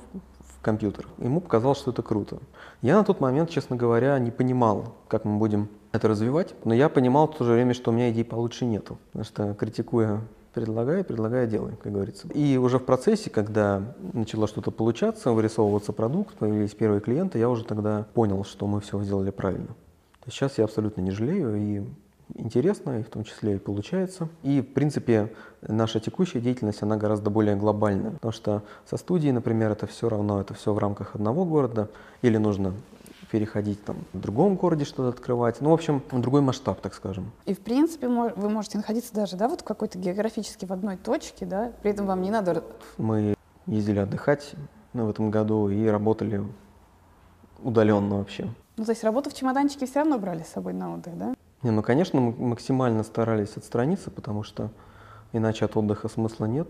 компьютер. 0.64 1.06
Ему 1.18 1.40
показалось, 1.40 1.78
что 1.78 1.92
это 1.92 2.02
круто. 2.02 2.38
Я 2.82 2.96
на 2.96 3.04
тот 3.04 3.20
момент, 3.20 3.50
честно 3.50 3.76
говоря, 3.76 4.18
не 4.18 4.32
понимал, 4.32 4.96
как 5.06 5.24
мы 5.24 5.38
будем 5.38 5.68
это 5.92 6.08
развивать, 6.08 6.54
но 6.64 6.74
я 6.74 6.88
понимал 6.88 7.28
в 7.28 7.36
то 7.36 7.44
же 7.44 7.52
время, 7.52 7.74
что 7.74 7.92
у 7.92 7.94
меня 7.94 8.10
идей 8.10 8.24
получше 8.24 8.64
нету. 8.64 8.98
Потому 9.12 9.24
что, 9.24 9.54
критикуя 9.54 10.22
Предлагай, 10.54 11.02
предлагай, 11.02 11.48
делай, 11.48 11.72
как 11.82 11.92
говорится. 11.92 12.28
И 12.28 12.56
уже 12.58 12.78
в 12.78 12.84
процессе, 12.84 13.28
когда 13.28 13.82
начало 14.12 14.46
что-то 14.46 14.70
получаться, 14.70 15.32
вырисовываться 15.32 15.92
продукт, 15.92 16.36
появились 16.36 16.72
первые 16.74 17.00
клиенты, 17.00 17.40
я 17.40 17.50
уже 17.50 17.64
тогда 17.64 18.06
понял, 18.14 18.44
что 18.44 18.68
мы 18.68 18.80
все 18.80 19.02
сделали 19.02 19.30
правильно. 19.30 19.74
Сейчас 20.28 20.58
я 20.58 20.64
абсолютно 20.64 21.00
не 21.00 21.10
жалею, 21.10 21.56
и 21.56 21.82
интересно, 22.34 23.00
и 23.00 23.02
в 23.02 23.08
том 23.08 23.24
числе 23.24 23.56
и 23.56 23.58
получается. 23.58 24.28
И, 24.42 24.60
в 24.60 24.72
принципе, 24.72 25.32
наша 25.62 26.00
текущая 26.00 26.40
деятельность, 26.40 26.82
она 26.82 26.96
гораздо 26.96 27.30
более 27.30 27.56
глобальная, 27.56 28.12
потому 28.12 28.32
что 28.32 28.62
со 28.88 28.96
студией, 28.96 29.32
например, 29.32 29.70
это 29.70 29.86
все 29.86 30.08
равно, 30.08 30.40
это 30.40 30.54
все 30.54 30.72
в 30.72 30.78
рамках 30.78 31.14
одного 31.14 31.44
города, 31.44 31.90
или 32.22 32.36
нужно 32.36 32.74
переходить 33.30 33.84
там 33.84 33.96
в 34.12 34.20
другом 34.20 34.54
городе 34.54 34.84
что-то 34.84 35.08
открывать. 35.08 35.60
Ну, 35.60 35.70
в 35.70 35.74
общем, 35.74 36.02
другой 36.12 36.40
масштаб, 36.40 36.80
так 36.80 36.94
скажем. 36.94 37.32
И, 37.46 37.54
в 37.54 37.58
принципе, 37.58 38.06
вы 38.08 38.48
можете 38.48 38.78
находиться 38.78 39.12
даже, 39.12 39.36
да, 39.36 39.48
вот 39.48 39.62
в 39.62 39.64
какой-то 39.64 39.98
географически 39.98 40.64
в 40.66 40.72
одной 40.72 40.96
точке, 40.96 41.44
да, 41.44 41.72
при 41.82 41.90
этом 41.90 42.06
вам 42.06 42.22
не 42.22 42.30
надо... 42.30 42.62
Мы 42.96 43.34
ездили 43.66 43.98
отдыхать 43.98 44.54
ну, 44.92 45.06
в 45.06 45.10
этом 45.10 45.30
году 45.30 45.68
и 45.68 45.86
работали 45.86 46.44
удаленно 47.62 48.18
вообще. 48.18 48.48
Ну, 48.76 48.84
то 48.84 48.92
есть 48.92 49.04
работу 49.04 49.30
в 49.30 49.34
чемоданчике 49.34 49.86
все 49.86 50.00
равно 50.00 50.18
брали 50.18 50.42
с 50.42 50.48
собой 50.48 50.72
на 50.72 50.94
отдых, 50.94 51.16
да? 51.16 51.34
Не, 51.64 51.70
ну, 51.70 51.82
конечно, 51.82 52.20
мы 52.20 52.32
максимально 52.32 53.02
старались 53.04 53.56
отстраниться, 53.56 54.10
потому 54.10 54.42
что 54.42 54.70
иначе 55.32 55.64
от 55.64 55.74
отдыха 55.78 56.08
смысла 56.08 56.44
нет. 56.44 56.68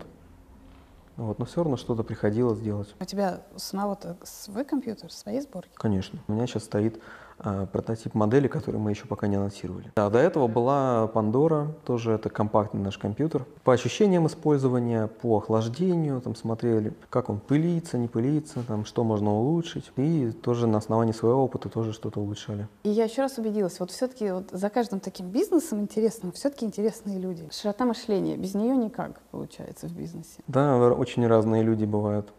Вот, 1.17 1.37
но 1.37 1.43
все 1.43 1.63
равно 1.63 1.75
что-то 1.75 2.03
приходилось 2.03 2.59
делать. 2.61 2.95
У 2.99 3.03
тебя 3.03 3.41
самого-то 3.57 4.15
свой 4.23 4.63
компьютер, 4.63 5.11
свои 5.11 5.41
сборки? 5.41 5.71
Конечно. 5.75 6.19
У 6.29 6.31
меня 6.31 6.47
сейчас 6.47 6.63
стоит 6.63 7.01
прототип 7.37 8.13
модели, 8.13 8.47
который 8.47 8.79
мы 8.79 8.91
еще 8.91 9.05
пока 9.05 9.27
не 9.27 9.35
анонсировали. 9.35 9.91
Да, 9.95 10.09
до 10.09 10.19
этого 10.19 10.47
была 10.47 11.09
Pandora, 11.13 11.67
тоже 11.85 12.13
это 12.13 12.29
компактный 12.29 12.81
наш 12.81 12.97
компьютер. 12.97 13.45
По 13.63 13.73
ощущениям 13.73 14.27
использования, 14.27 15.07
по 15.07 15.37
охлаждению, 15.37 16.21
там 16.21 16.35
смотрели, 16.35 16.93
как 17.09 17.29
он 17.29 17.39
пылится, 17.39 17.97
не 17.97 18.07
пылится, 18.07 18.63
там, 18.63 18.85
что 18.85 19.03
можно 19.03 19.33
улучшить. 19.33 19.91
И 19.97 20.31
тоже 20.31 20.67
на 20.67 20.77
основании 20.77 21.13
своего 21.13 21.43
опыта 21.43 21.69
тоже 21.69 21.93
что-то 21.93 22.19
улучшали. 22.19 22.67
И 22.83 22.89
я 22.89 23.05
еще 23.05 23.21
раз 23.21 23.37
убедилась, 23.37 23.79
вот 23.79 23.91
все-таки 23.91 24.31
вот 24.31 24.49
за 24.51 24.69
каждым 24.69 24.99
таким 24.99 25.29
бизнесом 25.29 25.79
интересным 25.79 26.31
все-таки 26.31 26.65
интересные 26.65 27.19
люди. 27.19 27.47
Широта 27.51 27.85
мышления, 27.85 28.37
без 28.37 28.53
нее 28.55 28.75
никак 28.75 29.21
получается 29.31 29.87
в 29.87 29.93
бизнесе. 29.93 30.41
Да, 30.47 30.77
очень 30.77 31.25
разные 31.27 31.63
люди 31.63 31.85
бывают. 31.85 32.33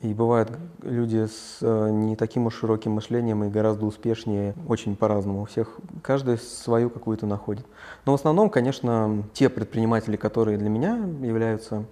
И 0.00 0.12
бывают 0.12 0.50
люди 0.82 1.26
с 1.26 1.58
э, 1.62 1.90
не 1.90 2.16
таким 2.16 2.46
уж 2.46 2.56
широким 2.56 2.92
мышлением 2.92 3.44
и 3.44 3.48
гораздо 3.48 3.86
успешнее, 3.86 4.54
очень 4.68 4.94
по-разному. 4.94 5.42
У 5.42 5.44
всех 5.46 5.78
каждый 6.02 6.36
свою 6.36 6.90
какую-то 6.90 7.24
находит. 7.26 7.64
Но 8.04 8.12
в 8.12 8.14
основном, 8.16 8.50
конечно, 8.50 9.24
те 9.32 9.48
предприниматели, 9.48 10.16
которые 10.16 10.58
для 10.58 10.68
меня 10.68 10.96
являются, 11.22 11.86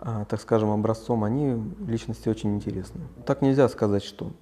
э, 0.00 0.24
так 0.28 0.40
скажем, 0.40 0.70
образцом, 0.70 1.22
они 1.22 1.56
личности 1.86 2.28
очень 2.28 2.52
интересные. 2.56 3.06
Так 3.24 3.42
нельзя 3.42 3.68
сказать, 3.68 4.02
что 4.02 4.32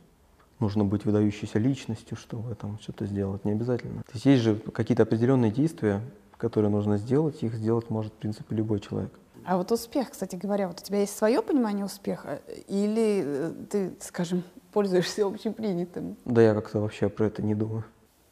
нужно 0.59 0.85
быть 0.87 1.05
выдающейся 1.05 1.59
личностью, 1.59 2.17
чтобы 2.17 2.55
там 2.55 2.79
что-то 2.81 3.05
сделать. 3.05 3.45
Не 3.45 3.53
обязательно. 3.53 4.03
То 4.05 4.13
есть 4.15 4.25
есть 4.25 4.43
же 4.43 4.57
какие-то 4.57 5.03
определенные 5.03 5.51
действия, 5.51 6.01
которые 6.39 6.71
нужно 6.71 6.97
сделать, 6.97 7.43
их 7.43 7.55
сделать 7.55 7.91
может, 7.91 8.15
в 8.15 8.17
принципе, 8.17 8.57
любой 8.57 8.81
человек. 8.81 9.13
А 9.49 9.57
вот 9.57 9.73
успех, 9.73 10.11
кстати 10.11 10.37
говоря, 10.37 10.69
вот 10.69 10.81
у 10.81 10.85
тебя 10.85 11.01
есть 11.01 11.17
свое 11.17 11.41
понимание 11.41 11.83
успеха 11.83 12.43
или 12.67 13.23
э, 13.25 13.53
ты, 13.71 13.95
скажем, 13.99 14.43
пользуешься 14.75 15.25
общепринятым? 15.25 16.19
Да 16.27 16.43
я 16.43 16.53
как-то 16.53 16.81
вообще 16.81 17.09
про 17.09 17.29
это 17.29 17.43
не 17.43 17.55
думаю. 17.55 17.83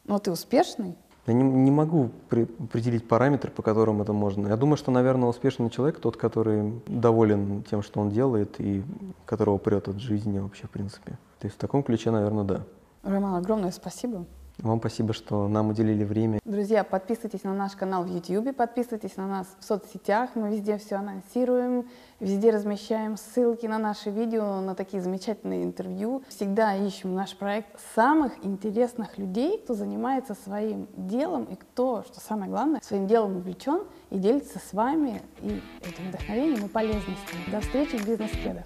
Но 0.03 0.19
ты 0.19 0.29
успешный? 0.29 0.95
Я 1.25 1.33
не, 1.33 1.41
не 1.41 1.71
могу 1.71 2.11
при, 2.29 2.43
определить 2.43 3.07
параметры, 3.07 3.49
по 3.49 3.63
которым 3.63 3.99
это 4.03 4.13
можно. 4.13 4.47
Я 4.47 4.57
думаю, 4.57 4.77
что, 4.77 4.91
наверное, 4.91 5.27
успешный 5.27 5.71
человек 5.71 5.99
тот, 5.99 6.17
который 6.17 6.83
доволен 6.85 7.63
тем, 7.63 7.81
что 7.81 7.99
он 7.99 8.11
делает, 8.11 8.59
и 8.59 8.83
которого 9.25 9.57
прет 9.57 9.87
от 9.87 9.99
жизни 9.99 10.37
вообще, 10.37 10.67
в 10.67 10.69
принципе. 10.69 11.17
То 11.39 11.47
есть 11.47 11.55
в 11.55 11.59
таком 11.59 11.81
ключе, 11.81 12.11
наверное, 12.11 12.43
да. 12.43 12.63
Роман, 13.01 13.33
огромное 13.33 13.71
спасибо. 13.71 14.27
Вам 14.59 14.79
спасибо, 14.79 15.13
что 15.13 15.47
нам 15.47 15.69
уделили 15.69 16.03
время. 16.03 16.39
Друзья, 16.43 16.83
подписывайтесь 16.83 17.43
на 17.43 17.53
наш 17.53 17.73
канал 17.73 18.03
в 18.03 18.07
YouTube, 18.07 18.55
подписывайтесь 18.55 19.15
на 19.15 19.27
нас 19.27 19.47
в 19.59 19.63
соцсетях. 19.63 20.31
Мы 20.33 20.49
везде 20.49 20.77
все 20.79 20.95
анонсируем, 20.95 21.87
везде 22.19 22.49
размещаем 22.49 23.17
ссылки 23.17 23.67
на 23.67 23.77
наши 23.77 24.09
видео, 24.09 24.59
на 24.61 24.73
такие 24.73 25.01
замечательные 25.01 25.63
интервью. 25.63 26.23
Всегда 26.27 26.75
ищем 26.75 27.13
наш 27.13 27.37
проект 27.37 27.79
самых 27.93 28.33
интересных 28.43 29.19
людей, 29.19 29.59
кто 29.59 29.75
занимается 29.75 30.33
своим 30.33 30.87
делом 30.95 31.43
и 31.45 31.55
кто, 31.55 32.03
что 32.03 32.19
самое 32.19 32.49
главное, 32.49 32.81
своим 32.83 33.05
делом 33.05 33.37
увлечен 33.37 33.83
и 34.09 34.17
делится 34.17 34.57
с 34.57 34.73
вами 34.73 35.21
и 35.39 35.61
этим 35.81 36.09
вдохновением 36.09 36.65
и 36.65 36.69
полезностью. 36.69 37.37
До 37.51 37.61
встречи 37.61 37.95
в 37.97 38.07
бизнес-кедах. 38.07 38.65